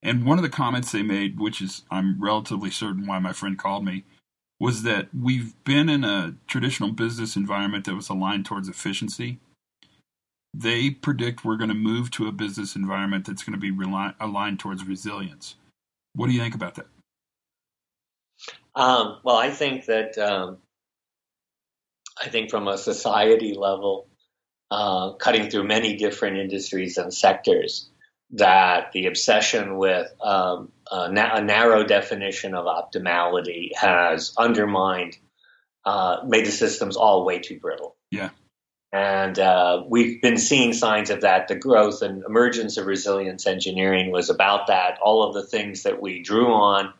and 0.03 0.25
one 0.25 0.37
of 0.37 0.43
the 0.43 0.49
comments 0.49 0.91
they 0.91 1.03
made, 1.03 1.39
which 1.39 1.61
is 1.61 1.83
I'm 1.89 2.21
relatively 2.21 2.71
certain 2.71 3.07
why 3.07 3.19
my 3.19 3.33
friend 3.33 3.57
called 3.57 3.85
me, 3.85 4.03
was 4.59 4.83
that 4.83 5.09
we've 5.13 5.53
been 5.63 5.89
in 5.89 6.03
a 6.03 6.35
traditional 6.47 6.91
business 6.91 7.35
environment 7.35 7.85
that 7.85 7.95
was 7.95 8.09
aligned 8.09 8.45
towards 8.45 8.69
efficiency. 8.69 9.39
They 10.53 10.89
predict 10.89 11.45
we're 11.45 11.57
going 11.57 11.69
to 11.69 11.75
move 11.75 12.09
to 12.11 12.27
a 12.27 12.31
business 12.31 12.75
environment 12.75 13.25
that's 13.25 13.43
going 13.43 13.59
to 13.59 13.59
be 13.59 13.75
aligned 14.19 14.59
towards 14.59 14.83
resilience. 14.85 15.55
What 16.15 16.27
do 16.27 16.33
you 16.33 16.41
think 16.41 16.55
about 16.55 16.75
that? 16.75 16.87
Um, 18.75 19.19
well, 19.23 19.35
I 19.37 19.51
think 19.51 19.85
that 19.85 20.17
um, 20.17 20.57
I 22.21 22.29
think 22.29 22.49
from 22.49 22.67
a 22.67 22.77
society 22.77 23.53
level, 23.53 24.07
uh, 24.71 25.13
cutting 25.13 25.49
through 25.49 25.63
many 25.63 25.95
different 25.95 26.37
industries 26.37 26.97
and 26.97 27.13
sectors, 27.13 27.89
that 28.31 28.91
the 28.91 29.05
obsession 29.07 29.77
with 29.77 30.11
um, 30.21 30.71
a, 30.91 31.11
na- 31.11 31.35
a, 31.35 31.41
narrow 31.41 31.83
definition 31.83 32.55
of 32.55 32.65
optimality 32.65 33.69
has 33.75 34.33
undermined, 34.37 35.17
uh, 35.85 36.17
made 36.25 36.45
the 36.45 36.51
systems 36.51 36.97
all 36.97 37.25
way 37.25 37.39
too 37.39 37.59
brittle. 37.59 37.95
Yeah. 38.11 38.29
And 38.91 39.37
uh, 39.37 39.83
we've 39.87 40.21
been 40.21 40.37
seeing 40.37 40.73
signs 40.73 41.09
of 41.09 41.21
that. 41.21 41.47
The 41.47 41.55
growth 41.55 42.01
and 42.01 42.23
emergence 42.23 42.77
of 42.77 42.85
resilience 42.85 43.45
engineering 43.45 44.11
was 44.11 44.29
about 44.29 44.67
that. 44.67 44.99
All 45.01 45.23
of 45.23 45.33
the 45.33 45.43
things 45.43 45.83
that 45.83 46.01
we 46.01 46.21
drew 46.21 46.53
on 46.53 46.93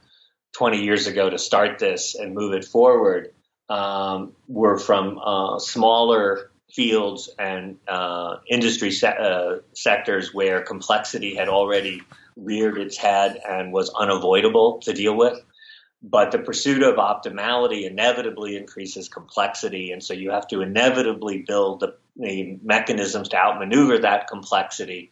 20 0.57 0.83
years 0.83 1.07
ago 1.07 1.29
to 1.29 1.37
start 1.37 1.79
this 1.79 2.15
and 2.15 2.33
move 2.33 2.53
it 2.53 2.65
forward 2.65 3.33
um, 3.69 4.33
were 4.47 4.77
from 4.77 5.19
uh, 5.19 5.59
smaller 5.59 6.51
fields 6.71 7.29
and 7.39 7.77
uh, 7.87 8.37
industry 8.49 8.91
se- 8.91 9.17
uh, 9.19 9.57
sectors 9.73 10.33
where 10.33 10.61
complexity 10.63 11.35
had 11.35 11.49
already 11.49 12.01
reared 12.35 12.77
its 12.77 12.97
head 12.97 13.39
and 13.47 13.73
was 13.73 13.91
unavoidable 13.97 14.79
to 14.83 14.93
deal 14.93 15.15
with. 15.15 15.39
But 16.03 16.31
the 16.31 16.39
pursuit 16.39 16.83
of 16.83 16.95
optimality 16.97 17.89
inevitably 17.89 18.57
increases 18.57 19.09
complexity, 19.09 19.91
and 19.91 20.03
so 20.03 20.13
you 20.13 20.31
have 20.31 20.47
to 20.49 20.61
inevitably 20.61 21.43
build 21.47 21.79
the, 21.81 21.95
the 22.17 22.59
mechanisms 22.63 23.29
to 23.29 23.37
outmaneuver 23.37 23.99
that 23.99 24.27
complexity 24.27 25.09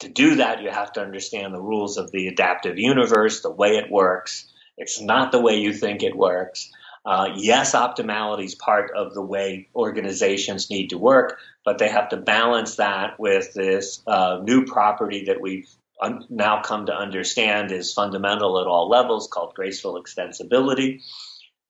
To 0.00 0.08
do 0.08 0.36
that, 0.36 0.62
you 0.62 0.70
have 0.70 0.92
to 0.94 1.00
understand 1.00 1.54
the 1.54 1.60
rules 1.62 1.96
of 1.98 2.10
the 2.12 2.28
adaptive 2.28 2.78
universe, 2.78 3.42
the 3.42 3.50
way 3.50 3.76
it 3.78 3.90
works. 3.90 4.46
It's 4.76 5.00
not 5.00 5.32
the 5.32 5.40
way 5.40 5.56
you 5.60 5.72
think 5.72 6.02
it 6.02 6.16
works. 6.16 6.70
Uh, 7.04 7.30
yes, 7.36 7.74
optimality 7.74 8.44
is 8.44 8.54
part 8.54 8.90
of 8.96 9.12
the 9.12 9.22
way 9.22 9.68
organizations 9.74 10.70
need 10.70 10.88
to 10.88 10.98
work, 10.98 11.38
but 11.64 11.78
they 11.78 11.88
have 11.88 12.08
to 12.08 12.16
balance 12.16 12.76
that 12.76 13.20
with 13.20 13.52
this 13.52 14.02
uh, 14.06 14.40
new 14.42 14.64
property 14.64 15.24
that 15.26 15.40
we've 15.40 15.68
un- 16.00 16.24
now 16.30 16.62
come 16.62 16.86
to 16.86 16.94
understand 16.94 17.70
is 17.72 17.92
fundamental 17.92 18.58
at 18.58 18.66
all 18.66 18.88
levels 18.88 19.28
called 19.28 19.54
graceful 19.54 20.02
extensibility. 20.02 21.02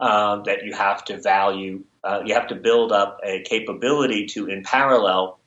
Uh, 0.00 0.42
that 0.42 0.64
you 0.64 0.74
have 0.74 1.04
to 1.04 1.20
value, 1.20 1.84
uh, 2.02 2.20
you 2.26 2.34
have 2.34 2.48
to 2.48 2.56
build 2.56 2.90
up 2.90 3.20
a 3.24 3.42
capability 3.42 4.26
to, 4.26 4.46
in 4.46 4.64
parallel, 4.64 5.38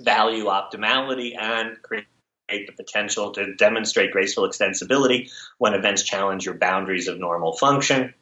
value 0.00 0.46
optimality 0.46 1.36
and 1.38 1.76
create 1.82 2.06
the 2.48 2.72
potential 2.72 3.32
to 3.32 3.54
demonstrate 3.54 4.10
graceful 4.10 4.48
extensibility 4.48 5.30
when 5.58 5.74
events 5.74 6.02
challenge 6.02 6.46
your 6.46 6.54
boundaries 6.54 7.06
of 7.06 7.18
normal 7.18 7.54
function. 7.56 8.14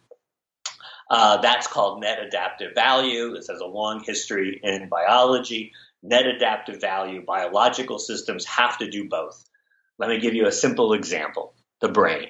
Uh, 1.10 1.38
that's 1.38 1.66
called 1.66 2.00
net 2.00 2.20
adaptive 2.22 2.74
value. 2.74 3.34
This 3.34 3.48
has 3.48 3.60
a 3.60 3.66
long 3.66 4.02
history 4.04 4.60
in 4.62 4.88
biology. 4.88 5.72
Net 6.02 6.26
adaptive 6.26 6.80
value, 6.80 7.24
biological 7.26 7.98
systems 7.98 8.46
have 8.46 8.78
to 8.78 8.88
do 8.88 9.08
both. 9.08 9.44
Let 9.98 10.08
me 10.08 10.20
give 10.20 10.34
you 10.34 10.46
a 10.46 10.52
simple 10.52 10.94
example 10.94 11.52
the 11.80 11.88
brain. 11.88 12.28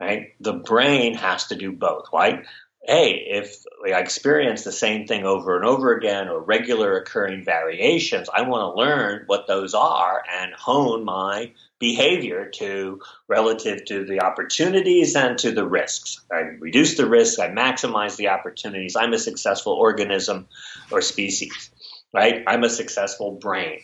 Right? 0.00 0.28
The 0.40 0.54
brain 0.54 1.14
has 1.14 1.46
to 1.48 1.56
do 1.56 1.72
both, 1.72 2.06
right? 2.12 2.44
hey, 2.82 3.26
if 3.28 3.64
I 3.84 4.00
experience 4.00 4.64
the 4.64 4.72
same 4.72 5.06
thing 5.06 5.24
over 5.24 5.56
and 5.56 5.64
over 5.64 5.94
again 5.94 6.28
or 6.28 6.40
regular 6.40 6.96
occurring 6.96 7.44
variations, 7.44 8.28
I 8.32 8.42
want 8.42 8.74
to 8.74 8.80
learn 8.80 9.24
what 9.26 9.46
those 9.46 9.74
are 9.74 10.22
and 10.40 10.52
hone 10.54 11.04
my 11.04 11.52
behavior 11.80 12.50
to 12.50 13.00
relative 13.26 13.84
to 13.86 14.04
the 14.04 14.20
opportunities 14.20 15.16
and 15.16 15.38
to 15.38 15.50
the 15.50 15.66
risks. 15.66 16.20
I 16.30 16.40
reduce 16.60 16.96
the 16.96 17.08
risks, 17.08 17.40
I 17.40 17.48
maximize 17.48 18.16
the 18.16 18.28
opportunities. 18.28 18.94
I'm 18.94 19.14
a 19.14 19.18
successful 19.18 19.72
organism 19.72 20.46
or 20.92 21.00
species, 21.00 21.70
right? 22.14 22.44
I'm 22.46 22.62
a 22.62 22.70
successful 22.70 23.32
brain. 23.32 23.80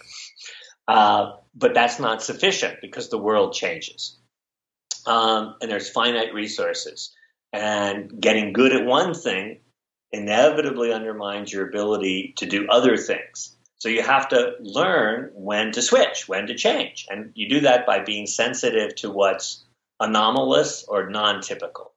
Uh, 0.87 1.33
but 1.55 1.75
that's 1.75 1.99
not 1.99 2.23
sufficient 2.23 2.81
because 2.81 3.09
the 3.09 3.19
world 3.19 3.55
changes. 3.55 4.19
Um, 5.07 5.57
and 5.61 5.71
there's 5.71 5.89
finite 5.89 6.35
resources. 6.35 7.13
And 7.53 8.21
getting 8.21 8.53
good 8.53 8.73
at 8.73 8.85
one 8.85 9.15
thing 9.15 9.61
inevitably 10.13 10.93
undermines 10.93 11.53
your 11.53 11.67
ability 11.67 12.35
to 12.39 12.47
do 12.47 12.69
other 12.69 12.97
things. 12.97 13.56
So 13.79 13.89
you 13.89 14.03
have 14.03 14.29
to 14.31 14.55
learn 14.61 15.31
when 15.35 15.73
to 15.73 15.83
switch, 15.83 16.27
when 16.27 16.47
to 16.47 16.55
change. 16.55 17.07
And 17.11 17.33
you 17.35 17.49
do 17.49 17.61
that 17.61 17.87
by 17.87 18.01
being 18.01 18.27
sensitive 18.27 18.95
to 18.97 19.11
what's 19.11 19.65
anomalous 20.01 20.85
or 20.89 21.11
non 21.11 21.43
typical. 21.43 21.93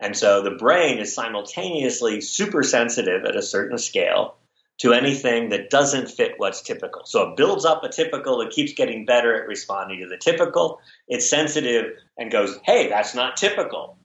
And 0.00 0.16
so 0.16 0.42
the 0.42 0.50
brain 0.50 0.98
is 0.98 1.14
simultaneously 1.14 2.20
super 2.20 2.62
sensitive 2.62 3.24
at 3.24 3.36
a 3.36 3.42
certain 3.42 3.78
scale 3.78 4.36
to 4.78 4.92
anything 4.92 5.50
that 5.50 5.70
doesn't 5.70 6.10
fit 6.10 6.34
what's 6.36 6.60
typical. 6.60 7.02
So 7.04 7.30
it 7.30 7.36
builds 7.36 7.64
up 7.64 7.84
a 7.84 7.88
typical, 7.88 8.40
it 8.40 8.50
keeps 8.50 8.72
getting 8.72 9.04
better 9.04 9.40
at 9.40 9.48
responding 9.48 10.00
to 10.00 10.08
the 10.08 10.18
typical. 10.18 10.80
It's 11.06 11.30
sensitive 11.30 11.96
and 12.18 12.30
goes, 12.30 12.58
hey, 12.64 12.88
that's 12.88 13.14
not 13.14 13.36
typical. 13.36 13.96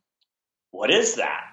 What 0.71 0.91
is 0.91 1.15
that? 1.15 1.43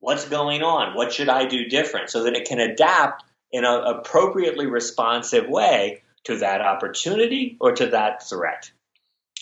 What's 0.00 0.28
going 0.28 0.62
on? 0.62 0.96
What 0.96 1.12
should 1.12 1.28
I 1.28 1.46
do 1.46 1.68
different? 1.68 2.10
So 2.10 2.24
that 2.24 2.34
it 2.34 2.46
can 2.46 2.58
adapt 2.58 3.24
in 3.54 3.64
an 3.64 3.84
appropriately 3.86 4.66
responsive 4.66 5.48
way 5.48 6.02
to 6.24 6.38
that 6.38 6.60
opportunity 6.60 7.56
or 7.60 7.70
to 7.70 7.86
that 7.86 8.28
threat. 8.28 8.68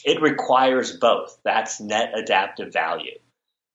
It 0.05 0.21
requires 0.21 0.95
both. 0.95 1.39
That's 1.45 1.81
net 1.81 2.13
adaptive 2.15 2.75
value. 2.75 3.19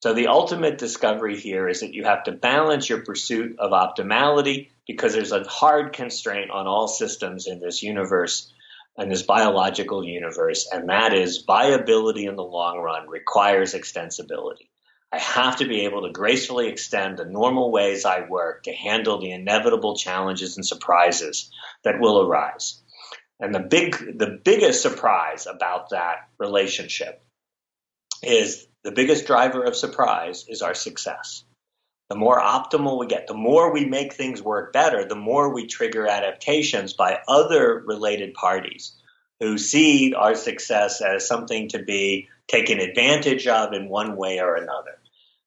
So 0.03 0.13
the 0.13 0.27
ultimate 0.27 0.77
discovery 0.77 1.39
here 1.39 1.67
is 1.67 1.79
that 1.79 1.95
you 1.95 2.03
have 2.03 2.25
to 2.25 2.33
balance 2.33 2.87
your 2.87 3.01
pursuit 3.01 3.57
of 3.57 3.71
optimality 3.71 4.69
because 4.85 5.13
there's 5.13 5.31
a 5.31 5.43
hard 5.45 5.93
constraint 5.93 6.51
on 6.51 6.67
all 6.67 6.87
systems 6.87 7.47
in 7.47 7.59
this 7.59 7.81
universe, 7.81 8.53
in 8.95 9.09
this 9.09 9.23
biological 9.23 10.03
universe, 10.03 10.69
and 10.71 10.89
that 10.89 11.15
is 11.15 11.45
viability 11.47 12.27
in 12.27 12.35
the 12.35 12.43
long 12.43 12.77
run 12.77 13.09
requires 13.09 13.73
extensibility. 13.73 14.69
I 15.11 15.19
have 15.19 15.57
to 15.57 15.67
be 15.67 15.85
able 15.85 16.01
to 16.03 16.11
gracefully 16.11 16.67
extend 16.67 17.17
the 17.17 17.25
normal 17.25 17.71
ways 17.71 18.03
I 18.03 18.27
work 18.27 18.63
to 18.63 18.73
handle 18.73 19.19
the 19.19 19.31
inevitable 19.31 19.95
challenges 19.95 20.57
and 20.57 20.65
surprises 20.65 21.49
that 21.83 21.99
will 21.99 22.21
arise. 22.21 22.81
And 23.39 23.55
the 23.55 23.59
big, 23.59 24.17
the 24.17 24.39
biggest 24.43 24.81
surprise 24.81 25.47
about 25.47 25.91
that 25.91 26.29
relationship 26.37 27.23
is 28.21 28.67
the 28.83 28.91
biggest 28.91 29.27
driver 29.27 29.63
of 29.63 29.75
surprise 29.75 30.45
is 30.49 30.61
our 30.61 30.73
success. 30.73 31.43
The 32.09 32.15
more 32.15 32.39
optimal 32.41 32.99
we 32.99 33.07
get, 33.07 33.27
the 33.27 33.33
more 33.33 33.71
we 33.71 33.85
make 33.85 34.13
things 34.13 34.41
work 34.41 34.73
better, 34.73 35.05
the 35.05 35.15
more 35.15 35.53
we 35.53 35.67
trigger 35.67 36.07
adaptations 36.07 36.93
by 36.93 37.19
other 37.27 37.83
related 37.85 38.33
parties 38.33 38.93
who 39.39 39.57
see 39.57 40.13
our 40.13 40.35
success 40.35 41.01
as 41.01 41.27
something 41.27 41.69
to 41.69 41.83
be 41.83 42.27
taken 42.47 42.79
advantage 42.79 43.45
of 43.47 43.73
in 43.73 43.89
one 43.89 44.15
way 44.15 44.39
or 44.39 44.55
another. 44.55 44.96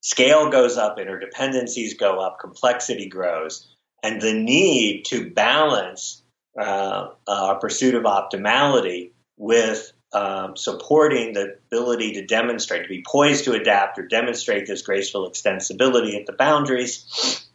Scale 0.01 0.51
goes 0.51 0.77
up, 0.77 0.99
interdependencies 0.99 1.99
go 1.99 2.21
up, 2.21 2.39
complexity 2.41 3.09
grows, 3.09 3.69
and 4.03 4.21
the 4.21 4.33
need 4.33 5.05
to 5.07 5.31
balance 5.31 6.23
uh, 6.59 7.09
our 7.29 7.59
pursuit 7.59 7.95
of 7.95 8.05
optimality 8.05 9.13
with 9.37 9.93
um, 10.13 10.57
supporting 10.57 11.35
the 11.35 11.57
ability 11.67 12.15
to 12.15 12.27
demonstrate, 12.27 12.83
to 12.83 12.89
be 12.89 13.05
poised 13.07 13.45
to 13.45 13.53
adapt 13.53 13.99
or 13.99 14.07
demonstrate 14.07 14.67
this 14.67 14.83
graceful 14.83 15.31
extensibility 15.31 16.19
at 16.19 16.27
the 16.27 16.33
boundaries, 16.33 17.47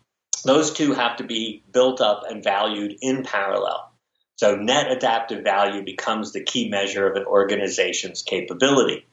those 0.46 0.72
two 0.72 0.94
have 0.94 1.18
to 1.18 1.24
be 1.24 1.64
built 1.72 2.00
up 2.00 2.24
and 2.30 2.44
valued 2.44 2.96
in 3.02 3.24
parallel. 3.24 3.92
So 4.38 4.56
net 4.56 4.92
adaptive 4.92 5.44
value 5.44 5.84
becomes 5.84 6.32
the 6.32 6.44
key 6.44 6.70
measure 6.70 7.08
of 7.08 7.16
an 7.16 7.26
organization's 7.26 8.22
capability 8.22 9.06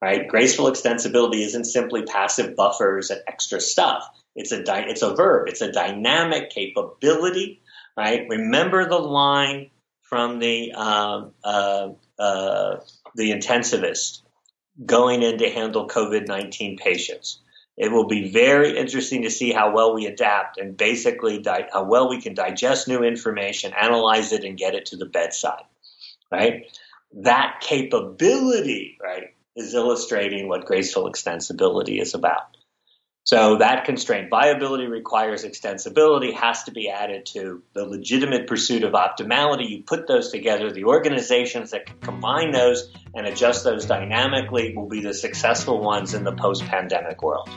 right? 0.00 0.28
Graceful 0.28 0.66
extensibility 0.70 1.44
isn't 1.44 1.64
simply 1.64 2.02
passive 2.02 2.56
buffers 2.56 3.10
and 3.10 3.20
extra 3.26 3.60
stuff. 3.60 4.08
It's 4.34 4.52
a 4.52 4.62
di- 4.62 4.86
it's 4.88 5.02
a 5.02 5.14
verb. 5.14 5.48
It's 5.48 5.60
a 5.60 5.72
dynamic 5.72 6.50
capability, 6.50 7.62
right? 7.96 8.26
Remember 8.28 8.88
the 8.88 8.98
line 8.98 9.70
from 10.02 10.38
the 10.38 10.72
uh, 10.74 11.26
uh, 11.44 11.88
uh, 12.18 12.76
the 13.14 13.30
intensivist 13.32 14.22
going 14.84 15.22
in 15.22 15.38
to 15.38 15.50
handle 15.50 15.88
COVID 15.88 16.26
nineteen 16.26 16.76
patients. 16.76 17.40
It 17.76 17.90
will 17.90 18.06
be 18.06 18.30
very 18.30 18.76
interesting 18.76 19.22
to 19.22 19.30
see 19.30 19.52
how 19.52 19.72
well 19.72 19.94
we 19.94 20.06
adapt 20.06 20.58
and 20.58 20.76
basically 20.76 21.40
di- 21.40 21.68
how 21.72 21.84
well 21.84 22.10
we 22.10 22.20
can 22.20 22.34
digest 22.34 22.88
new 22.88 23.02
information, 23.02 23.72
analyze 23.72 24.32
it, 24.32 24.44
and 24.44 24.58
get 24.58 24.74
it 24.74 24.86
to 24.86 24.96
the 24.96 25.06
bedside, 25.06 25.64
right? 26.30 26.66
That 27.22 27.60
capability, 27.62 28.98
right, 29.02 29.34
is 29.56 29.74
illustrating 29.74 30.48
what 30.48 30.64
graceful 30.64 31.10
extensibility 31.10 32.00
is 32.00 32.14
about. 32.14 32.56
So 33.24 33.58
that 33.58 33.84
constraint, 33.84 34.30
viability 34.30 34.86
requires 34.86 35.44
extensibility, 35.44 36.34
has 36.34 36.64
to 36.64 36.72
be 36.72 36.88
added 36.88 37.26
to 37.26 37.62
the 37.74 37.84
legitimate 37.84 38.46
pursuit 38.46 38.82
of 38.82 38.94
optimality. 38.94 39.68
You 39.68 39.82
put 39.84 40.08
those 40.08 40.30
together, 40.32 40.72
the 40.72 40.84
organizations 40.84 41.72
that 41.72 41.86
can 41.86 41.98
combine 42.00 42.50
those 42.50 42.92
and 43.14 43.26
adjust 43.26 43.62
those 43.62 43.84
dynamically 43.84 44.74
will 44.74 44.88
be 44.88 45.00
the 45.00 45.14
successful 45.14 45.80
ones 45.80 46.14
in 46.14 46.24
the 46.24 46.32
post 46.32 46.64
pandemic 46.64 47.22
world. 47.22 47.48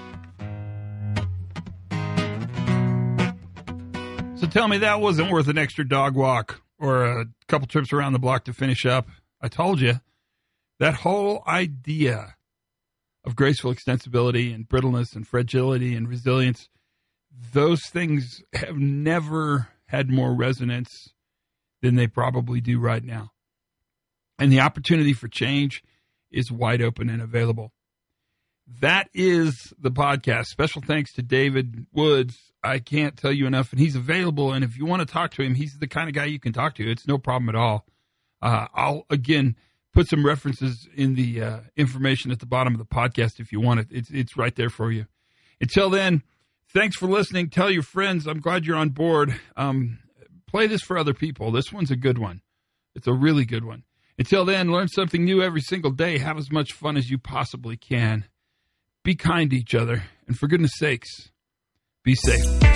So 4.35 4.47
tell 4.49 4.67
me 4.67 4.79
that 4.79 4.99
wasn't 4.99 5.31
worth 5.31 5.47
an 5.47 5.57
extra 5.57 5.87
dog 5.87 6.15
walk 6.15 6.61
or 6.77 7.05
a 7.05 7.25
couple 7.47 7.67
trips 7.67 7.93
around 7.93 8.11
the 8.11 8.19
block 8.19 8.43
to 8.45 8.53
finish 8.53 8.85
up. 8.85 9.07
I 9.41 9.47
told 9.47 9.79
you. 9.79 10.01
That 10.79 10.95
whole 10.95 11.43
idea 11.47 12.35
of 13.25 13.35
graceful 13.35 13.73
extensibility 13.73 14.53
and 14.53 14.67
brittleness 14.67 15.15
and 15.15 15.27
fragility 15.27 15.95
and 15.95 16.07
resilience, 16.07 16.67
those 17.53 17.85
things 17.85 18.41
have 18.53 18.77
never 18.77 19.69
had 19.87 20.09
more 20.09 20.33
resonance 20.33 21.13
than 21.81 21.95
they 21.95 22.07
probably 22.07 22.61
do 22.61 22.79
right 22.79 23.03
now. 23.03 23.31
And 24.39 24.51
the 24.51 24.61
opportunity 24.61 25.13
for 25.13 25.27
change 25.27 25.83
is 26.31 26.51
wide 26.51 26.81
open 26.81 27.09
and 27.09 27.21
available. 27.21 27.71
That 28.79 29.09
is 29.13 29.73
the 29.79 29.91
podcast. 29.91 30.45
Special 30.45 30.81
thanks 30.81 31.13
to 31.13 31.21
David 31.21 31.85
Woods. 31.91 32.37
I 32.63 32.79
can't 32.79 33.17
tell 33.17 33.31
you 33.31 33.45
enough, 33.45 33.71
and 33.71 33.79
he's 33.79 33.95
available. 33.95 34.53
And 34.53 34.63
if 34.63 34.77
you 34.77 34.85
want 34.85 35.01
to 35.01 35.11
talk 35.11 35.31
to 35.31 35.43
him, 35.43 35.53
he's 35.55 35.77
the 35.77 35.87
kind 35.87 36.07
of 36.07 36.15
guy 36.15 36.25
you 36.25 36.39
can 36.39 36.53
talk 36.53 36.75
to. 36.75 36.89
It's 36.89 37.07
no 37.07 37.17
problem 37.17 37.49
at 37.49 37.55
all. 37.55 37.85
Uh, 38.41 38.67
I'll 38.73 39.05
again 39.09 39.55
put 39.93 40.09
some 40.09 40.25
references 40.25 40.87
in 40.95 41.15
the 41.15 41.41
uh, 41.41 41.59
information 41.77 42.31
at 42.31 42.39
the 42.39 42.45
bottom 42.45 42.73
of 42.73 42.79
the 42.79 42.85
podcast 42.85 43.39
if 43.39 43.51
you 43.51 43.61
want 43.61 43.79
it. 43.79 43.87
It's 43.91 44.09
it's 44.09 44.37
right 44.37 44.55
there 44.55 44.69
for 44.69 44.91
you. 44.91 45.05
Until 45.61 45.89
then, 45.89 46.23
thanks 46.73 46.97
for 46.97 47.07
listening. 47.07 47.49
Tell 47.49 47.69
your 47.69 47.83
friends. 47.83 48.27
I'm 48.27 48.39
glad 48.39 48.65
you're 48.65 48.75
on 48.77 48.89
board. 48.89 49.39
Um, 49.55 49.99
play 50.47 50.67
this 50.67 50.81
for 50.81 50.97
other 50.97 51.13
people. 51.13 51.51
This 51.51 51.71
one's 51.71 51.91
a 51.91 51.95
good 51.95 52.17
one. 52.17 52.41
It's 52.95 53.07
a 53.07 53.13
really 53.13 53.45
good 53.45 53.65
one. 53.65 53.83
Until 54.17 54.45
then, 54.45 54.71
learn 54.71 54.87
something 54.89 55.23
new 55.23 55.41
every 55.41 55.61
single 55.61 55.91
day. 55.91 56.19
Have 56.19 56.37
as 56.37 56.51
much 56.51 56.71
fun 56.73 56.97
as 56.97 57.09
you 57.09 57.17
possibly 57.17 57.77
can. 57.77 58.25
Be 59.03 59.15
kind 59.15 59.49
to 59.49 59.55
each 59.55 59.73
other. 59.73 60.03
And 60.27 60.37
for 60.37 60.47
goodness 60.47 60.71
sakes, 60.77 61.31
be 62.03 62.15
safe. 62.15 62.72